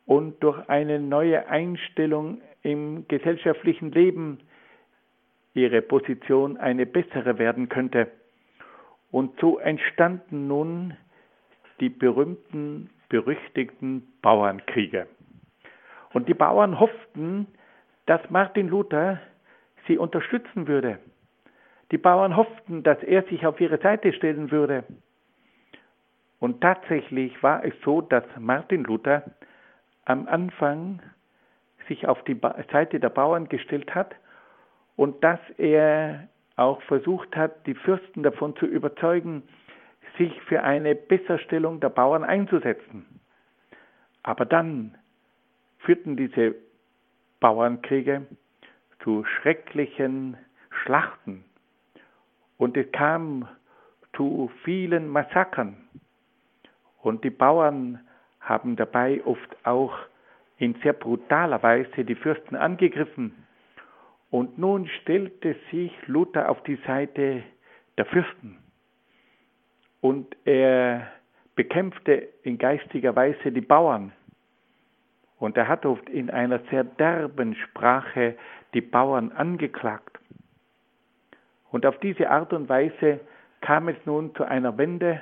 und 0.05 0.41
durch 0.41 0.67
eine 0.69 0.99
neue 0.99 1.47
Einstellung 1.47 2.41
im 2.63 3.07
gesellschaftlichen 3.07 3.91
Leben 3.91 4.39
ihre 5.53 5.81
Position 5.81 6.57
eine 6.57 6.85
bessere 6.85 7.39
werden 7.39 7.69
könnte. 7.69 8.11
Und 9.11 9.39
so 9.39 9.57
entstanden 9.57 10.47
nun 10.47 10.95
die 11.79 11.89
berühmten, 11.89 12.89
berüchtigten 13.09 14.07
Bauernkriege. 14.21 15.07
Und 16.13 16.27
die 16.27 16.33
Bauern 16.33 16.79
hofften, 16.79 17.47
dass 18.05 18.21
Martin 18.29 18.69
Luther 18.69 19.19
sie 19.87 19.97
unterstützen 19.97 20.67
würde. 20.67 20.99
Die 21.91 21.97
Bauern 21.97 22.35
hofften, 22.35 22.83
dass 22.83 23.01
er 23.03 23.23
sich 23.23 23.45
auf 23.45 23.59
ihre 23.61 23.77
Seite 23.77 24.13
stellen 24.13 24.51
würde. 24.51 24.83
Und 26.39 26.61
tatsächlich 26.61 27.41
war 27.41 27.63
es 27.63 27.73
so, 27.83 28.01
dass 28.01 28.23
Martin 28.37 28.83
Luther 28.83 29.23
am 30.05 30.27
Anfang 30.27 31.01
sich 31.87 32.07
auf 32.07 32.23
die 32.25 32.39
Seite 32.71 32.99
der 32.99 33.09
Bauern 33.09 33.49
gestellt 33.49 33.95
hat 33.95 34.15
und 34.95 35.23
dass 35.23 35.39
er 35.57 36.27
auch 36.57 36.81
versucht 36.83 37.35
hat, 37.35 37.65
die 37.65 37.75
Fürsten 37.75 38.23
davon 38.23 38.55
zu 38.57 38.65
überzeugen, 38.65 39.43
sich 40.17 40.41
für 40.43 40.63
eine 40.63 40.95
Besserstellung 40.95 41.79
der 41.79 41.89
Bauern 41.89 42.23
einzusetzen. 42.23 43.05
Aber 44.23 44.45
dann 44.45 44.97
führten 45.87 46.17
diese 46.17 46.53
Bauernkriege 47.39 48.27
zu 49.01 49.23
schrecklichen 49.23 50.35
Schlachten 50.69 51.45
und 52.57 52.75
es 52.75 52.91
kam 52.91 53.47
zu 54.13 54.51
vielen 54.65 55.07
Massakern. 55.07 55.77
Und 57.01 57.23
die 57.23 57.29
Bauern 57.29 58.01
haben 58.41 58.75
dabei 58.75 59.23
oft 59.23 59.65
auch 59.65 59.97
in 60.57 60.75
sehr 60.83 60.91
brutaler 60.91 61.63
Weise 61.63 62.03
die 62.03 62.15
Fürsten 62.15 62.57
angegriffen. 62.57 63.31
Und 64.29 64.57
nun 64.57 64.89
stellte 65.01 65.55
sich 65.71 65.93
Luther 66.07 66.49
auf 66.49 66.61
die 66.63 66.79
Seite 66.85 67.43
der 67.97 68.05
Fürsten. 68.07 68.57
Und 70.01 70.35
er 70.43 71.07
bekämpfte 71.55 72.27
in 72.43 72.57
geistiger 72.57 73.15
Weise 73.15 73.53
die 73.53 73.61
Bauern. 73.61 74.11
Und 75.39 75.57
er 75.57 75.67
hat 75.67 75.85
oft 75.85 76.09
in 76.09 76.29
einer 76.29 76.59
sehr 76.71 76.83
derben 76.83 77.55
Sprache 77.55 78.35
die 78.73 78.81
Bauern 78.81 79.31
angeklagt. 79.31 80.17
Und 81.69 81.85
auf 81.85 81.99
diese 81.99 82.29
Art 82.29 82.53
und 82.53 82.69
Weise 82.69 83.19
kam 83.61 83.87
es 83.87 83.97
nun 84.05 84.33
zu 84.35 84.43
einer 84.43 84.77
Wende 84.77 85.21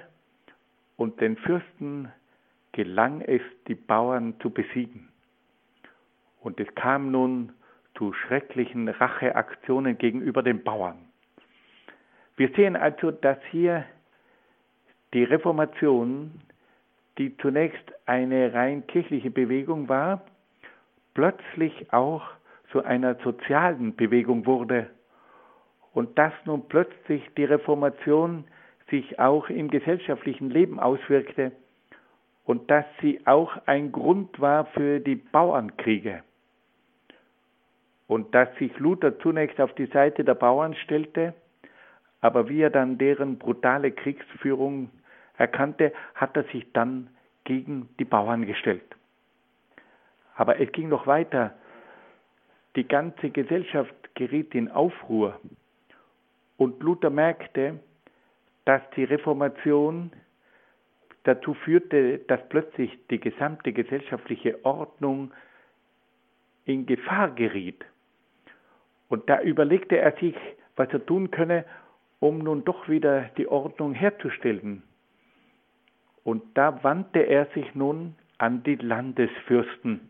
und 0.96 1.20
den 1.20 1.38
Fürsten 1.38 2.12
gelang 2.72 3.22
es, 3.22 3.42
die 3.68 3.76
Bauern 3.76 4.40
zu 4.40 4.50
besiegen. 4.50 5.10
Und 6.42 6.60
es 6.60 6.74
kam 6.76 7.12
nun 7.12 7.54
zu 7.98 8.14
schrecklichen 8.14 8.88
Racheaktionen 8.88 9.98
gegenüber 9.98 10.44
den 10.44 10.64
Bauern. 10.64 10.98
Wir 12.36 12.50
sehen 12.50 12.76
also, 12.76 13.12
dass 13.12 13.38
hier 13.52 13.86
die 15.14 15.24
Reformation, 15.24 16.42
die 17.18 17.38
zunächst 17.38 17.84
eine 18.06 18.54
rein 18.54 18.86
kirchliche 18.88 19.32
Bewegung 19.32 19.90
war, 19.90 20.22
plötzlich 21.14 21.94
auch 21.94 22.24
zu 22.72 22.84
einer 22.84 23.16
sozialen 23.24 23.96
Bewegung 23.96 24.46
wurde 24.46 24.90
und 25.94 26.18
dass 26.18 26.34
nun 26.46 26.68
plötzlich 26.68 27.24
die 27.38 27.46
Reformation 27.46 28.44
sich 28.90 29.18
auch 29.18 29.50
im 29.50 29.70
gesellschaftlichen 29.70 30.50
Leben 30.50 30.80
auswirkte 30.80 31.54
und 32.44 32.70
dass 32.70 32.86
sie 33.02 33.26
auch 33.26 33.58
ein 33.66 33.92
Grund 33.92 34.40
war 34.40 34.66
für 34.66 35.00
die 35.00 35.16
Bauernkriege. 35.16 36.22
Und 38.08 38.36
dass 38.36 38.54
sich 38.58 38.78
Luther 38.78 39.18
zunächst 39.20 39.60
auf 39.60 39.74
die 39.74 39.88
Seite 39.88 40.24
der 40.24 40.36
Bauern 40.36 40.76
stellte, 40.76 41.34
aber 42.22 42.50
wie 42.50 42.62
er 42.62 42.70
dann 42.70 43.00
deren 43.00 43.40
brutale 43.40 43.92
Kriegsführung 43.92 44.92
erkannte, 45.38 45.94
hat 46.14 46.36
er 46.36 46.44
sich 46.46 46.72
dann 46.74 47.10
gegen 47.44 47.90
die 48.00 48.06
Bauern 48.06 48.46
gestellt. 48.46 48.96
Aber 50.36 50.60
es 50.60 50.72
ging 50.72 50.90
noch 50.90 51.08
weiter. 51.08 51.54
Die 52.76 52.88
ganze 52.88 53.30
Gesellschaft 53.30 53.94
geriet 54.16 54.54
in 54.54 54.70
Aufruhr. 54.70 55.40
Und 56.58 56.82
Luther 56.82 57.10
merkte, 57.10 57.80
dass 58.66 58.82
die 58.96 59.04
Reformation 59.04 60.12
dazu 61.24 61.54
führte, 61.54 62.20
dass 62.20 62.48
plötzlich 62.50 62.98
die 63.10 63.20
gesamte 63.20 63.74
gesellschaftliche 63.74 64.64
Ordnung 64.66 65.32
in 66.66 66.86
Gefahr 66.86 67.32
geriet. 67.32 67.84
Und 69.08 69.30
da 69.30 69.42
überlegte 69.42 69.98
er 69.98 70.14
sich, 70.18 70.36
was 70.76 70.90
er 70.90 71.06
tun 71.06 71.32
könne, 71.32 71.66
um 72.20 72.40
nun 72.40 72.64
doch 72.64 72.90
wieder 72.90 73.30
die 73.38 73.48
Ordnung 73.48 73.94
herzustellen. 73.94 74.84
Und 76.26 76.42
da 76.56 76.84
wandte 76.84 77.20
er 77.20 77.46
sich 77.54 77.76
nun 77.76 78.16
an 78.40 78.64
die 78.64 78.78
Landesfürsten 78.78 80.10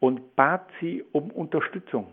und 0.00 0.34
bat 0.34 0.68
sie 0.80 1.04
um 1.12 1.30
Unterstützung. 1.30 2.08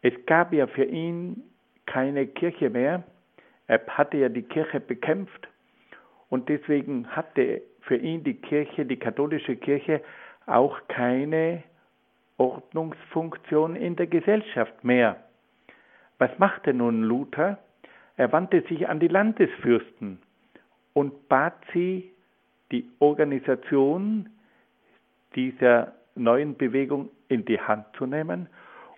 Es 0.00 0.14
gab 0.24 0.54
ja 0.54 0.66
für 0.66 0.86
ihn 0.86 1.42
keine 1.84 2.26
Kirche 2.26 2.70
mehr. 2.70 3.04
Er 3.66 3.86
hatte 3.88 4.16
ja 4.16 4.30
die 4.30 4.42
Kirche 4.42 4.80
bekämpft 4.80 5.48
und 6.30 6.48
deswegen 6.48 7.06
hatte 7.14 7.60
für 7.82 7.96
ihn 7.96 8.24
die 8.24 8.40
Kirche, 8.40 8.86
die 8.86 8.96
katholische 8.96 9.56
Kirche, 9.56 10.00
auch 10.46 10.80
keine 10.88 11.62
Ordnungsfunktion 12.38 13.76
in 13.76 13.96
der 13.96 14.06
Gesellschaft 14.06 14.82
mehr. 14.82 15.22
Was 16.16 16.30
machte 16.38 16.72
nun 16.72 17.02
Luther? 17.02 17.58
Er 18.16 18.32
wandte 18.32 18.62
sich 18.62 18.88
an 18.88 18.98
die 18.98 19.08
Landesfürsten 19.08 20.22
und 20.98 21.28
bat 21.28 21.54
sie, 21.72 22.10
die 22.72 22.90
Organisation 22.98 24.28
dieser 25.36 25.92
neuen 26.16 26.56
Bewegung 26.56 27.10
in 27.28 27.44
die 27.44 27.60
Hand 27.60 27.86
zu 27.96 28.04
nehmen 28.04 28.48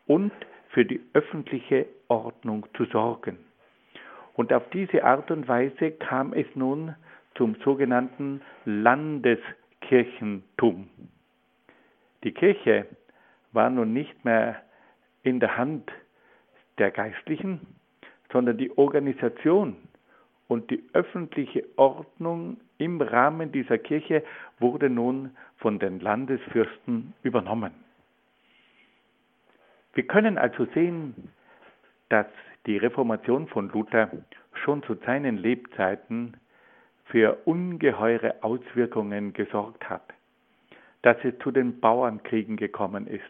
und 0.06 0.32
für 0.70 0.86
die 0.86 1.02
öffentliche 1.12 1.84
Ordnung 2.08 2.64
zu 2.74 2.86
sorgen. 2.86 3.36
Und 4.32 4.50
auf 4.50 4.62
diese 4.70 5.04
Art 5.04 5.30
und 5.30 5.46
Weise 5.46 5.90
kam 5.90 6.32
es 6.32 6.46
nun 6.54 6.94
zum 7.34 7.54
sogenannten 7.56 8.40
Landeskirchentum. 8.64 10.88
Die 12.24 12.32
Kirche 12.32 12.86
war 13.52 13.68
nun 13.68 13.92
nicht 13.92 14.24
mehr 14.24 14.62
in 15.22 15.38
der 15.38 15.58
Hand 15.58 15.92
der 16.78 16.92
Geistlichen, 16.92 17.60
sondern 18.32 18.56
die 18.56 18.70
Organisation 18.78 19.76
und 20.50 20.68
die 20.72 20.82
öffentliche 20.94 21.64
Ordnung 21.76 22.56
im 22.76 23.00
Rahmen 23.00 23.52
dieser 23.52 23.78
Kirche 23.78 24.24
wurde 24.58 24.90
nun 24.90 25.30
von 25.58 25.78
den 25.78 26.00
Landesfürsten 26.00 27.14
übernommen. 27.22 27.72
Wir 29.94 30.08
können 30.08 30.38
also 30.38 30.66
sehen, 30.74 31.30
dass 32.08 32.26
die 32.66 32.78
Reformation 32.78 33.46
von 33.46 33.68
Luther 33.68 34.10
schon 34.64 34.82
zu 34.82 34.96
seinen 35.06 35.38
Lebzeiten 35.38 36.36
für 37.04 37.38
ungeheure 37.44 38.42
Auswirkungen 38.42 39.32
gesorgt 39.32 39.88
hat, 39.88 40.12
dass 41.02 41.16
es 41.22 41.38
zu 41.38 41.52
den 41.52 41.78
Bauernkriegen 41.78 42.56
gekommen 42.56 43.06
ist, 43.06 43.22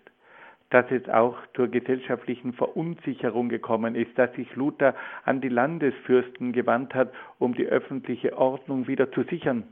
dass 0.70 0.88
es 0.90 1.08
auch 1.08 1.36
zur 1.54 1.68
gesellschaftlichen 1.68 2.52
Verunsicherung 2.52 3.48
gekommen 3.48 3.96
ist, 3.96 4.16
dass 4.16 4.32
sich 4.34 4.54
Luther 4.54 4.94
an 5.24 5.40
die 5.40 5.48
Landesfürsten 5.48 6.52
gewandt 6.52 6.94
hat, 6.94 7.12
um 7.38 7.54
die 7.54 7.66
öffentliche 7.66 8.38
Ordnung 8.38 8.86
wieder 8.86 9.10
zu 9.10 9.24
sichern. 9.24 9.64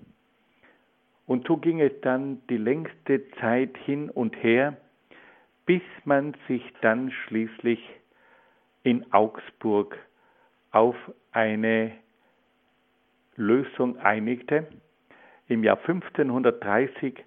Und 1.26 1.46
so 1.46 1.56
ging 1.56 1.80
es 1.80 1.92
dann 2.00 2.40
die 2.48 2.56
längste 2.56 3.30
Zeit 3.40 3.76
hin 3.84 4.10
und 4.10 4.42
her, 4.42 4.76
bis 5.66 5.82
man 6.04 6.34
sich 6.48 6.62
dann 6.80 7.12
schließlich 7.12 7.80
in 8.82 9.12
Augsburg 9.12 9.96
auf 10.70 10.96
eine 11.32 11.92
Lösung 13.36 13.98
einigte. 13.98 14.66
Im 15.46 15.62
Jahr 15.62 15.78
1530 15.78 17.22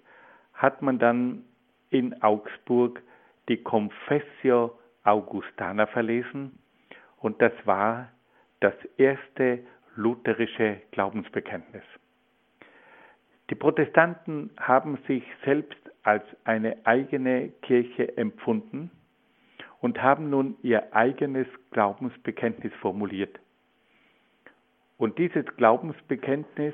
hat 0.53 0.81
man 0.81 0.99
dann 0.99 1.43
in 1.89 2.21
Augsburg 2.21 3.01
die 3.51 3.61
Confessio 3.61 4.79
Augustana 5.03 5.85
verlesen 5.87 6.57
und 7.17 7.41
das 7.41 7.51
war 7.65 8.09
das 8.61 8.73
erste 8.95 9.59
lutherische 9.97 10.81
Glaubensbekenntnis. 10.91 11.83
Die 13.49 13.55
Protestanten 13.55 14.51
haben 14.57 14.97
sich 15.05 15.25
selbst 15.43 15.77
als 16.03 16.23
eine 16.45 16.77
eigene 16.85 17.49
Kirche 17.61 18.15
empfunden 18.15 18.89
und 19.81 20.01
haben 20.01 20.29
nun 20.29 20.55
ihr 20.61 20.95
eigenes 20.95 21.47
Glaubensbekenntnis 21.71 22.71
formuliert. 22.75 23.37
Und 24.97 25.17
dieses 25.17 25.45
Glaubensbekenntnis 25.57 26.73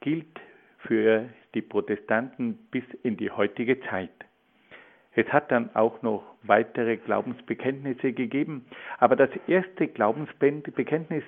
gilt 0.00 0.40
für 0.78 1.28
die 1.54 1.62
Protestanten 1.62 2.56
bis 2.72 2.82
in 3.04 3.16
die 3.16 3.30
heutige 3.30 3.78
Zeit. 3.82 4.10
Es 5.14 5.26
hat 5.32 5.50
dann 5.50 5.74
auch 5.74 6.00
noch 6.02 6.24
weitere 6.42 6.96
Glaubensbekenntnisse 6.96 8.12
gegeben, 8.12 8.64
aber 8.98 9.14
das 9.14 9.30
erste 9.46 9.86
Glaubensbekenntnis 9.86 11.24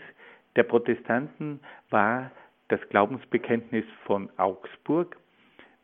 der 0.56 0.62
Protestanten 0.62 1.60
war 1.90 2.30
das 2.68 2.80
Glaubensbekenntnis 2.88 3.84
von 4.04 4.30
Augsburg. 4.38 5.16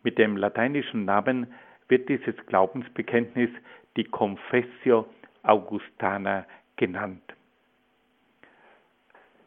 Mit 0.02 0.16
dem 0.16 0.36
lateinischen 0.36 1.04
Namen 1.04 1.52
wird 1.88 2.08
dieses 2.08 2.34
Glaubensbekenntnis 2.46 3.50
die 3.96 4.04
Confessio 4.04 5.06
Augustana 5.42 6.46
genannt. 6.76 7.22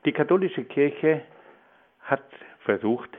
Die 0.05 0.11
katholische 0.11 0.63
Kirche 0.65 1.21
hat 2.01 2.23
versucht, 2.59 3.09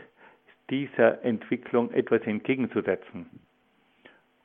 dieser 0.70 1.24
Entwicklung 1.24 1.90
etwas 1.92 2.22
entgegenzusetzen 2.22 3.43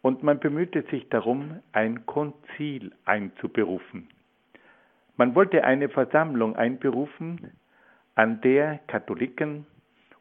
und 0.01 0.23
man 0.23 0.39
bemühte 0.39 0.83
sich 0.83 1.07
darum, 1.09 1.59
ein 1.71 2.05
Konzil 2.05 2.91
einzuberufen. 3.05 4.07
Man 5.17 5.35
wollte 5.35 5.63
eine 5.63 5.89
Versammlung 5.89 6.55
einberufen, 6.55 7.51
an 8.15 8.41
der 8.41 8.79
Katholiken 8.87 9.65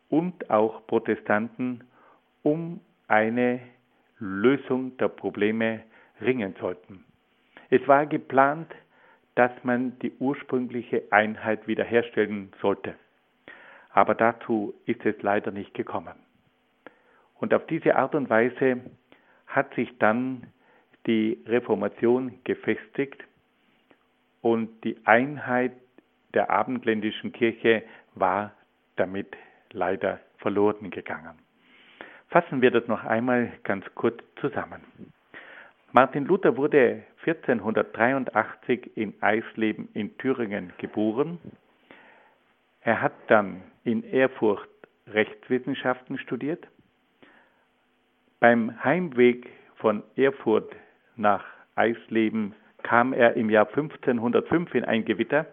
und 0.08 0.50
auch 0.50 0.86
Protestanten 0.86 1.84
um 2.42 2.80
eine 3.06 3.60
Lösung 4.18 4.96
der 4.96 5.08
Probleme 5.08 5.82
ringen 6.20 6.54
sollten. 6.60 7.04
Es 7.70 7.86
war 7.86 8.06
geplant, 8.06 8.72
dass 9.34 9.52
man 9.62 9.98
die 10.00 10.12
ursprüngliche 10.18 11.04
Einheit 11.10 11.68
wiederherstellen 11.68 12.52
sollte. 12.60 12.94
Aber 13.90 14.14
dazu 14.14 14.74
ist 14.86 15.04
es 15.06 15.20
leider 15.22 15.50
nicht 15.50 15.74
gekommen. 15.74 16.14
Und 17.36 17.54
auf 17.54 17.66
diese 17.66 17.94
Art 17.94 18.14
und 18.14 18.28
Weise 18.28 18.80
hat 19.48 19.74
sich 19.74 19.96
dann 19.98 20.46
die 21.06 21.42
Reformation 21.46 22.38
gefestigt 22.44 23.24
und 24.40 24.84
die 24.84 24.96
Einheit 25.04 25.72
der 26.34 26.50
abendländischen 26.50 27.32
Kirche 27.32 27.82
war 28.14 28.52
damit 28.96 29.36
leider 29.72 30.20
verloren 30.38 30.90
gegangen. 30.90 31.38
Fassen 32.28 32.60
wir 32.60 32.70
das 32.70 32.86
noch 32.88 33.04
einmal 33.04 33.52
ganz 33.64 33.84
kurz 33.94 34.22
zusammen. 34.40 34.82
Martin 35.92 36.26
Luther 36.26 36.56
wurde 36.58 37.02
1483 37.24 38.96
in 38.96 39.14
Eisleben 39.22 39.88
in 39.94 40.16
Thüringen 40.18 40.72
geboren. 40.76 41.38
Er 42.82 43.00
hat 43.00 43.14
dann 43.28 43.62
in 43.84 44.04
Erfurt 44.04 44.68
Rechtswissenschaften 45.06 46.18
studiert 46.18 46.66
beim 48.40 48.82
Heimweg 48.84 49.50
von 49.76 50.02
Erfurt 50.16 50.74
nach 51.16 51.44
Eisleben 51.74 52.54
kam 52.82 53.12
er 53.12 53.34
im 53.34 53.50
Jahr 53.50 53.68
1505 53.68 54.74
in 54.74 54.84
ein 54.84 55.04
Gewitter, 55.04 55.46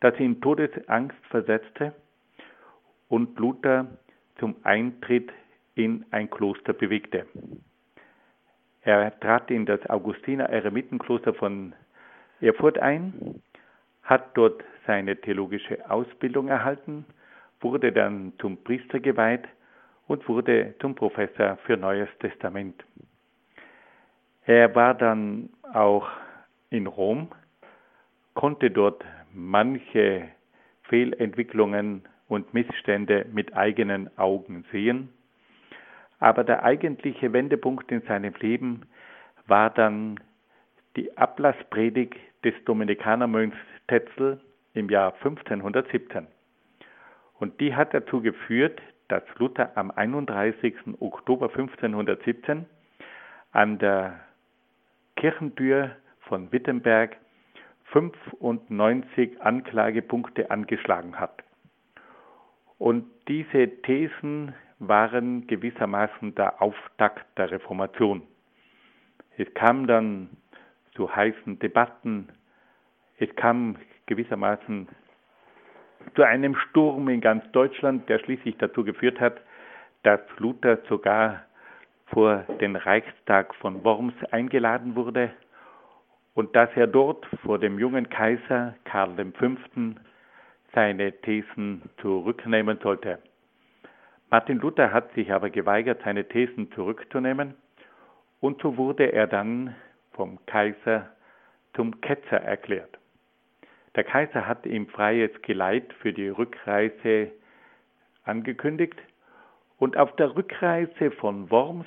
das 0.00 0.18
ihn 0.18 0.40
Todesangst 0.40 1.18
versetzte 1.28 1.94
und 3.08 3.38
Luther 3.38 3.86
zum 4.38 4.56
Eintritt 4.62 5.30
in 5.74 6.04
ein 6.10 6.30
Kloster 6.30 6.72
bewegte. 6.72 7.26
Er 8.82 9.18
trat 9.20 9.50
in 9.50 9.66
das 9.66 9.84
Augustiner 9.88 10.48
Eremitenkloster 10.48 11.34
von 11.34 11.74
Erfurt 12.40 12.78
ein, 12.78 13.42
hat 14.02 14.36
dort 14.36 14.64
seine 14.86 15.16
theologische 15.16 15.88
Ausbildung 15.88 16.48
erhalten, 16.48 17.04
wurde 17.60 17.92
dann 17.92 18.32
zum 18.38 18.56
Priester 18.64 18.98
geweiht 18.98 19.46
und 20.12 20.28
wurde 20.28 20.74
zum 20.78 20.94
Professor 20.94 21.56
für 21.64 21.78
Neues 21.78 22.08
Testament. 22.20 22.84
Er 24.44 24.74
war 24.74 24.92
dann 24.94 25.48
auch 25.72 26.06
in 26.68 26.86
Rom, 26.86 27.28
konnte 28.34 28.70
dort 28.70 29.02
manche 29.32 30.28
Fehlentwicklungen 30.82 32.02
und 32.28 32.52
Missstände 32.52 33.24
mit 33.32 33.56
eigenen 33.56 34.10
Augen 34.18 34.66
sehen. 34.70 35.08
Aber 36.18 36.44
der 36.44 36.62
eigentliche 36.62 37.32
Wendepunkt 37.32 37.90
in 37.90 38.02
seinem 38.02 38.34
Leben 38.38 38.82
war 39.46 39.70
dann 39.70 40.20
die 40.94 41.16
Ablasspredigt 41.16 42.16
des 42.44 42.52
Dominikanermönchs 42.66 43.56
Tetzel 43.88 44.42
im 44.74 44.90
Jahr 44.90 45.14
1517. 45.14 46.26
Und 47.38 47.58
die 47.60 47.74
hat 47.74 47.94
dazu 47.94 48.20
geführt, 48.20 48.80
dass 49.08 49.22
Luther 49.38 49.76
am 49.76 49.90
31. 49.90 50.74
Oktober 51.00 51.48
1517 51.48 52.66
an 53.52 53.78
der 53.78 54.20
Kirchentür 55.16 55.96
von 56.20 56.50
Wittenberg 56.52 57.16
95 57.92 59.40
Anklagepunkte 59.42 60.50
angeschlagen 60.50 61.18
hat. 61.20 61.42
Und 62.78 63.04
diese 63.28 63.68
Thesen 63.82 64.54
waren 64.78 65.46
gewissermaßen 65.46 66.34
der 66.34 66.60
Auftakt 66.60 67.26
der 67.38 67.50
Reformation. 67.50 68.22
Es 69.36 69.52
kam 69.54 69.86
dann 69.86 70.30
zu 70.94 71.14
heißen 71.14 71.58
Debatten. 71.58 72.28
Es 73.18 73.34
kam 73.36 73.76
gewissermaßen 74.06 74.88
zu 76.14 76.22
einem 76.22 76.54
Sturm 76.56 77.08
in 77.08 77.20
ganz 77.20 77.50
Deutschland, 77.52 78.08
der 78.08 78.18
schließlich 78.18 78.56
dazu 78.58 78.84
geführt 78.84 79.20
hat, 79.20 79.40
dass 80.02 80.20
Luther 80.38 80.78
sogar 80.88 81.42
vor 82.06 82.44
den 82.60 82.76
Reichstag 82.76 83.54
von 83.56 83.82
Worms 83.84 84.14
eingeladen 84.30 84.96
wurde 84.96 85.30
und 86.34 86.54
dass 86.54 86.70
er 86.74 86.86
dort 86.86 87.24
vor 87.44 87.58
dem 87.58 87.78
jungen 87.78 88.08
Kaiser 88.08 88.74
Karl 88.84 89.14
V. 89.32 89.56
seine 90.74 91.12
Thesen 91.20 91.82
zurücknehmen 92.00 92.78
sollte. 92.82 93.18
Martin 94.30 94.58
Luther 94.58 94.92
hat 94.92 95.12
sich 95.14 95.32
aber 95.32 95.50
geweigert, 95.50 96.00
seine 96.04 96.26
Thesen 96.26 96.70
zurückzunehmen 96.72 97.54
und 98.40 98.60
so 98.62 98.76
wurde 98.76 99.12
er 99.12 99.26
dann 99.26 99.74
vom 100.12 100.38
Kaiser 100.46 101.10
zum 101.74 102.00
Ketzer 102.00 102.40
erklärt. 102.40 102.98
Der 103.94 104.04
Kaiser 104.04 104.46
hat 104.46 104.64
ihm 104.64 104.86
freies 104.88 105.30
Geleit 105.42 105.92
für 106.00 106.12
die 106.12 106.28
Rückreise 106.28 107.30
angekündigt 108.24 108.98
und 109.78 109.96
auf 109.96 110.14
der 110.16 110.34
Rückreise 110.34 111.10
von 111.10 111.50
Worms 111.50 111.86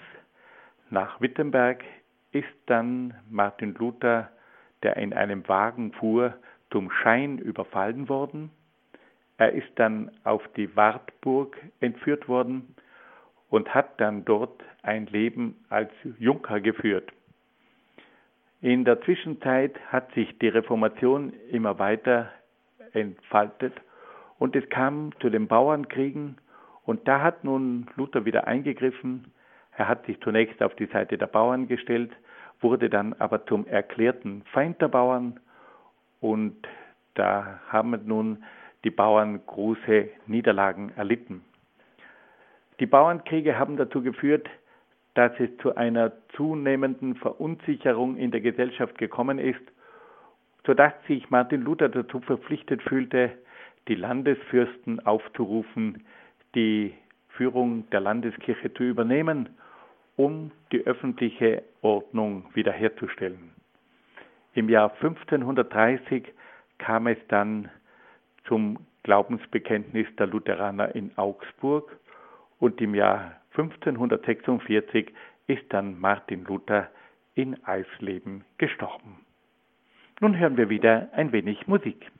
nach 0.89 1.19
Wittenberg 1.19 1.83
ist 2.31 2.47
dann 2.67 3.13
Martin 3.29 3.73
Luther, 3.73 4.29
der 4.83 4.97
in 4.97 5.13
einem 5.13 5.47
Wagen 5.47 5.93
fuhr, 5.93 6.35
zum 6.71 6.91
Schein 6.91 7.37
überfallen 7.39 8.07
worden. 8.09 8.51
Er 9.37 9.53
ist 9.53 9.71
dann 9.75 10.11
auf 10.23 10.47
die 10.55 10.75
Wartburg 10.75 11.57
entführt 11.79 12.27
worden 12.27 12.75
und 13.49 13.73
hat 13.73 13.99
dann 13.99 14.25
dort 14.25 14.63
ein 14.83 15.07
Leben 15.07 15.65
als 15.69 15.91
Junker 16.19 16.59
geführt. 16.59 17.11
In 18.65 18.83
der 18.83 18.99
Zwischenzeit 19.01 19.79
hat 19.91 20.11
sich 20.15 20.39
die 20.39 20.47
Reformation 20.47 21.33
immer 21.51 21.77
weiter 21.77 22.31
entfaltet 22.93 23.75
und 24.39 24.55
es 24.55 24.67
kam 24.69 25.11
zu 25.19 25.29
den 25.29 25.47
Bauernkriegen 25.47 26.37
und 26.83 27.07
da 27.07 27.21
hat 27.21 27.43
nun 27.43 27.85
Luther 27.95 28.25
wieder 28.25 28.47
eingegriffen. 28.47 29.31
Er 29.77 29.87
hat 29.87 30.07
sich 30.07 30.19
zunächst 30.21 30.63
auf 30.63 30.73
die 30.73 30.87
Seite 30.87 31.15
der 31.15 31.27
Bauern 31.27 31.67
gestellt, 31.67 32.09
wurde 32.59 32.89
dann 32.89 33.13
aber 33.19 33.45
zum 33.45 33.67
erklärten 33.67 34.41
Feind 34.51 34.81
der 34.81 34.87
Bauern 34.87 35.39
und 36.19 36.57
da 37.13 37.59
haben 37.67 37.91
nun 38.05 38.43
die 38.83 38.89
Bauern 38.89 39.45
große 39.45 40.09
Niederlagen 40.25 40.91
erlitten. 40.95 41.43
Die 42.79 42.87
Bauernkriege 42.87 43.59
haben 43.59 43.77
dazu 43.77 44.01
geführt, 44.01 44.49
dass 45.15 45.31
es 45.39 45.49
zu 45.57 45.75
einer 45.75 46.11
zunehmenden 46.35 47.15
Verunsicherung 47.15 48.17
in 48.17 48.31
der 48.31 48.41
Gesellschaft 48.41 48.97
gekommen 48.97 49.39
ist, 49.39 49.61
sodass 50.65 50.93
sich 51.07 51.29
Martin 51.29 51.61
Luther 51.61 51.89
dazu 51.89 52.19
verpflichtet 52.19 52.83
fühlte, 52.83 53.31
die 53.87 53.95
Landesfürsten 53.95 55.05
aufzurufen, 55.05 56.03
die 56.53 56.93
Führung 57.29 57.89
der 57.91 58.01
Landeskirche 58.01 58.73
zu 58.73 58.83
übernehmen, 58.83 59.49
um 60.17 60.51
die 60.71 60.85
öffentliche 60.85 61.63
Ordnung 61.81 62.45
wiederherzustellen. 62.53 63.51
Im 64.53 64.69
Jahr 64.69 64.93
1530 64.95 66.33
kam 66.77 67.07
es 67.07 67.17
dann 67.27 67.69
zum 68.45 68.79
Glaubensbekenntnis 69.03 70.07
der 70.17 70.27
Lutheraner 70.27 70.95
in 70.95 71.11
Augsburg 71.17 71.99
und 72.59 72.81
im 72.81 72.95
Jahr 72.95 73.33
1546 73.57 75.13
ist 75.47 75.63
dann 75.69 75.99
Martin 75.99 76.43
Luther 76.43 76.89
in 77.35 77.63
Eisleben 77.65 78.43
gestorben. 78.57 79.25
Nun 80.21 80.37
hören 80.37 80.57
wir 80.57 80.69
wieder 80.69 81.09
ein 81.13 81.31
wenig 81.31 81.67
Musik. 81.67 82.11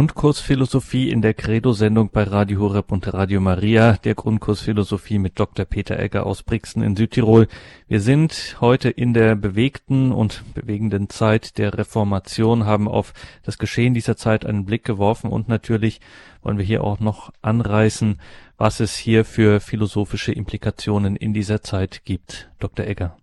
Grundkurs 0.00 0.40
Philosophie 0.40 1.10
in 1.10 1.20
der 1.20 1.34
Credo-Sendung 1.34 2.08
bei 2.10 2.22
Radio 2.22 2.60
Horeb 2.60 2.90
und 2.90 3.12
Radio 3.12 3.38
Maria, 3.38 3.98
der 3.98 4.14
Grundkurs 4.14 4.62
Philosophie 4.62 5.18
mit 5.18 5.38
Dr. 5.38 5.66
Peter 5.66 5.98
Egger 5.98 6.24
aus 6.24 6.42
Brixen 6.42 6.82
in 6.82 6.96
Südtirol. 6.96 7.48
Wir 7.86 8.00
sind 8.00 8.56
heute 8.62 8.88
in 8.88 9.12
der 9.12 9.34
bewegten 9.34 10.10
und 10.10 10.42
bewegenden 10.54 11.10
Zeit 11.10 11.58
der 11.58 11.76
Reformation, 11.76 12.64
haben 12.64 12.88
auf 12.88 13.12
das 13.42 13.58
Geschehen 13.58 13.92
dieser 13.92 14.16
Zeit 14.16 14.46
einen 14.46 14.64
Blick 14.64 14.84
geworfen 14.84 15.30
und 15.30 15.50
natürlich 15.50 16.00
wollen 16.40 16.56
wir 16.56 16.64
hier 16.64 16.82
auch 16.82 16.98
noch 16.98 17.30
anreißen, 17.42 18.18
was 18.56 18.80
es 18.80 18.96
hier 18.96 19.26
für 19.26 19.60
philosophische 19.60 20.32
Implikationen 20.32 21.14
in 21.14 21.34
dieser 21.34 21.60
Zeit 21.60 22.06
gibt. 22.06 22.50
Dr. 22.58 22.86
Egger. 22.86 23.18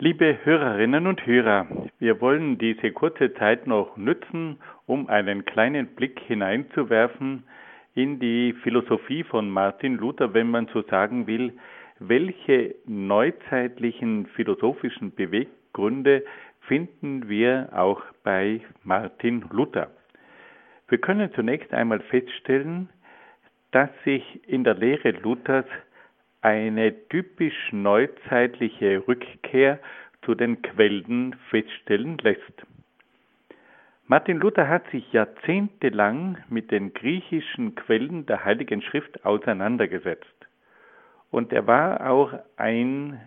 Liebe 0.00 0.38
Hörerinnen 0.44 1.08
und 1.08 1.26
Hörer, 1.26 1.66
wir 1.98 2.20
wollen 2.20 2.56
diese 2.56 2.92
kurze 2.92 3.34
Zeit 3.34 3.66
noch 3.66 3.96
nützen, 3.96 4.60
um 4.86 5.08
einen 5.08 5.44
kleinen 5.44 5.88
Blick 5.96 6.20
hineinzuwerfen 6.20 7.42
in 7.96 8.20
die 8.20 8.52
Philosophie 8.62 9.24
von 9.24 9.50
Martin 9.50 9.96
Luther, 9.96 10.34
wenn 10.34 10.52
man 10.52 10.68
so 10.72 10.82
sagen 10.82 11.26
will, 11.26 11.52
welche 11.98 12.76
neuzeitlichen 12.86 14.26
philosophischen 14.36 15.16
Beweggründe 15.16 16.24
finden 16.60 17.28
wir 17.28 17.70
auch 17.72 18.00
bei 18.22 18.60
Martin 18.84 19.46
Luther. 19.50 19.90
Wir 20.86 20.98
können 20.98 21.32
zunächst 21.34 21.74
einmal 21.74 21.98
feststellen, 21.98 22.88
dass 23.72 23.90
sich 24.04 24.22
in 24.46 24.62
der 24.62 24.74
Lehre 24.74 25.10
Luthers 25.10 25.66
eine 26.40 27.08
typisch 27.08 27.72
neuzeitliche 27.72 29.06
Rückkehr 29.06 29.78
zu 30.22 30.34
den 30.34 30.62
Quellen 30.62 31.36
feststellen 31.50 32.18
lässt. 32.18 32.62
Martin 34.06 34.38
Luther 34.38 34.68
hat 34.68 34.88
sich 34.90 35.12
jahrzehntelang 35.12 36.38
mit 36.48 36.70
den 36.70 36.94
griechischen 36.94 37.74
Quellen 37.74 38.24
der 38.24 38.44
Heiligen 38.44 38.80
Schrift 38.80 39.24
auseinandergesetzt. 39.24 40.26
Und 41.30 41.52
er 41.52 41.66
war 41.66 42.08
auch 42.08 42.32
ein 42.56 43.20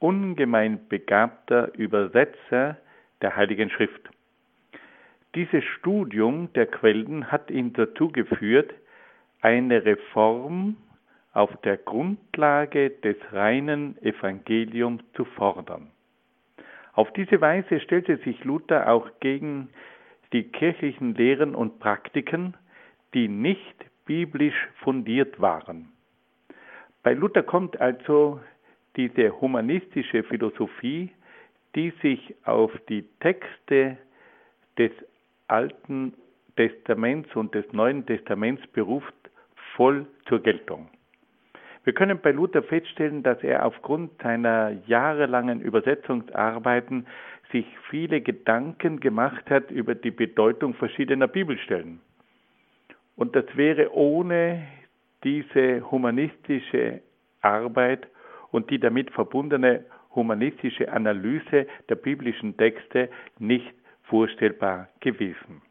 ungemein 0.00 0.88
begabter 0.88 1.72
Übersetzer 1.74 2.76
der 3.22 3.36
Heiligen 3.36 3.70
Schrift. 3.70 4.10
Dieses 5.36 5.62
Studium 5.62 6.52
der 6.54 6.66
Quellen 6.66 7.30
hat 7.30 7.50
ihn 7.50 7.72
dazu 7.72 8.08
geführt, 8.08 8.74
eine 9.42 9.84
Reform 9.84 10.76
auf 11.32 11.50
der 11.62 11.76
Grundlage 11.76 12.90
des 12.90 13.16
reinen 13.32 13.96
Evangeliums 14.02 15.02
zu 15.14 15.24
fordern. 15.24 15.90
Auf 16.92 17.12
diese 17.12 17.40
Weise 17.40 17.80
stellte 17.80 18.16
sich 18.18 18.42
Luther 18.44 18.90
auch 18.90 19.08
gegen 19.20 19.68
die 20.32 20.44
kirchlichen 20.44 21.14
Lehren 21.14 21.54
und 21.54 21.78
Praktiken, 21.78 22.56
die 23.14 23.28
nicht 23.28 23.84
biblisch 24.04 24.68
fundiert 24.82 25.40
waren. 25.40 25.92
Bei 27.02 27.14
Luther 27.14 27.42
kommt 27.42 27.80
also 27.80 28.40
diese 28.96 29.40
humanistische 29.40 30.22
Philosophie, 30.24 31.10
die 31.74 31.90
sich 32.02 32.34
auf 32.44 32.72
die 32.88 33.04
Texte 33.20 33.96
des 34.78 34.90
Alten 35.46 36.14
Testaments 36.56 37.34
und 37.36 37.54
des 37.54 37.72
Neuen 37.72 38.04
Testaments 38.04 38.66
beruft, 38.68 39.14
voll 39.76 40.06
zur 40.28 40.42
Geltung. 40.42 40.88
Wir 41.84 41.94
können 41.94 42.18
bei 42.20 42.30
Luther 42.32 42.62
feststellen, 42.62 43.22
dass 43.22 43.42
er 43.42 43.64
aufgrund 43.64 44.20
seiner 44.22 44.72
jahrelangen 44.86 45.60
Übersetzungsarbeiten 45.60 47.06
sich 47.52 47.66
viele 47.88 48.20
Gedanken 48.20 49.00
gemacht 49.00 49.48
hat 49.50 49.70
über 49.70 49.94
die 49.94 50.10
Bedeutung 50.10 50.74
verschiedener 50.74 51.26
Bibelstellen. 51.26 52.00
Und 53.16 53.34
das 53.34 53.44
wäre 53.54 53.94
ohne 53.94 54.66
diese 55.24 55.90
humanistische 55.90 57.00
Arbeit 57.40 58.06
und 58.50 58.70
die 58.70 58.78
damit 58.78 59.10
verbundene 59.10 59.84
humanistische 60.14 60.92
Analyse 60.92 61.66
der 61.88 61.94
biblischen 61.94 62.56
Texte 62.56 63.08
nicht 63.38 63.72
vorstellbar 64.04 64.88
gewesen. 65.00 65.62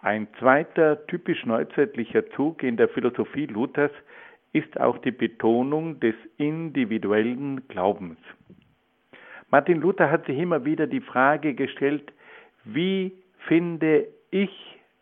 Ein 0.00 0.26
zweiter 0.38 1.06
typisch 1.06 1.44
neuzeitlicher 1.46 2.28
Zug 2.30 2.62
in 2.62 2.76
der 2.76 2.88
Philosophie 2.88 3.46
Luthers 3.46 3.92
ist 4.52 4.78
auch 4.80 4.98
die 4.98 5.10
Betonung 5.10 6.00
des 6.00 6.14
individuellen 6.36 7.66
Glaubens. 7.68 8.18
Martin 9.50 9.80
Luther 9.80 10.10
hat 10.10 10.26
sich 10.26 10.38
immer 10.38 10.64
wieder 10.64 10.86
die 10.86 11.00
Frage 11.00 11.54
gestellt, 11.54 12.12
wie 12.64 13.12
finde 13.46 14.06
ich 14.30 14.50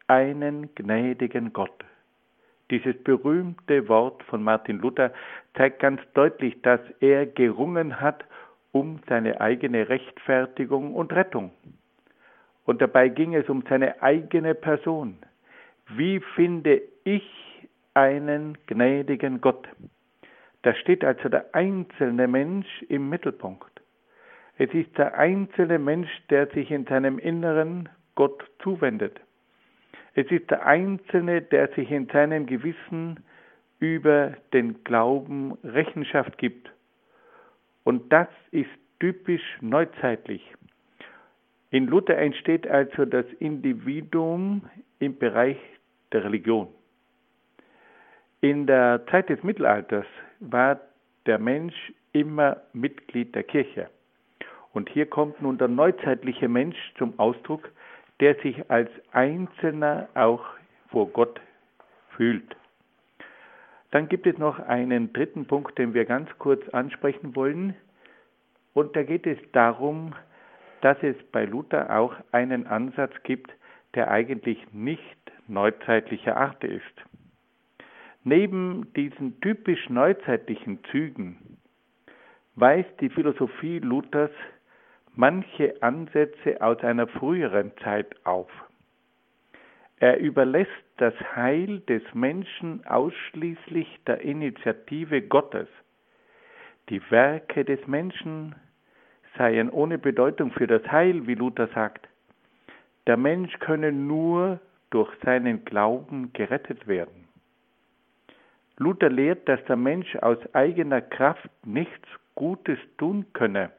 einen 0.09 0.75
gnädigen 0.75 1.53
Gott, 1.53 1.85
Dieses 2.71 2.97
berühmte 3.03 3.89
Wort 3.89 4.23
von 4.25 4.43
Martin 4.43 4.79
Luther 4.79 5.13
zeigt 5.55 5.81
ganz 5.81 6.01
deutlich, 6.15 6.61
dass 6.63 6.81
er 7.01 7.27
gerungen 7.27 8.01
hat 8.01 8.25
um 8.73 9.01
seine 9.09 9.41
eigene 9.41 9.89
Rechtfertigung 9.89 10.95
und 10.95 11.13
Rettung. 11.13 11.51
Und 12.65 12.81
dabei 12.81 13.09
ging 13.09 13.35
es 13.35 13.49
um 13.49 13.65
seine 13.69 14.01
eigene 14.03 14.55
Person. 14.55 15.19
Wie 15.89 16.21
finde 16.21 16.83
ich 17.03 17.25
einen 17.95 18.59
gnädigen 18.67 19.41
Gott? 19.41 19.69
Da 20.63 20.75
steht 20.75 21.05
also 21.05 21.29
der 21.29 21.55
einzelne 21.55 22.29
Mensch 22.29 22.83
im 22.89 23.09
Mittelpunkt. 23.09 23.81
Es 24.59 24.73
ist 24.75 24.97
der 24.99 25.17
einzelne 25.17 25.79
Mensch, 25.79 26.11
der 26.29 26.47
sich 26.49 26.71
in 26.71 26.85
seinem 26.85 27.19
Inneren 27.19 27.89
Gott 28.15 28.45
zuwendet. 28.63 29.19
Es 30.15 30.31
ist 30.31 30.51
der 30.51 30.67
Einzelne, 30.67 31.41
der 31.41 31.69
sich 31.69 31.91
in 31.91 32.09
seinem 32.09 32.47
Gewissen 32.47 33.21
über 33.79 34.35
den 34.53 34.85
Glauben 34.85 35.57
Rechenschaft 35.65 36.37
gibt. 36.37 36.71
Und 37.85 38.13
das 38.13 38.29
ist 38.51 38.69
typisch 38.99 39.43
neuzeitlich. 39.63 40.45
In 41.71 41.87
Luther 41.87 42.19
entsteht 42.19 42.67
also 42.67 43.05
das 43.05 43.25
Individuum 43.39 44.69
im 44.99 45.17
Bereich 45.17 45.59
der 46.13 46.25
Religion. 46.25 46.69
In 48.43 48.67
der 48.67 49.07
Zeit 49.11 49.29
des 49.29 49.43
Mittelalters 49.43 50.07
war 50.39 50.81
der 51.27 51.39
Mensch 51.39 51.93
immer 52.13 52.57
Mitglied 52.73 53.35
der 53.35 53.43
Kirche. 53.43 53.91
Und 54.73 54.89
hier 54.89 55.05
kommt 55.05 55.43
nun 55.43 55.59
der 55.59 55.69
neuzeitliche 55.69 56.49
Mensch 56.49 56.79
zum 56.97 57.19
Ausdruck, 57.19 57.71
der 58.21 58.37
sich 58.37 58.71
als 58.71 58.91
Einzelner 59.13 60.09
auch 60.15 60.43
vor 60.89 61.09
Gott 61.09 61.39
fühlt. 62.17 62.57
Dann 63.91 64.09
gibt 64.09 64.27
es 64.27 64.39
noch 64.39 64.59
einen 64.59 65.13
dritten 65.13 65.47
Punkt, 65.47 65.77
den 65.77 65.93
wir 65.93 66.07
ganz 66.07 66.31
kurz 66.39 66.67
ansprechen 66.71 67.37
wollen. 67.37 67.75
Und 68.73 68.97
da 68.97 69.03
geht 69.03 69.27
es 69.27 69.39
darum, 69.53 70.15
dass 70.81 70.97
es 71.03 71.17
bei 71.31 71.45
Luther 71.45 71.95
auch 71.95 72.15
einen 72.33 72.67
Ansatz 72.67 73.13
gibt, 73.25 73.53
der 73.95 74.11
eigentlich 74.11 74.73
nicht 74.73 75.33
neuzeitlicher 75.47 76.39
Art 76.39 76.65
ist. 76.65 77.10
Neben 78.23 78.93
diesen 78.95 79.41
typisch 79.41 79.89
neuzeitlichen 79.89 80.85
Zügen 80.91 81.59
weist 82.55 82.91
die 83.01 83.09
Philosophie 83.09 83.79
Luthers 83.79 84.31
manche 85.15 85.83
Ansätze 85.83 86.61
aus 86.61 86.79
einer 86.81 87.07
früheren 87.07 87.73
Zeit 87.83 88.15
auf. 88.25 88.51
Er 89.97 90.19
überlässt 90.19 90.71
das 90.99 91.15
Heil 91.35 91.81
des 91.81 92.03
Menschen 92.13 92.87
ausschließlich 92.87 94.01
der 94.07 94.21
Initiative 94.21 95.23
Gottes. 95.23 95.69
Die 96.91 97.01
Werke 97.11 97.65
des 97.65 97.87
Menschen 97.87 98.55
seien 99.39 99.71
ohne 99.71 99.97
Bedeutung 99.97 100.53
für 100.53 100.67
das 100.67 100.83
Heil, 100.93 101.27
wie 101.27 101.35
Luther 101.35 101.69
sagt. 101.69 102.07
Der 103.07 103.17
Mensch 103.17 103.59
könne 103.61 103.93
nur 103.93 104.61
durch 104.91 105.11
seinen 105.25 105.65
Glauben 105.65 106.33
gerettet 106.35 106.87
werden. 106.87 107.30
Luther 108.81 109.11
lehrt, 109.11 109.47
dass 109.47 109.63
der 109.67 109.77
Mensch 109.77 110.17
aus 110.17 110.39
eigener 110.55 111.03
Kraft 111.03 111.51
nichts 111.67 112.09
Gutes 112.35 112.79
tun 112.97 113.27
könne 113.35 113.71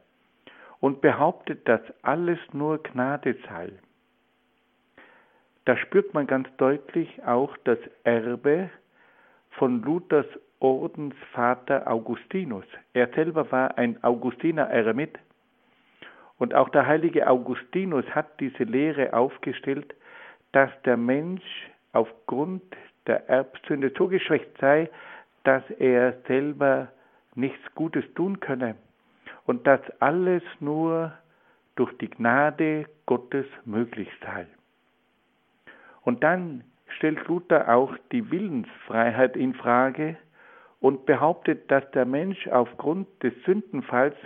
und 0.78 1.00
behauptet, 1.00 1.66
dass 1.68 1.80
alles 2.02 2.38
nur 2.52 2.80
Gnade 2.80 3.34
sei. 3.48 3.72
Da 5.64 5.76
spürt 5.76 6.14
man 6.14 6.28
ganz 6.28 6.48
deutlich 6.56 7.20
auch 7.24 7.56
das 7.64 7.78
Erbe 8.04 8.70
von 9.50 9.82
Luthers 9.82 10.26
Ordensvater 10.60 11.90
Augustinus. 11.90 12.64
Er 12.92 13.08
selber 13.08 13.50
war 13.50 13.76
ein 13.78 14.02
Augustiner 14.04 14.70
Eremit. 14.70 15.18
Und 16.38 16.54
auch 16.54 16.68
der 16.68 16.86
heilige 16.86 17.28
Augustinus 17.28 18.04
hat 18.14 18.38
diese 18.38 18.62
Lehre 18.62 19.14
aufgestellt, 19.14 19.96
dass 20.52 20.70
der 20.84 20.96
Mensch 20.96 21.42
aufgrund 21.92 22.62
der 23.06 23.28
Erbsünde 23.28 23.92
so 23.96 24.08
geschwächt 24.08 24.50
sei, 24.60 24.90
dass 25.44 25.62
er 25.78 26.14
selber 26.26 26.88
nichts 27.34 27.62
Gutes 27.74 28.04
tun 28.14 28.40
könne 28.40 28.76
und 29.46 29.66
dass 29.66 29.80
alles 30.00 30.42
nur 30.60 31.12
durch 31.76 31.96
die 31.98 32.10
Gnade 32.10 32.86
Gottes 33.06 33.46
möglich 33.64 34.08
sei. 34.22 34.46
Und 36.02 36.22
dann 36.22 36.64
stellt 36.96 37.26
Luther 37.26 37.74
auch 37.74 37.96
die 38.12 38.30
Willensfreiheit 38.30 39.36
in 39.36 39.54
Frage 39.54 40.16
und 40.80 41.06
behauptet, 41.06 41.70
dass 41.70 41.88
der 41.92 42.04
Mensch 42.04 42.46
aufgrund 42.48 43.08
des 43.22 43.32
Sündenfalls 43.44 44.16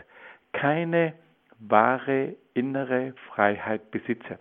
keine 0.52 1.14
wahre 1.58 2.34
innere 2.54 3.14
Freiheit 3.28 3.90
besitze. 3.90 4.38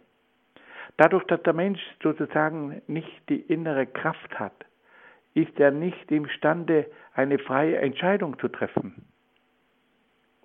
Dadurch, 0.98 1.26
dass 1.26 1.42
der 1.44 1.54
Mensch 1.54 1.82
sozusagen 2.02 2.82
nicht 2.88 3.30
die 3.30 3.42
innere 3.42 3.86
Kraft 3.86 4.40
hat, 4.40 4.66
ist 5.34 5.60
er 5.60 5.72
nicht 5.72 6.12
imstande, 6.12 6.90
eine 7.14 7.38
freie 7.38 7.78
Entscheidung 7.78 8.40
zu 8.40 8.48
treffen. 8.48 9.06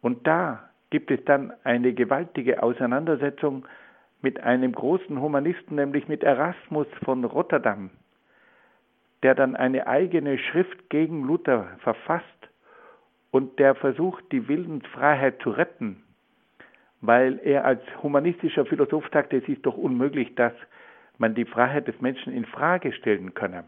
Und 0.01 0.27
da 0.27 0.71
gibt 0.91 1.11
es 1.11 1.25
dann 1.25 1.53
eine 1.63 1.93
gewaltige 1.95 2.63
Auseinandersetzung 2.63 3.67
mit 4.23 4.41
einem 4.43 4.73
großen 4.73 5.21
Humanisten, 5.21 5.77
nämlich 5.77 6.09
mit 6.09 6.25
Erasmus 6.25 6.89
von 7.05 7.25
Rotterdam, 7.25 7.91
der 9.23 9.37
dann 9.37 9.55
eine 9.55 9.87
eigene 9.87 10.39
Schrift 10.39 10.91
gegen 10.91 11.25
Luther 11.25 11.69
verfasst 11.79 12.27
und 13.31 13.59
der 13.61 13.77
versucht, 13.77 14.25
die 14.33 14.49
Willensfreiheit 14.49 15.41
zu 15.43 15.51
retten, 15.51 16.03
weil 17.01 17.41
er 17.43 17.65
als 17.65 17.81
humanistischer 18.03 18.67
Philosoph 18.67 19.09
sagte, 19.13 19.39
es 19.39 19.49
ist 19.49 19.65
doch 19.65 19.77
unmöglich, 19.77 20.35
dass 20.35 20.53
man 21.19 21.35
die 21.35 21.45
Freiheit 21.45 21.89
des 21.89 22.01
Menschen 22.01 22.33
in 22.33 22.45
Frage 22.45 22.93
stellen 22.93 23.35
könne. 23.35 23.65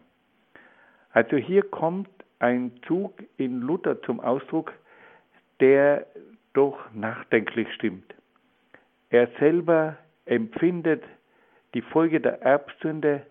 Also 1.11 1.37
hier 1.37 1.63
kommt 1.63 2.09
ein 2.39 2.71
Zug 2.87 3.23
in 3.37 3.61
Luther 3.61 4.01
zum 4.01 4.19
Ausdruck, 4.19 4.73
der 5.59 6.07
doch 6.53 6.91
nachdenklich 6.93 7.71
stimmt. 7.73 8.13
Er 9.09 9.27
selber 9.39 9.97
empfindet 10.25 11.03
die 11.73 11.81
Folge 11.81 12.19
der 12.19 12.41
Erbsünde 12.41 13.25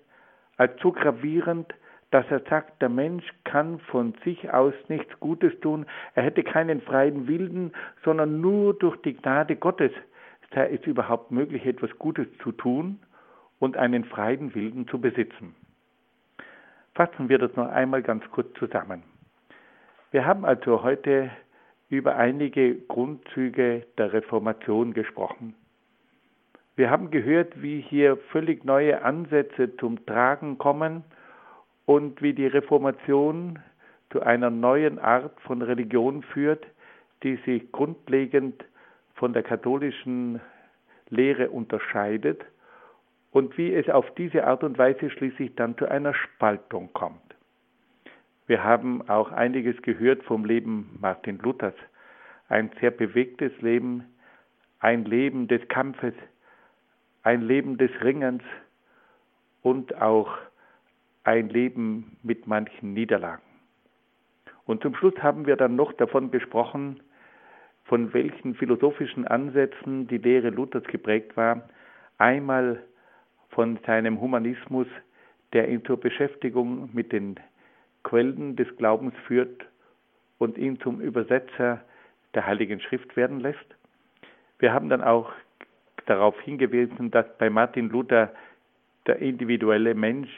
als 0.56 0.72
so 0.80 0.92
gravierend, 0.92 1.72
dass 2.12 2.24
er 2.30 2.40
sagt, 2.48 2.80
der 2.80 2.88
Mensch 2.88 3.24
kann 3.42 3.80
von 3.80 4.14
sich 4.24 4.52
aus 4.52 4.74
nichts 4.88 5.18
Gutes 5.18 5.58
tun, 5.60 5.86
er 6.14 6.22
hätte 6.22 6.44
keinen 6.44 6.80
freien 6.80 7.26
Willen, 7.26 7.72
sondern 8.04 8.40
nur 8.40 8.74
durch 8.74 8.96
die 9.02 9.14
Gnade 9.14 9.56
Gottes 9.56 9.92
sei 10.54 10.70
es 10.70 10.86
überhaupt 10.86 11.30
möglich, 11.30 11.66
etwas 11.66 11.90
Gutes 11.98 12.26
zu 12.42 12.52
tun 12.52 12.98
und 13.58 13.76
einen 13.76 14.04
freien 14.04 14.54
Willen 14.54 14.86
zu 14.88 15.00
besitzen. 15.00 15.54
Fassen 16.94 17.28
wir 17.28 17.38
das 17.38 17.54
noch 17.56 17.68
einmal 17.68 18.02
ganz 18.02 18.24
kurz 18.30 18.52
zusammen. 18.58 19.02
Wir 20.10 20.26
haben 20.26 20.44
also 20.44 20.82
heute 20.82 21.30
über 21.88 22.16
einige 22.16 22.74
Grundzüge 22.74 23.86
der 23.96 24.12
Reformation 24.12 24.92
gesprochen. 24.92 25.54
Wir 26.76 26.90
haben 26.90 27.10
gehört, 27.10 27.62
wie 27.62 27.80
hier 27.80 28.16
völlig 28.30 28.64
neue 28.64 29.02
Ansätze 29.02 29.76
zum 29.76 30.04
Tragen 30.06 30.58
kommen 30.58 31.04
und 31.86 32.22
wie 32.22 32.32
die 32.32 32.46
Reformation 32.46 33.58
zu 34.10 34.22
einer 34.22 34.50
neuen 34.50 34.98
Art 34.98 35.40
von 35.40 35.62
Religion 35.62 36.22
führt, 36.22 36.64
die 37.22 37.36
sich 37.44 37.70
grundlegend 37.72 38.64
von 39.14 39.32
der 39.32 39.42
katholischen 39.42 40.40
Lehre 41.08 41.50
unterscheidet 41.50 42.44
und 43.30 43.56
wie 43.56 43.72
es 43.72 43.88
auf 43.88 44.12
diese 44.14 44.46
Art 44.46 44.62
und 44.64 44.78
Weise 44.78 45.10
schließlich 45.10 45.54
dann 45.54 45.76
zu 45.78 45.86
einer 45.86 46.14
Spaltung 46.14 46.92
kommt. 46.92 47.20
Wir 48.46 48.62
haben 48.62 49.08
auch 49.08 49.32
einiges 49.32 49.80
gehört 49.82 50.22
vom 50.24 50.44
Leben 50.44 50.98
Martin 51.00 51.38
Luthers. 51.38 51.74
Ein 52.48 52.70
sehr 52.80 52.90
bewegtes 52.90 53.52
Leben, 53.62 54.04
ein 54.80 55.04
Leben 55.04 55.48
des 55.48 55.66
Kampfes, 55.68 56.14
ein 57.22 57.42
Leben 57.42 57.78
des 57.78 57.90
Ringens 58.02 58.42
und 59.62 60.00
auch 60.02 60.36
ein 61.24 61.48
Leben 61.48 62.16
mit 62.22 62.46
manchen 62.46 62.92
Niederlagen. 62.94 63.42
Und 64.64 64.82
zum 64.82 64.94
Schluss 64.94 65.14
haben 65.22 65.46
wir 65.46 65.56
dann 65.56 65.76
noch 65.76 65.92
davon 65.92 66.30
gesprochen, 66.30 67.00
von 67.84 68.12
welchen 68.14 68.54
philosophischen 68.54 69.26
Ansätzen 69.26 70.06
die 70.06 70.18
Lehre 70.18 70.50
Luthers 70.50 70.84
geprägt 70.84 71.36
war. 71.36 71.68
Einmal 72.18 72.82
von 73.50 73.78
seinem 73.86 74.20
Humanismus, 74.20 74.86
der 75.52 75.68
ihn 75.68 75.84
zur 75.84 75.98
Beschäftigung 75.98 76.90
mit 76.92 77.12
den 77.12 77.38
Quellen 78.02 78.56
des 78.56 78.74
Glaubens 78.76 79.14
führt 79.26 79.66
und 80.38 80.58
ihn 80.58 80.80
zum 80.80 81.00
Übersetzer 81.00 81.84
der 82.34 82.46
Heiligen 82.46 82.80
Schrift 82.80 83.16
werden 83.16 83.40
lässt. 83.40 83.58
Wir 84.58 84.72
haben 84.72 84.88
dann 84.88 85.02
auch 85.02 85.30
darauf 86.06 86.40
hingewiesen, 86.40 87.10
dass 87.10 87.26
bei 87.38 87.50
Martin 87.50 87.90
Luther 87.90 88.32
der 89.06 89.16
individuelle 89.16 89.94
Mensch 89.94 90.30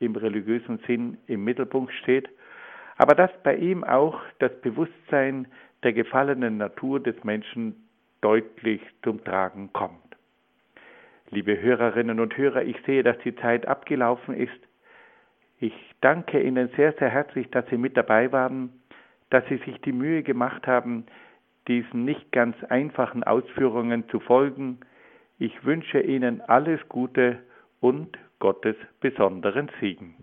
im 0.00 0.16
religiösen 0.16 0.78
Sinn 0.86 1.18
im 1.26 1.44
Mittelpunkt 1.44 1.92
steht, 1.92 2.28
aber 2.96 3.14
dass 3.14 3.30
bei 3.42 3.56
ihm 3.56 3.84
auch 3.84 4.20
das 4.40 4.52
Bewusstsein 4.60 5.46
der 5.82 5.92
gefallenen 5.92 6.58
Natur 6.58 7.00
des 7.00 7.22
Menschen 7.24 7.88
deutlich 8.20 8.82
zum 9.02 9.22
Tragen 9.24 9.72
kommt. 9.72 9.98
Liebe 11.30 11.60
Hörerinnen 11.60 12.18
und 12.18 12.36
Hörer, 12.36 12.62
ich 12.62 12.76
sehe, 12.84 13.02
dass 13.02 13.16
die 13.18 13.36
Zeit 13.36 13.66
abgelaufen 13.66 14.34
ist. 14.34 14.60
Ich 15.60 15.74
danke 16.00 16.42
Ihnen 16.42 16.70
sehr, 16.76 16.92
sehr 16.94 17.08
herzlich, 17.08 17.48
dass 17.50 17.64
Sie 17.70 17.76
mit 17.76 17.96
dabei 17.96 18.32
waren, 18.32 18.72
dass 19.30 19.46
Sie 19.48 19.58
sich 19.58 19.80
die 19.82 19.92
Mühe 19.92 20.22
gemacht 20.22 20.66
haben, 20.66 21.06
diesen 21.68 22.04
nicht 22.04 22.32
ganz 22.32 22.56
einfachen 22.64 23.22
Ausführungen 23.22 24.08
zu 24.08 24.18
folgen. 24.18 24.80
Ich 25.38 25.64
wünsche 25.64 26.00
Ihnen 26.00 26.40
alles 26.40 26.80
Gute 26.88 27.38
und 27.80 28.18
Gottes 28.40 28.74
besonderen 29.00 29.70
Segen. 29.80 30.16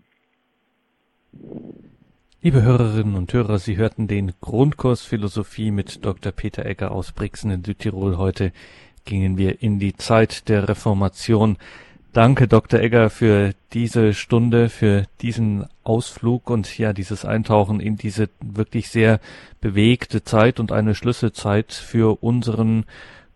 Liebe 2.42 2.62
Hörerinnen 2.62 3.14
und 3.14 3.32
Hörer, 3.32 3.58
Sie 3.58 3.76
hörten 3.76 4.06
den 4.06 4.32
Grundkurs 4.40 5.02
Philosophie 5.02 5.70
mit 5.70 6.04
Dr. 6.04 6.32
Peter 6.32 6.66
Egger 6.66 6.90
aus 6.90 7.12
Brixen 7.12 7.50
in 7.50 7.64
Südtirol. 7.64 8.18
Heute 8.18 8.52
gingen 9.04 9.38
wir 9.38 9.62
in 9.62 9.78
die 9.78 9.96
Zeit 9.96 10.48
der 10.48 10.68
Reformation. 10.68 11.56
Danke, 12.12 12.48
Dr. 12.48 12.80
Egger, 12.80 13.10
für 13.10 13.52
diese 13.72 14.14
Stunde, 14.14 14.68
für 14.68 15.04
diesen 15.20 15.66
Ausflug 15.84 16.50
und 16.50 16.78
ja, 16.78 16.92
dieses 16.92 17.24
Eintauchen 17.24 17.80
in 17.80 17.96
diese 17.96 18.28
wirklich 18.40 18.88
sehr 18.88 19.20
bewegte 19.60 20.24
Zeit 20.24 20.58
und 20.58 20.72
eine 20.72 20.94
Schlüsselzeit 20.94 21.72
für 21.72 22.22
unseren 22.22 22.84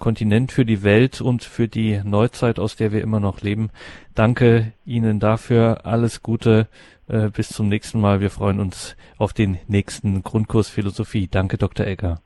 Kontinent, 0.03 0.51
für 0.51 0.67
die 0.67 0.83
Welt 0.83 1.21
und 1.21 1.45
für 1.45 1.69
die 1.69 2.01
Neuzeit, 2.03 2.59
aus 2.59 2.75
der 2.75 2.91
wir 2.91 3.03
immer 3.03 3.21
noch 3.21 3.41
leben. 3.41 3.71
Danke 4.17 4.73
Ihnen 4.85 5.21
dafür. 5.21 5.87
Alles 5.87 6.25
Gute 6.25 6.67
äh, 7.07 7.31
bis 7.31 7.51
zum 7.51 7.69
nächsten 7.69 8.01
Mal. 8.01 8.21
Wir 8.21 8.31
freuen 8.31 8.59
uns 8.59 8.97
auf 9.17 9.33
den 9.33 9.59
nächsten 9.69 10.25
Grundkurs 10.25 10.69
Philosophie. 10.69 11.29
Danke, 11.31 11.57
Dr. 11.57 11.87
Egger. 11.87 12.21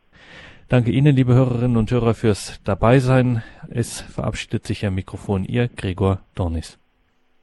Danke 0.68 0.90
Ihnen, 0.90 1.14
liebe 1.14 1.34
Hörerinnen 1.34 1.76
und 1.76 1.90
Hörer, 1.90 2.14
fürs 2.14 2.60
Dabeisein. 2.64 3.42
Es 3.68 4.00
verabschiedet 4.00 4.66
sich 4.66 4.86
am 4.86 4.94
Mikrofon 4.94 5.44
Ihr 5.44 5.68
Gregor 5.68 6.20
Dornis. 6.34 6.78